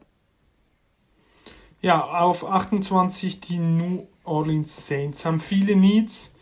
Ja, 1.80 2.04
auf 2.04 2.44
28 2.44 3.40
die 3.40 3.58
New 3.58 4.06
Orleans 4.24 4.86
Saints 4.86 5.24
haben 5.24 5.40
viele 5.40 5.76
Needs. 5.76 6.32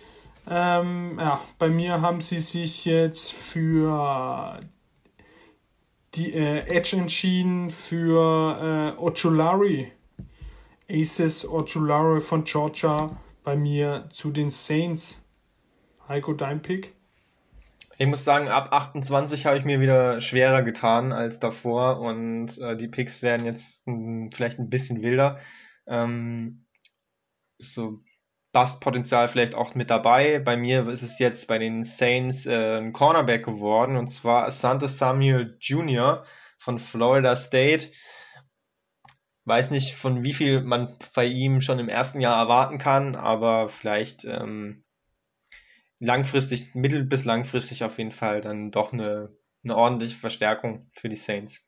Ähm, 0.49 1.18
ja, 1.18 1.41
bei 1.59 1.68
mir 1.68 2.01
haben 2.01 2.20
sie 2.20 2.41
sich 2.41 2.84
jetzt 2.84 3.32
für 3.32 4.61
die 6.14 6.32
äh, 6.32 6.66
Edge 6.68 6.97
entschieden 6.97 7.70
für 7.70 8.95
äh, 8.97 9.01
Ochulari. 9.01 9.93
Aces 10.89 11.49
Ochulari 11.49 12.20
von 12.20 12.45
Georgia 12.45 13.16
bei 13.45 13.57
mir 13.57 14.09
zu 14.12 14.30
den 14.30 14.51
Saints. 14.51 15.20
Heiko, 16.09 16.32
dein 16.32 16.62
Pick? 16.62 16.95
Ich 17.99 18.07
muss 18.07 18.24
sagen, 18.24 18.49
ab 18.49 18.72
28 18.72 19.47
habe 19.47 19.59
ich 19.59 19.64
mir 19.64 19.80
wieder 19.80 20.20
schwerer 20.20 20.62
getan 20.62 21.12
als 21.12 21.40
davor 21.40 21.99
und 22.01 22.59
äh, 22.59 22.76
die 22.76 22.88
Picks 22.88 23.22
werden 23.22 23.47
jetzt 23.47 23.86
mh, 23.86 24.30
vielleicht 24.34 24.59
ein 24.59 24.68
bisschen 24.68 25.03
wilder. 25.03 25.38
Ähm, 25.86 26.66
so 27.59 28.01
Bustpotenzial 28.53 29.28
vielleicht 29.28 29.55
auch 29.55 29.74
mit 29.74 29.90
dabei. 29.90 30.38
Bei 30.38 30.57
mir 30.57 30.88
ist 30.88 31.03
es 31.03 31.18
jetzt 31.18 31.47
bei 31.47 31.59
den 31.59 31.84
Saints 31.84 32.47
äh, 32.47 32.78
ein 32.78 32.92
Cornerback 32.92 33.44
geworden 33.44 33.97
und 33.97 34.09
zwar 34.09 34.44
Asante 34.44 34.88
Samuel 34.88 35.57
Jr. 35.61 36.24
von 36.59 36.78
Florida 36.78 37.34
State. 37.34 37.92
Weiß 39.44 39.70
nicht, 39.70 39.94
von 39.94 40.22
wie 40.22 40.32
viel 40.32 40.62
man 40.62 40.99
bei 41.14 41.26
ihm 41.26 41.61
schon 41.61 41.78
im 41.78 41.88
ersten 41.88 42.20
Jahr 42.20 42.38
erwarten 42.38 42.78
kann, 42.78 43.14
aber 43.14 43.68
vielleicht 43.68 44.24
ähm, 44.24 44.86
langfristig, 45.99 46.74
mittel- 46.74 47.05
bis 47.05 47.24
langfristig 47.24 47.84
auf 47.84 47.99
jeden 47.99 48.12
Fall 48.12 48.40
dann 48.40 48.70
doch 48.70 48.92
eine, 48.92 49.34
eine 49.64 49.76
ordentliche 49.76 50.16
Verstärkung 50.16 50.88
für 50.92 51.09
die 51.09 51.16
Saints. 51.16 51.66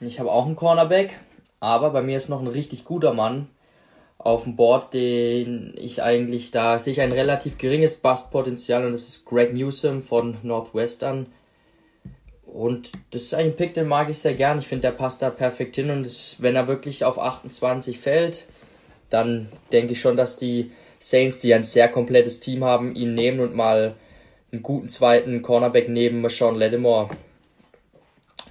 Ich 0.00 0.20
habe 0.20 0.30
auch 0.30 0.46
einen 0.46 0.56
Cornerback, 0.56 1.18
aber 1.60 1.90
bei 1.90 2.02
mir 2.02 2.16
ist 2.16 2.28
noch 2.28 2.40
ein 2.40 2.46
richtig 2.46 2.84
guter 2.84 3.14
Mann 3.14 3.48
auf 4.18 4.44
dem 4.44 4.56
Board, 4.56 4.94
den 4.94 5.74
ich 5.76 6.02
eigentlich, 6.02 6.50
da 6.50 6.78
sehe 6.78 6.92
ich 6.92 7.00
ein 7.00 7.12
relativ 7.12 7.58
geringes 7.58 7.96
Bustpotenzial 7.96 8.84
und 8.84 8.92
das 8.92 9.08
ist 9.08 9.24
Greg 9.26 9.52
Newsom 9.52 10.02
von 10.02 10.38
Northwestern. 10.42 11.26
Und 12.46 12.92
das 13.10 13.22
ist 13.22 13.34
ein 13.34 13.56
Pick, 13.56 13.74
den 13.74 13.88
mag 13.88 14.08
ich 14.08 14.18
sehr 14.18 14.34
gern. 14.34 14.58
Ich 14.58 14.68
finde, 14.68 14.82
der 14.82 14.92
passt 14.92 15.22
da 15.22 15.30
perfekt 15.30 15.76
hin 15.76 15.90
und 15.90 16.04
das, 16.04 16.36
wenn 16.38 16.56
er 16.56 16.68
wirklich 16.68 17.04
auf 17.04 17.18
28 17.18 17.98
fällt, 17.98 18.46
dann 19.10 19.48
denke 19.72 19.92
ich 19.92 20.00
schon, 20.00 20.16
dass 20.16 20.36
die 20.36 20.70
Saints, 21.04 21.38
die 21.38 21.52
ein 21.52 21.64
sehr 21.64 21.90
komplettes 21.90 22.40
Team 22.40 22.64
haben, 22.64 22.94
ihn 22.94 23.12
nehmen 23.12 23.40
und 23.40 23.54
mal 23.54 23.94
einen 24.50 24.62
guten 24.62 24.88
zweiten 24.88 25.42
Cornerback 25.42 25.90
neben 25.90 26.26
Sean 26.30 26.56
Lattimore 26.56 27.10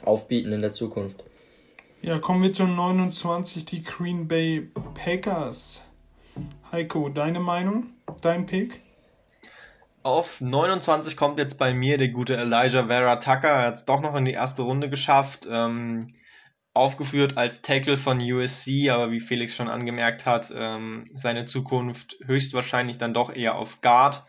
aufbieten 0.05 0.51
in 0.51 0.61
der 0.61 0.71
Zukunft. 0.71 1.23
Ja, 2.03 2.19
kommen 2.19 2.43
wir 2.43 2.53
zu 2.53 2.65
29, 2.65 3.65
die 3.65 3.81
Green 3.81 4.27
Bay 4.27 4.69
Packers. 4.93 5.81
Heiko, 6.71 7.09
deine 7.09 7.39
Meinung? 7.39 7.87
Dein 8.21 8.45
Pick? 8.45 8.81
Auf 10.03 10.39
29 10.39 11.17
kommt 11.17 11.39
jetzt 11.39 11.57
bei 11.57 11.73
mir 11.73 11.97
der 11.97 12.09
gute 12.09 12.37
Elijah 12.37 12.85
Vera 12.85 13.15
Tucker. 13.15 13.47
Er 13.47 13.65
hat 13.67 13.75
es 13.75 13.85
doch 13.85 14.01
noch 14.01 14.15
in 14.15 14.25
die 14.25 14.33
erste 14.33 14.61
Runde 14.61 14.91
geschafft. 14.91 15.47
Ähm, 15.49 16.13
aufgeführt 16.73 17.37
als 17.37 17.61
Tackle 17.61 17.97
von 17.97 18.19
USC, 18.19 18.89
aber 18.89 19.11
wie 19.11 19.19
Felix 19.19 19.55
schon 19.55 19.69
angemerkt 19.69 20.25
hat, 20.25 20.51
ähm, 20.55 21.09
seine 21.15 21.45
Zukunft 21.45 22.17
höchstwahrscheinlich 22.25 22.97
dann 22.97 23.13
doch 23.13 23.33
eher 23.33 23.55
auf 23.55 23.81
Guard. 23.81 24.23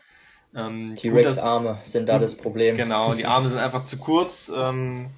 Ähm, 0.55 0.95
T-Rex-Arme 0.95 1.79
sind 1.83 2.07
da 2.07 2.19
das 2.19 2.37
Problem. 2.37 2.77
Genau, 2.77 3.13
die 3.13 3.25
Arme 3.25 3.49
sind 3.49 3.57
einfach 3.57 3.85
zu 3.85 3.97
kurz. 3.97 4.51
Ähm, 4.55 5.09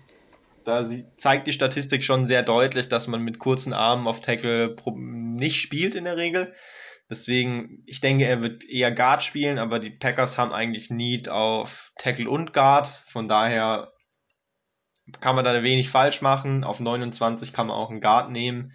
da 0.64 0.84
sie, 0.84 1.06
zeigt 1.16 1.48
die 1.48 1.54
Statistik 1.54 2.04
schon 2.04 2.26
sehr 2.26 2.44
deutlich, 2.44 2.90
dass 2.90 3.08
man 3.08 3.22
mit 3.22 3.40
kurzen 3.40 3.74
Armen 3.74 4.08
auf 4.08 4.22
Tackle 4.22 4.76
nicht 4.96 5.62
spielt 5.62 5.96
in 5.96 6.06
der 6.06 6.18
Regel. 6.18 6.54
Deswegen, 7.10 7.84
ich 7.86 8.02
denke, 8.02 8.26
er 8.26 8.42
wird 8.42 8.68
eher 8.68 8.92
Guard 8.92 9.24
spielen, 9.24 9.60
aber 9.60 9.80
die 9.80 9.92
Packers 9.92 10.38
haben 10.38 10.52
eigentlich 10.52 10.90
Need 10.90 11.30
auf 11.30 11.94
Tackle 11.98 12.30
und 12.30 12.54
Guard. 12.54 12.88
Von 12.88 13.30
daher 13.30 13.94
kann 15.20 15.36
man 15.36 15.46
da 15.46 15.64
wenig 15.64 15.90
falsch 15.90 16.22
machen. 16.22 16.64
Auf 16.64 16.80
29 16.80 17.54
kann 17.54 17.68
man 17.68 17.76
auch 17.76 17.90
einen 17.90 18.02
Guard 18.02 18.32
nehmen. 18.32 18.74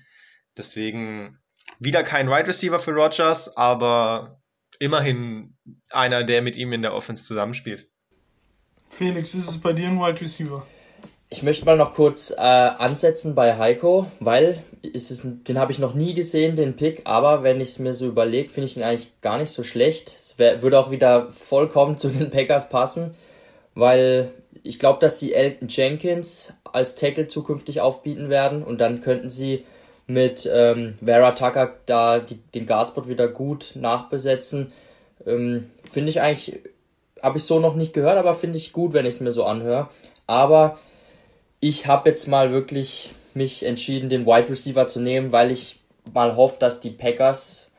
Deswegen 0.57 1.39
wieder 1.79 2.03
kein 2.03 2.27
Wide 2.27 2.35
right 2.35 2.49
Receiver 2.49 2.79
für 2.79 2.93
Rogers, 2.93 3.57
aber 3.57 4.41
immerhin 4.79 5.57
einer, 5.91 6.25
der 6.25 6.43
mit 6.43 6.57
ihm 6.57 6.73
in 6.73 6.83
der 6.83 6.95
Offense 6.95 7.25
zusammenspielt. 7.25 7.89
Felix, 8.89 9.35
ist 9.35 9.49
es 9.49 9.59
bei 9.59 9.73
dir 9.73 9.89
ein 9.89 9.99
Wide 9.99 10.21
Receiver? 10.21 10.67
Ich 11.31 11.43
möchte 11.43 11.65
mal 11.65 11.79
noch 11.79 11.95
kurz 11.95 12.31
äh, 12.31 12.43
ansetzen 12.43 13.35
bei 13.35 13.57
Heiko, 13.57 14.07
weil 14.21 14.63
ist 14.83 15.11
es, 15.11 15.23
den 15.25 15.59
habe 15.59 15.73
ich 15.73 15.79
noch 15.79 15.95
nie 15.95 16.13
gesehen, 16.13 16.57
den 16.57 16.77
Pick, 16.77 17.03
aber 17.07 17.43
wenn 17.43 17.59
ich 17.59 17.71
es 17.71 17.79
mir 17.79 17.95
so 17.95 18.07
überlege, 18.07 18.51
finde 18.51 18.67
ich 18.67 18.77
ihn 18.77 18.83
eigentlich 18.83 19.19
gar 19.23 19.39
nicht 19.39 19.51
so 19.51 19.63
schlecht. 19.63 20.09
Es 20.09 20.39
wär, 20.39 20.61
würde 20.61 20.79
auch 20.79 20.91
wieder 20.91 21.33
vollkommen 21.33 21.97
zu 21.99 22.11
den 22.11 22.31
Packers 22.31 22.69
passen, 22.69 23.15
weil 23.75 24.33
ich 24.63 24.79
glaube, 24.79 25.01
dass 25.01 25.19
sie 25.19 25.35
Elton 25.35 25.69
Jenkins 25.69 26.53
als 26.65 26.95
Tackle 26.95 27.27
zukünftig 27.27 27.81
aufbieten 27.81 28.29
werden 28.29 28.63
und 28.63 28.81
dann 28.81 29.01
könnten 29.01 29.31
sie 29.31 29.65
mit 30.07 30.49
ähm, 30.53 30.95
Vera 31.03 31.33
Tucker 31.33 31.75
da 31.87 32.19
die, 32.19 32.37
den 32.55 32.67
Guardspot 32.67 33.09
wieder 33.09 33.29
gut 33.29 33.73
nachbesetzen. 33.75 34.73
Ähm, 35.27 35.71
finde 35.91 36.11
ich 36.11 36.21
eigentlich, 36.21 36.61
habe 37.23 37.39
ich 37.39 37.45
so 37.45 37.61
noch 37.61 37.75
nicht 37.75 37.93
gehört, 37.93 38.17
aber 38.17 38.35
finde 38.35 38.59
ich 38.59 38.73
gut, 38.73 38.93
wenn 38.93 39.07
ich 39.07 39.15
es 39.15 39.21
mir 39.21 39.33
so 39.33 39.45
anhöre. 39.45 39.89
Aber 40.27 40.79
ich 41.61 41.87
habe 41.87 42.09
jetzt 42.09 42.27
mal 42.27 42.53
wirklich 42.53 43.15
mich 43.35 43.65
entschieden, 43.65 44.09
den 44.09 44.27
Wide 44.27 44.49
Receiver 44.49 44.89
zu 44.89 45.01
nehmen, 45.01 45.33
weil 45.33 45.51
ich 45.51 45.81
mal 46.13 46.37
hoffe, 46.37 46.57
dass 46.59 46.81
die 46.81 46.91
Packers 46.91 47.71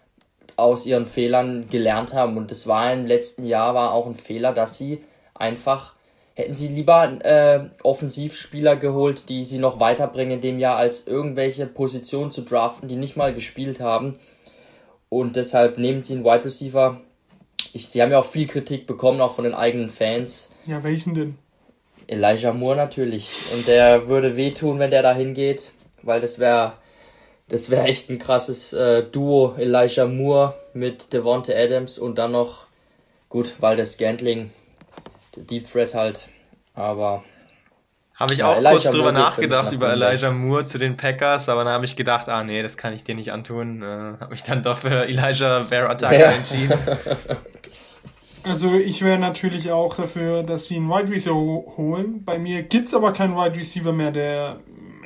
aus 0.56 0.86
ihren 0.86 1.06
Fehlern 1.06 1.68
gelernt 1.70 2.14
haben. 2.14 2.38
Und 2.38 2.52
das 2.52 2.68
war 2.68 2.94
im 2.94 3.06
letzten 3.06 3.46
Jahr 3.46 3.76
war 3.76 3.92
auch 3.92 4.08
ein 4.08 4.16
Fehler, 4.16 4.54
dass 4.54 4.78
sie 4.78 5.04
einfach 5.34 5.94
hätten 6.36 6.56
sie 6.56 6.68
lieber 6.68 7.24
äh, 7.24 7.70
Offensivspieler 7.84 8.76
geholt, 8.76 9.30
die 9.30 9.44
sie 9.44 9.60
noch 9.60 9.80
weiterbringen 9.80 10.36
in 10.36 10.42
dem 10.42 10.60
Jahr, 10.60 10.78
als 10.78 11.08
irgendwelche 11.08 11.68
Positionen 11.68 12.32
zu 12.32 12.42
draften, 12.42 12.88
die 12.88 12.96
nicht 12.96 13.16
mal 13.16 13.34
gespielt 13.34 13.80
haben. 13.80 14.20
Und 15.10 15.36
deshalb 15.36 15.78
nehmen 15.78 16.02
sie 16.02 16.16
einen 16.16 16.24
Wide 16.24 16.46
Receiver. 16.46 17.00
Ich, 17.72 17.88
sie 17.90 18.02
haben 18.02 18.12
ja 18.12 18.20
auch 18.20 18.26
viel 18.26 18.48
Kritik 18.48 18.88
bekommen, 18.88 19.22
auch 19.22 19.36
von 19.36 19.44
den 19.44 19.54
eigenen 19.54 19.90
Fans. 19.90 20.52
Ja, 20.66 20.84
welchen 20.84 21.14
denn? 21.14 21.38
Elijah 22.08 22.52
Moore 22.52 22.76
natürlich. 22.76 23.30
Und 23.54 23.68
der 23.68 24.08
würde 24.08 24.36
wehtun, 24.36 24.80
wenn 24.80 24.92
der 24.92 25.04
da 25.04 25.14
hingeht, 25.14 25.72
weil 26.02 26.20
das 26.20 26.40
wäre 26.40 26.74
das 27.50 27.70
wäre 27.70 27.84
echt 27.84 28.10
ein 28.10 28.20
krasses 28.20 28.74
äh, 28.74 29.04
Duo 29.04 29.56
Elijah 29.58 30.06
Moore 30.06 30.56
mit 30.74 31.14
Devonte 31.14 31.56
Adams 31.56 32.00
und 32.00 32.18
dann 32.18 32.32
noch 32.32 32.66
gut, 33.30 33.54
weil 33.60 33.76
der 35.36 35.44
Deep 35.44 35.70
Threat 35.70 35.94
halt, 35.94 36.28
aber 36.74 37.24
habe 38.16 38.34
ich 38.34 38.40
ja, 38.40 38.52
auch 38.52 38.58
Elijah 38.58 38.72
kurz 38.72 38.90
drüber 38.92 39.12
nachgedacht 39.12 39.72
über 39.72 39.92
Elijah 39.92 40.32
Moore 40.32 40.66
zu 40.66 40.78
den 40.78 40.98
Packers, 40.98 41.50
aber 41.50 41.64
dann 41.64 41.74
habe 41.74 41.86
ich 41.86 41.96
gedacht, 41.96 42.30
ah 42.30 42.44
nee, 42.44 42.62
das 42.62 42.78
kann 42.78 42.94
ich 42.94 43.04
dir 43.04 43.16
nicht 43.16 43.32
antun. 43.32 43.82
Äh, 43.82 43.86
habe 43.86 44.30
mich 44.30 44.44
dann 44.44 44.62
doch 44.62 44.78
für 44.78 45.08
Elijah 45.08 45.66
Vera 45.66 45.96
Tucker 45.96 46.20
ja. 46.20 46.32
entschieden. 46.32 46.80
Also 48.46 48.76
ich 48.76 49.02
wäre 49.02 49.20
natürlich 49.20 49.72
auch 49.72 49.94
dafür, 49.96 50.44
dass 50.44 50.66
sie 50.66 50.76
einen 50.76 50.90
Wide 50.90 51.10
Receiver 51.10 51.34
holen. 51.34 52.26
Bei 52.26 52.38
mir 52.38 52.64
gibt's 52.64 52.94
aber 52.94 53.14
keinen 53.14 53.38
Wide 53.38 53.56
Receiver 53.56 53.94
mehr, 53.94 54.12
der 54.12 54.60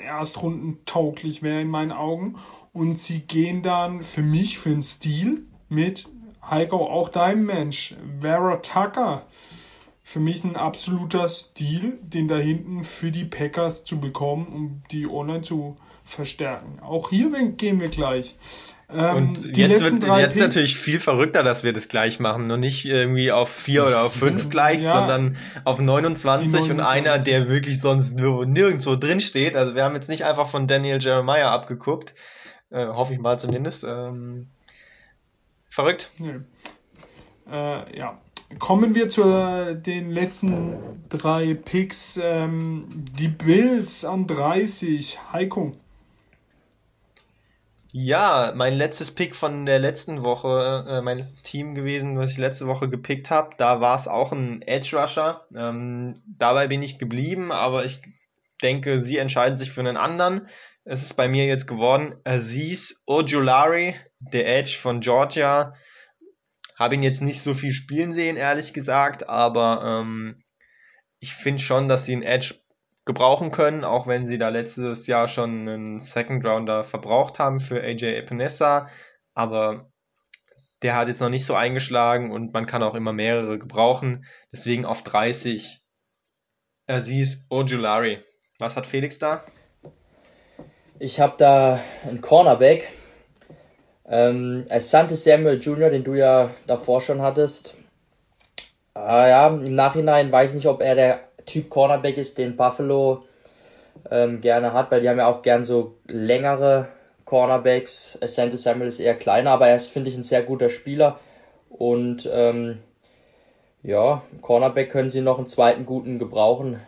Erstrunden 0.03 0.79
tauglich 0.85 1.43
wäre 1.43 1.61
in 1.61 1.69
meinen 1.69 1.91
Augen. 1.91 2.37
Und 2.73 2.97
sie 2.97 3.19
gehen 3.19 3.61
dann 3.61 4.01
für 4.01 4.23
mich, 4.23 4.57
für 4.57 4.69
den 4.69 4.81
Stil, 4.81 5.43
mit 5.69 6.09
Heiko, 6.49 6.77
auch 6.87 7.09
deinem 7.09 7.45
Mensch, 7.45 7.95
Vera 8.21 8.55
Tucker. 8.57 9.27
Für 10.07 10.21
mich 10.21 10.45
ein 10.45 10.55
absoluter 10.55 11.27
Stil, 11.27 11.99
den 12.01 12.29
da 12.29 12.38
hinten 12.38 12.85
für 12.85 13.11
die 13.11 13.25
Packers 13.25 13.84
zu 13.84 13.99
bekommen, 13.99 14.47
um 14.47 14.84
die 14.89 15.05
Online 15.05 15.41
zu 15.41 15.75
verstärken. 16.05 16.79
Auch 16.79 17.09
hier 17.09 17.29
gehen 17.49 17.81
wir 17.81 17.89
gleich. 17.89 18.35
Ähm, 18.89 19.17
und 19.17 19.57
jetzt 19.57 19.84
wird 19.84 20.03
jetzt 20.05 20.39
natürlich 20.39 20.77
viel 20.77 21.01
verrückter, 21.01 21.43
dass 21.43 21.65
wir 21.65 21.73
das 21.73 21.89
gleich 21.89 22.21
machen. 22.21 22.49
Und 22.49 22.61
nicht 22.61 22.85
irgendwie 22.85 23.34
auf 23.34 23.49
vier 23.49 23.85
oder 23.85 24.03
auf 24.03 24.13
fünf 24.13 24.49
gleich, 24.49 24.81
ja, 24.81 24.93
sondern 24.93 25.35
auf 25.65 25.77
29, 25.77 26.51
29, 26.53 26.71
und 26.71 26.79
einer, 26.79 27.19
der 27.19 27.49
wirklich 27.49 27.81
sonst 27.81 28.17
nirgendwo 28.17 28.95
drin 28.95 29.19
steht. 29.19 29.57
Also 29.57 29.75
wir 29.75 29.84
haben 29.84 29.95
jetzt 29.95 30.07
nicht 30.07 30.23
einfach 30.23 30.47
von 30.47 30.67
Daniel 30.67 30.99
Jeremiah 31.01 31.51
abgeguckt. 31.51 32.15
Äh, 32.69 32.85
hoffe 32.88 33.13
ich 33.13 33.19
mal 33.19 33.38
zumindest. 33.38 33.84
Ähm, 33.84 34.47
verrückt. 35.67 36.09
Nee. 36.17 36.39
Äh, 37.51 37.97
ja. 37.97 38.21
Kommen 38.59 38.95
wir 38.95 39.09
zu 39.09 39.75
den 39.75 40.11
letzten 40.11 41.03
drei 41.09 41.53
Picks. 41.53 42.19
Ähm, 42.21 42.87
die 42.89 43.27
Bills 43.27 44.05
an 44.05 44.27
30. 44.27 45.19
Heiko. 45.33 45.73
Ja, 47.91 48.51
mein 48.55 48.73
letztes 48.73 49.11
Pick 49.11 49.35
von 49.35 49.65
der 49.65 49.79
letzten 49.79 50.23
Woche, 50.23 50.85
äh, 50.87 51.01
mein 51.01 51.17
letztes 51.17 51.41
Team 51.41 51.73
gewesen, 51.73 52.17
was 52.17 52.31
ich 52.31 52.37
letzte 52.37 52.67
Woche 52.67 52.89
gepickt 52.89 53.31
habe. 53.31 53.51
Da 53.57 53.79
war 53.81 53.95
es 53.95 54.07
auch 54.07 54.31
ein 54.31 54.61
Edge 54.61 54.97
Rusher. 54.97 55.45
Ähm, 55.55 56.21
dabei 56.37 56.67
bin 56.67 56.83
ich 56.83 56.99
geblieben, 56.99 57.51
aber 57.51 57.85
ich 57.85 58.01
denke, 58.61 59.01
sie 59.01 59.17
entscheiden 59.17 59.57
sich 59.57 59.71
für 59.71 59.79
einen 59.81 59.97
anderen. 59.97 60.47
Es 60.83 61.01
ist 61.01 61.15
bei 61.15 61.27
mir 61.27 61.45
jetzt 61.45 61.65
geworden 61.67 62.15
Aziz 62.23 63.03
Ojulari, 63.07 63.95
der 64.19 64.57
Edge 64.57 64.77
von 64.79 64.99
Georgia. 64.99 65.73
Habe 66.77 66.95
ihn 66.95 67.03
jetzt 67.03 67.21
nicht 67.21 67.41
so 67.41 67.53
viel 67.53 67.71
spielen 67.71 68.11
sehen, 68.11 68.37
ehrlich 68.37 68.73
gesagt, 68.73 69.27
aber 69.27 70.01
ähm, 70.01 70.43
ich 71.19 71.33
finde 71.33 71.61
schon, 71.61 71.87
dass 71.87 72.05
sie 72.05 72.13
einen 72.13 72.23
Edge 72.23 72.55
gebrauchen 73.05 73.51
können, 73.51 73.83
auch 73.83 74.05
wenn 74.05 74.27
sie 74.27 74.37
da 74.37 74.49
letztes 74.49 75.07
Jahr 75.07 75.27
schon 75.27 75.67
einen 75.67 75.99
Second 75.99 76.45
Rounder 76.45 76.83
verbraucht 76.83 77.39
haben 77.39 77.59
für 77.59 77.81
AJ 77.81 78.17
Epinesa. 78.17 78.89
Aber 79.33 79.89
der 80.83 80.95
hat 80.95 81.07
jetzt 81.07 81.21
noch 81.21 81.29
nicht 81.29 81.45
so 81.45 81.55
eingeschlagen 81.55 82.31
und 82.31 82.53
man 82.53 82.67
kann 82.67 82.83
auch 82.83 82.93
immer 82.93 83.13
mehrere 83.13 83.57
gebrauchen. 83.57 84.25
Deswegen 84.51 84.85
auf 84.85 85.03
30 85.03 85.79
Aziz 86.85 87.47
Ojulari. 87.49 88.23
Was 88.59 88.75
hat 88.75 88.85
Felix 88.85 89.17
da? 89.17 89.43
Ich 90.99 91.19
habe 91.19 91.35
da 91.37 91.81
einen 92.05 92.21
Cornerback. 92.21 92.87
Ähm, 94.09 94.65
Asante 94.69 95.15
Samuel 95.15 95.59
Jr., 95.59 95.89
den 95.89 96.03
du 96.03 96.13
ja 96.13 96.51
davor 96.65 97.01
schon 97.01 97.21
hattest. 97.21 97.75
Ah 98.93 99.27
ja, 99.27 99.47
im 99.47 99.75
Nachhinein 99.75 100.31
weiß 100.31 100.51
ich 100.51 100.55
nicht, 100.55 100.67
ob 100.67 100.81
er 100.81 100.95
der 100.95 101.19
Typ 101.45 101.69
Cornerback 101.69 102.17
ist, 102.17 102.38
den 102.38 102.57
Buffalo 102.57 103.23
ähm, 104.09 104.41
gerne 104.41 104.73
hat, 104.73 104.91
weil 104.91 105.01
die 105.01 105.09
haben 105.09 105.17
ja 105.17 105.27
auch 105.27 105.41
gern 105.41 105.65
so 105.65 105.95
längere 106.07 106.88
Cornerbacks. 107.25 108.17
Asante 108.21 108.57
Samuel 108.57 108.88
ist 108.88 108.99
eher 108.99 109.15
kleiner, 109.15 109.51
aber 109.51 109.67
er 109.67 109.75
ist, 109.75 109.88
finde 109.88 110.09
ich, 110.09 110.15
ein 110.15 110.23
sehr 110.23 110.43
guter 110.43 110.69
Spieler. 110.69 111.19
Und 111.69 112.27
ähm, 112.31 112.79
ja, 113.84 114.23
Cornerback 114.41 114.89
können 114.89 115.09
sie 115.09 115.21
noch 115.21 115.38
einen 115.38 115.47
zweiten 115.47 115.85
guten 115.85 116.19
gebrauchen, 116.19 116.79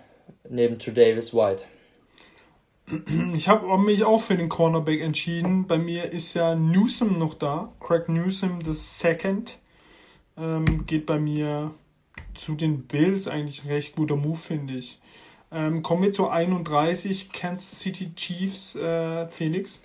neben 0.47 0.77
Davis 0.79 1.33
White. 1.33 1.63
Ich 3.33 3.47
habe 3.47 3.77
mich 3.77 4.03
auch 4.03 4.21
für 4.21 4.35
den 4.35 4.49
Cornerback 4.49 5.01
entschieden. 5.01 5.67
Bei 5.67 5.77
mir 5.77 6.11
ist 6.11 6.33
ja 6.33 6.55
Newsom 6.55 7.19
noch 7.19 7.33
da. 7.33 7.71
Craig 7.79 8.09
Newsom, 8.09 8.61
the 8.65 8.73
second. 8.73 9.57
Ähm, 10.37 10.85
geht 10.85 11.05
bei 11.05 11.19
mir 11.19 11.73
zu 12.33 12.55
den 12.55 12.83
Bills 12.83 13.27
eigentlich 13.27 13.63
ein 13.63 13.69
recht 13.69 13.95
guter 13.95 14.15
Move, 14.15 14.37
finde 14.37 14.75
ich. 14.75 14.99
Ähm, 15.51 15.83
kommen 15.83 16.03
wir 16.03 16.13
zu 16.13 16.29
31 16.29 17.29
Kansas 17.31 17.79
City 17.79 18.13
Chiefs, 18.15 18.75
äh, 18.75 19.27
Felix. 19.27 19.81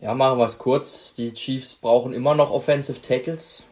Ja, 0.00 0.14
machen 0.14 0.38
wir 0.38 0.44
es 0.44 0.58
kurz. 0.58 1.14
Die 1.14 1.32
Chiefs 1.32 1.74
brauchen 1.74 2.12
immer 2.12 2.34
noch 2.34 2.50
Offensive 2.50 3.00
Tackles 3.00 3.64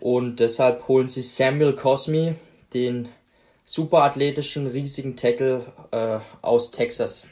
und 0.00 0.40
deshalb 0.40 0.86
holen 0.88 1.08
sie 1.08 1.22
Samuel 1.22 1.74
Cosmi, 1.74 2.34
den 2.74 3.08
superathletischen, 3.64 4.66
riesigen 4.66 5.16
Tackle 5.16 5.66
äh, 5.90 6.18
aus 6.42 6.70
Texas. 6.70 7.26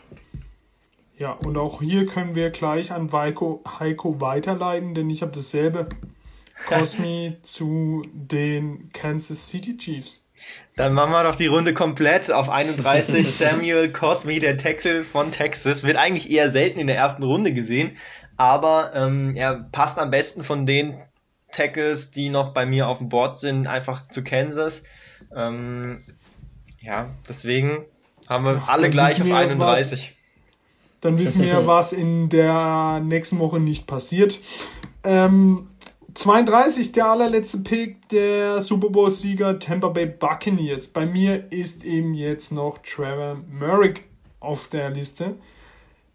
Ja, 1.16 1.32
und 1.32 1.56
auch 1.56 1.80
hier 1.80 2.06
können 2.06 2.34
wir 2.34 2.50
gleich 2.50 2.90
an 2.90 3.10
Heiko, 3.12 3.62
Heiko 3.78 4.20
weiterleiten, 4.20 4.94
denn 4.94 5.10
ich 5.10 5.22
habe 5.22 5.32
dasselbe 5.32 5.88
Cosmi 6.68 7.36
zu 7.42 8.02
den 8.12 8.90
Kansas 8.92 9.48
City 9.48 9.76
Chiefs. 9.76 10.20
Dann 10.76 10.92
machen 10.92 11.12
wir 11.12 11.22
doch 11.22 11.36
die 11.36 11.46
Runde 11.46 11.72
komplett 11.72 12.30
auf 12.32 12.50
31. 12.50 13.30
Samuel 13.36 13.90
Cosmi, 13.90 14.40
der 14.40 14.56
Tackle 14.56 15.04
von 15.04 15.30
Texas, 15.30 15.84
wird 15.84 15.96
eigentlich 15.96 16.30
eher 16.30 16.50
selten 16.50 16.80
in 16.80 16.88
der 16.88 16.96
ersten 16.96 17.22
Runde 17.22 17.54
gesehen, 17.54 17.96
aber 18.36 18.92
ähm, 18.94 19.34
er 19.36 19.54
passt 19.70 19.98
am 19.98 20.10
besten 20.10 20.42
von 20.42 20.66
den 20.66 21.00
Tackles, 21.52 22.10
die 22.10 22.28
noch 22.28 22.52
bei 22.52 22.66
mir 22.66 22.88
auf 22.88 22.98
dem 22.98 23.08
Board 23.08 23.38
sind, 23.38 23.68
einfach 23.68 24.08
zu 24.08 24.24
Kansas. 24.24 24.82
Ähm, 25.34 26.02
ja, 26.80 27.10
deswegen 27.28 27.84
haben 28.28 28.44
wir 28.44 28.60
Ach, 28.64 28.68
alle 28.68 28.90
gleich 28.90 29.22
auf 29.22 29.30
31. 29.30 30.13
Dann 31.04 31.18
wissen 31.18 31.42
wir, 31.42 31.66
was 31.66 31.92
in 31.92 32.30
der 32.30 33.00
nächsten 33.04 33.38
Woche 33.38 33.60
nicht 33.60 33.86
passiert. 33.86 34.40
Ähm, 35.02 35.68
32, 36.14 36.92
der 36.92 37.06
allerletzte 37.06 37.58
Pick 37.58 38.08
der 38.08 38.62
Super 38.62 38.88
Bowl-Sieger 38.88 39.58
Tampa 39.58 39.88
Bay 39.88 40.06
Buccaneers. 40.06 40.86
Bei 40.86 41.04
mir 41.04 41.52
ist 41.52 41.84
eben 41.84 42.14
jetzt 42.14 42.52
noch 42.52 42.78
Trevor 42.78 43.36
Merrick 43.50 44.04
auf 44.40 44.68
der 44.68 44.88
Liste. 44.90 45.34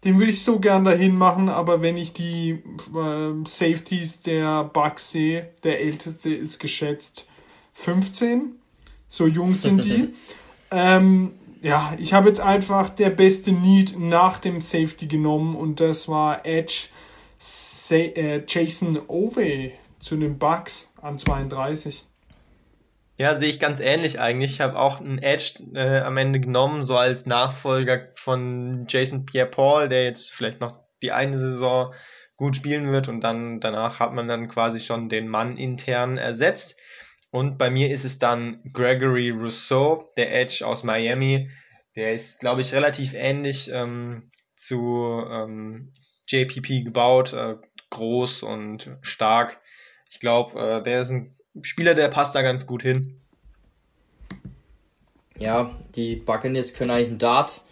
Den 0.02 0.18
würde 0.18 0.32
ich 0.32 0.42
so 0.42 0.58
gern 0.58 0.84
dahin 0.84 1.14
machen, 1.16 1.48
aber 1.48 1.82
wenn 1.82 1.96
ich 1.96 2.12
die 2.12 2.62
äh, 2.94 3.46
Safeties 3.46 4.22
der 4.22 4.64
Bucks 4.64 5.12
sehe, 5.12 5.50
der 5.62 5.80
älteste 5.80 6.34
ist 6.34 6.58
geschätzt 6.58 7.28
15. 7.74 8.56
So 9.08 9.28
jung 9.28 9.54
sind 9.54 9.84
die. 9.84 10.14
ähm, 10.72 11.32
ja, 11.62 11.94
ich 11.98 12.12
habe 12.12 12.28
jetzt 12.28 12.40
einfach 12.40 12.88
der 12.88 13.10
beste 13.10 13.52
Need 13.52 13.98
nach 13.98 14.38
dem 14.38 14.60
Safety 14.60 15.06
genommen 15.06 15.56
und 15.56 15.80
das 15.80 16.08
war 16.08 16.46
Edge 16.46 16.88
Say, 17.38 18.12
äh, 18.16 18.44
Jason 18.46 19.00
Ove 19.08 19.72
zu 19.98 20.16
den 20.16 20.38
Bucks 20.38 20.90
an 21.00 21.18
32. 21.18 22.04
Ja, 23.16 23.36
sehe 23.36 23.50
ich 23.50 23.60
ganz 23.60 23.80
ähnlich 23.80 24.18
eigentlich. 24.18 24.52
Ich 24.52 24.60
habe 24.62 24.78
auch 24.78 25.00
einen 25.00 25.18
Edge 25.18 25.62
äh, 25.74 26.00
am 26.00 26.16
Ende 26.16 26.40
genommen, 26.40 26.86
so 26.86 26.96
als 26.96 27.26
Nachfolger 27.26 28.08
von 28.14 28.86
Jason 28.88 29.26
Pierre-Paul, 29.26 29.90
der 29.90 30.04
jetzt 30.04 30.32
vielleicht 30.32 30.60
noch 30.60 30.78
die 31.02 31.12
eine 31.12 31.38
Saison 31.38 31.92
gut 32.36 32.56
spielen 32.56 32.90
wird 32.90 33.08
und 33.08 33.20
dann 33.20 33.60
danach 33.60 34.00
hat 34.00 34.14
man 34.14 34.26
dann 34.26 34.48
quasi 34.48 34.80
schon 34.80 35.10
den 35.10 35.28
Mann 35.28 35.58
intern 35.58 36.16
ersetzt. 36.16 36.76
Und 37.30 37.58
bei 37.58 37.70
mir 37.70 37.90
ist 37.90 38.04
es 38.04 38.18
dann 38.18 38.60
Gregory 38.72 39.30
Rousseau, 39.30 40.12
der 40.16 40.34
Edge 40.34 40.66
aus 40.66 40.82
Miami. 40.82 41.50
Der 41.94 42.12
ist, 42.12 42.40
glaube 42.40 42.60
ich, 42.60 42.72
relativ 42.72 43.14
ähnlich 43.14 43.70
ähm, 43.72 44.30
zu 44.56 45.24
ähm, 45.30 45.92
JPP 46.26 46.84
gebaut, 46.84 47.32
äh, 47.32 47.56
groß 47.90 48.42
und 48.42 48.96
stark. 49.00 49.60
Ich 50.10 50.18
glaube, 50.18 50.58
äh, 50.60 50.82
der 50.82 51.02
ist 51.02 51.10
ein 51.10 51.34
Spieler, 51.62 51.94
der 51.94 52.08
passt 52.08 52.34
da 52.34 52.42
ganz 52.42 52.66
gut 52.66 52.82
hin. 52.82 53.20
Ja, 55.38 55.74
die 55.94 56.16
Buccaneers 56.16 56.74
können 56.74 56.90
eigentlich 56.90 57.08
einen 57.08 57.18
Dart 57.18 57.62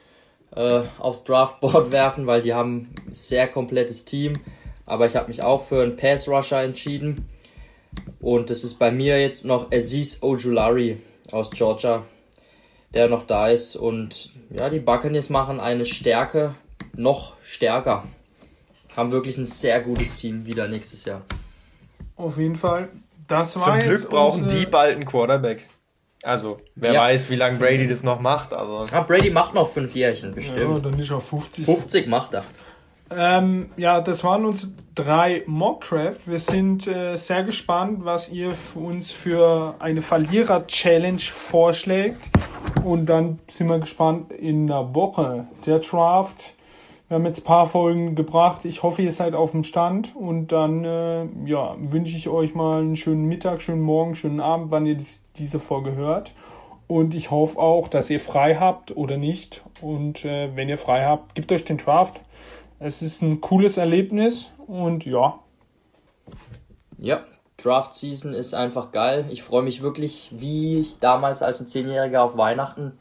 äh, 0.55 0.83
aufs 0.99 1.25
Draftboard 1.25 1.91
werfen, 1.93 2.27
weil 2.27 2.43
die 2.43 2.55
haben 2.55 2.95
ein 3.07 3.13
sehr 3.13 3.49
komplettes 3.49 4.05
Team. 4.05 4.35
Aber 4.87 5.07
ich 5.07 5.17
habe 5.17 5.29
mich 5.29 5.43
auch 5.43 5.65
für 5.65 5.83
einen 5.83 5.97
Pass 5.97 6.29
Rusher 6.29 6.63
entschieden. 6.63 7.29
Und 8.21 8.51
es 8.51 8.65
ist 8.65 8.75
bei 8.75 8.91
mir 8.91 9.21
jetzt 9.21 9.45
noch 9.45 9.71
Aziz 9.73 10.23
Ojulari 10.23 11.01
aus 11.31 11.51
Georgia, 11.51 12.05
der 12.95 13.09
noch 13.09 13.27
da 13.27 13.49
ist. 13.49 13.77
Und 13.77 14.31
ja, 14.51 14.69
die 14.69 14.81
Buccaneers 14.81 15.31
machen 15.31 15.61
eine 15.61 15.85
Stärke 15.85 16.55
noch 16.95 17.35
stärker. 17.43 18.05
Haben 18.97 19.13
wirklich 19.13 19.39
ein 19.39 19.45
sehr 19.45 19.81
gutes 19.81 20.17
Team 20.17 20.47
wieder 20.47 20.69
nächstes 20.69 21.05
Jahr. 21.05 21.23
Auf 22.17 22.39
jeden 22.39 22.57
Fall. 22.57 22.89
Das 23.29 23.57
war 23.57 23.79
Zum 23.79 23.89
Glück 23.89 24.11
brauchen 24.11 24.43
unsere... 24.45 24.61
die 24.61 24.67
bald 24.67 24.97
einen 24.97 25.05
Quarterback. 25.05 25.67
Also, 26.23 26.59
wer 26.75 26.95
ja. 26.95 27.01
weiß, 27.03 27.31
wie 27.31 27.37
lange 27.37 27.59
Brady 27.59 27.87
das 27.87 28.03
noch 28.03 28.21
macht, 28.21 28.53
aber. 28.53 28.87
Ja, 28.91 29.03
Brady 29.03 29.31
macht 29.31 29.55
noch 29.55 29.69
fünf 29.69 29.95
Jährchen, 29.95 30.35
bestimmt. 30.35 30.59
Ja, 30.59 30.79
dann 30.81 30.95
nicht 30.95 31.13
auf 31.13 31.29
50. 31.29 31.65
50 31.65 32.09
macht 32.09 32.35
er. 32.35 32.45
Ähm, 33.11 33.71
ja, 33.77 34.01
das 34.01 34.23
waren 34.25 34.45
unsere 34.45 34.73
drei 34.95 35.43
Mockcraft. 35.47 36.21
Wir 36.27 36.41
sind 36.41 36.87
äh, 36.87 37.17
sehr 37.17 37.45
gespannt, 37.45 38.05
was 38.05 38.31
ihr 38.31 38.55
für 38.55 38.81
uns 38.81 39.11
für 39.11 39.75
eine 39.79 40.03
Verlierer-Challenge 40.03 41.21
vorschlägt. 41.21 42.31
Und 42.85 43.07
dann 43.07 43.39
sind 43.49 43.69
wir 43.69 43.79
gespannt 43.79 44.33
in 44.33 44.67
der 44.67 44.95
Woche. 44.95 45.47
Der 45.67 45.79
Draft 45.79 46.55
wir 47.09 47.15
haben 47.15 47.25
jetzt 47.25 47.41
ein 47.41 47.45
paar 47.45 47.67
Folgen 47.67 48.15
gebracht. 48.17 48.67
Ich 48.67 48.83
hoffe, 48.83 49.01
ihr 49.01 49.13
seid 49.13 49.35
auf 49.35 49.53
dem 49.53 49.65
Stand. 49.65 50.15
Und 50.15 50.53
dann 50.53 50.85
äh, 50.85 51.25
ja, 51.47 51.75
wünsche 51.79 52.15
ich 52.15 52.29
euch 52.29 52.55
mal 52.55 52.83
einen 52.83 52.97
schönen 52.97 53.25
Mittag, 53.25 53.63
schönen 53.63 53.81
Morgen, 53.81 54.15
schönen 54.15 54.41
Abend, 54.41 54.71
wann 54.71 54.85
ihr 54.85 54.95
dies, 54.95 55.23
diese 55.37 55.59
Folge 55.59 55.97
hört. 55.97 56.35
Und 56.87 57.15
ich 57.15 57.31
hoffe 57.31 57.59
auch, 57.59 57.89
dass 57.89 58.11
ihr 58.11 58.21
frei 58.21 58.57
habt 58.57 58.95
oder 58.95 59.17
nicht. 59.17 59.63
Und 59.81 60.27
äh, 60.27 60.55
wenn 60.55 60.69
ihr 60.69 60.77
frei 60.77 61.07
habt, 61.07 61.35
gebt 61.35 61.51
euch 61.51 61.65
den 61.65 61.79
Draft. 61.79 62.21
Es 62.81 63.03
ist 63.03 63.23
ein 63.23 63.41
cooles 63.41 63.77
Erlebnis 63.77 64.51
und 64.67 65.05
ja. 65.05 65.41
Ja, 66.97 67.25
Draft 67.57 67.95
Season 67.95 68.35
ist 68.35 68.55
einfach 68.55 68.93
geil. 68.93 69.27
Ich 69.31 69.43
freue 69.43 69.63
mich 69.63 69.83
wirklich, 69.83 70.31
wie 70.37 70.79
ich 70.79 71.01
damals 71.01 71.43
als 71.43 71.61
ein 71.61 71.67
Zehnjähriger 71.67 72.23
auf 72.23 72.37
Weihnachten. 72.37 72.93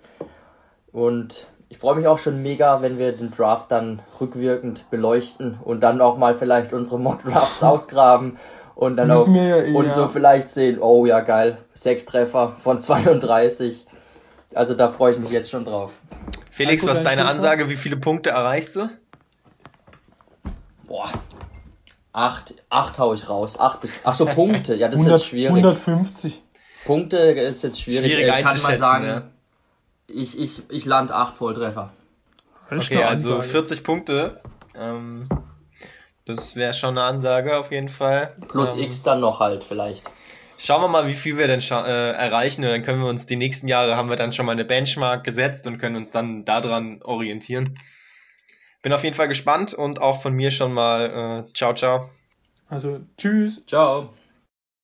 Und 0.91 1.45
ich 1.69 1.77
freue 1.77 1.95
mich 1.95 2.07
auch 2.07 2.17
schon 2.17 2.41
mega, 2.41 2.81
wenn 2.81 2.97
wir 2.97 3.11
den 3.11 3.29
Draft 3.29 3.71
dann 3.71 4.01
rückwirkend 4.19 4.89
beleuchten 4.89 5.59
und 5.63 5.81
dann 5.81 6.01
auch 6.01 6.17
mal 6.17 6.33
vielleicht 6.33 6.73
unsere 6.73 6.99
Mock 6.99 7.23
Drafts 7.23 7.61
ausgraben 7.63 8.37
und 8.73 8.97
dann 8.97 9.11
auch 9.11 9.27
Müssen 9.27 9.35
wir, 9.35 9.75
und 9.75 9.85
ja. 9.85 9.91
so 9.91 10.07
vielleicht 10.07 10.49
sehen, 10.49 10.79
oh 10.79 11.05
ja 11.05 11.19
geil, 11.19 11.57
sechs 11.73 12.05
Treffer 12.05 12.55
von 12.57 12.79
32. 12.81 13.85
Also 14.55 14.73
da 14.73 14.89
freue 14.89 15.11
ich 15.11 15.19
mich 15.19 15.29
jetzt 15.29 15.51
schon 15.51 15.65
drauf. 15.65 15.91
Felix, 16.49 16.87
was 16.87 16.99
ist 16.99 17.03
dein 17.03 17.17
deine? 17.17 17.29
Ansage? 17.29 17.69
Wie 17.69 17.75
viele 17.75 17.97
Punkte 17.97 18.31
erreichst 18.31 18.75
du? 18.75 18.89
Boah. 20.87 21.11
Acht, 22.13 22.55
acht 22.69 22.97
hau 22.97 23.13
ich 23.13 23.29
raus. 23.29 23.59
Acht 23.59 23.81
bis, 23.81 23.99
ach 24.03 24.15
so, 24.15 24.25
Punkte. 24.25 24.75
Ja, 24.75 24.87
das 24.87 24.95
ist 24.95 25.05
100, 25.05 25.19
jetzt 25.19 25.29
schwierig. 25.29 25.49
150. 25.49 26.41
Punkte 26.85 27.17
ist 27.17 27.63
jetzt 27.63 27.81
schwierig. 27.81 28.13
Schwierig 28.13 28.35
ich 28.37 28.43
kann 28.43 28.61
mal 28.61 28.77
sagen, 28.77 29.05
ja. 29.05 29.23
ich, 30.07 30.39
ich, 30.39 30.69
ich 30.71 30.85
land 30.85 31.11
acht 31.11 31.37
Volltreffer. 31.37 31.91
Ist 32.71 32.91
Okay, 32.91 33.03
also 33.03 33.35
Ansage. 33.35 33.51
40 33.51 33.83
Punkte. 33.83 34.41
Ähm, 34.75 35.23
das 36.25 36.55
wäre 36.55 36.73
schon 36.73 36.97
eine 36.97 37.03
Ansage 37.03 37.57
auf 37.57 37.71
jeden 37.71 37.89
Fall. 37.89 38.35
Plus 38.49 38.73
ähm, 38.73 38.83
X 38.83 39.03
dann 39.03 39.19
noch 39.19 39.39
halt 39.39 39.63
vielleicht. 39.63 40.03
Schauen 40.57 40.81
wir 40.81 40.87
mal, 40.87 41.07
wie 41.07 41.13
viel 41.13 41.37
wir 41.37 41.47
denn 41.47 41.59
äh, 41.59 42.11
erreichen 42.11 42.63
und 42.65 42.71
dann 42.71 42.81
können 42.81 43.01
wir 43.01 43.09
uns 43.09 43.27
die 43.27 43.35
nächsten 43.35 43.67
Jahre 43.67 43.95
haben 43.95 44.09
wir 44.09 44.15
dann 44.15 44.31
schon 44.31 44.47
mal 44.47 44.53
eine 44.53 44.65
Benchmark 44.65 45.23
gesetzt 45.23 45.67
und 45.67 45.77
können 45.77 45.95
uns 45.95 46.11
dann 46.11 46.45
daran 46.45 47.01
orientieren. 47.03 47.77
Bin 48.81 48.93
auf 48.93 49.03
jeden 49.03 49.15
Fall 49.15 49.27
gespannt 49.27 49.73
und 49.73 49.99
auch 49.99 50.21
von 50.21 50.33
mir 50.33 50.51
schon 50.51 50.73
mal 50.73 51.45
äh, 51.49 51.53
ciao 51.53 51.73
ciao. 51.73 52.09
Also, 52.69 53.01
tschüss. 53.17 53.65
Ciao. 53.65 54.13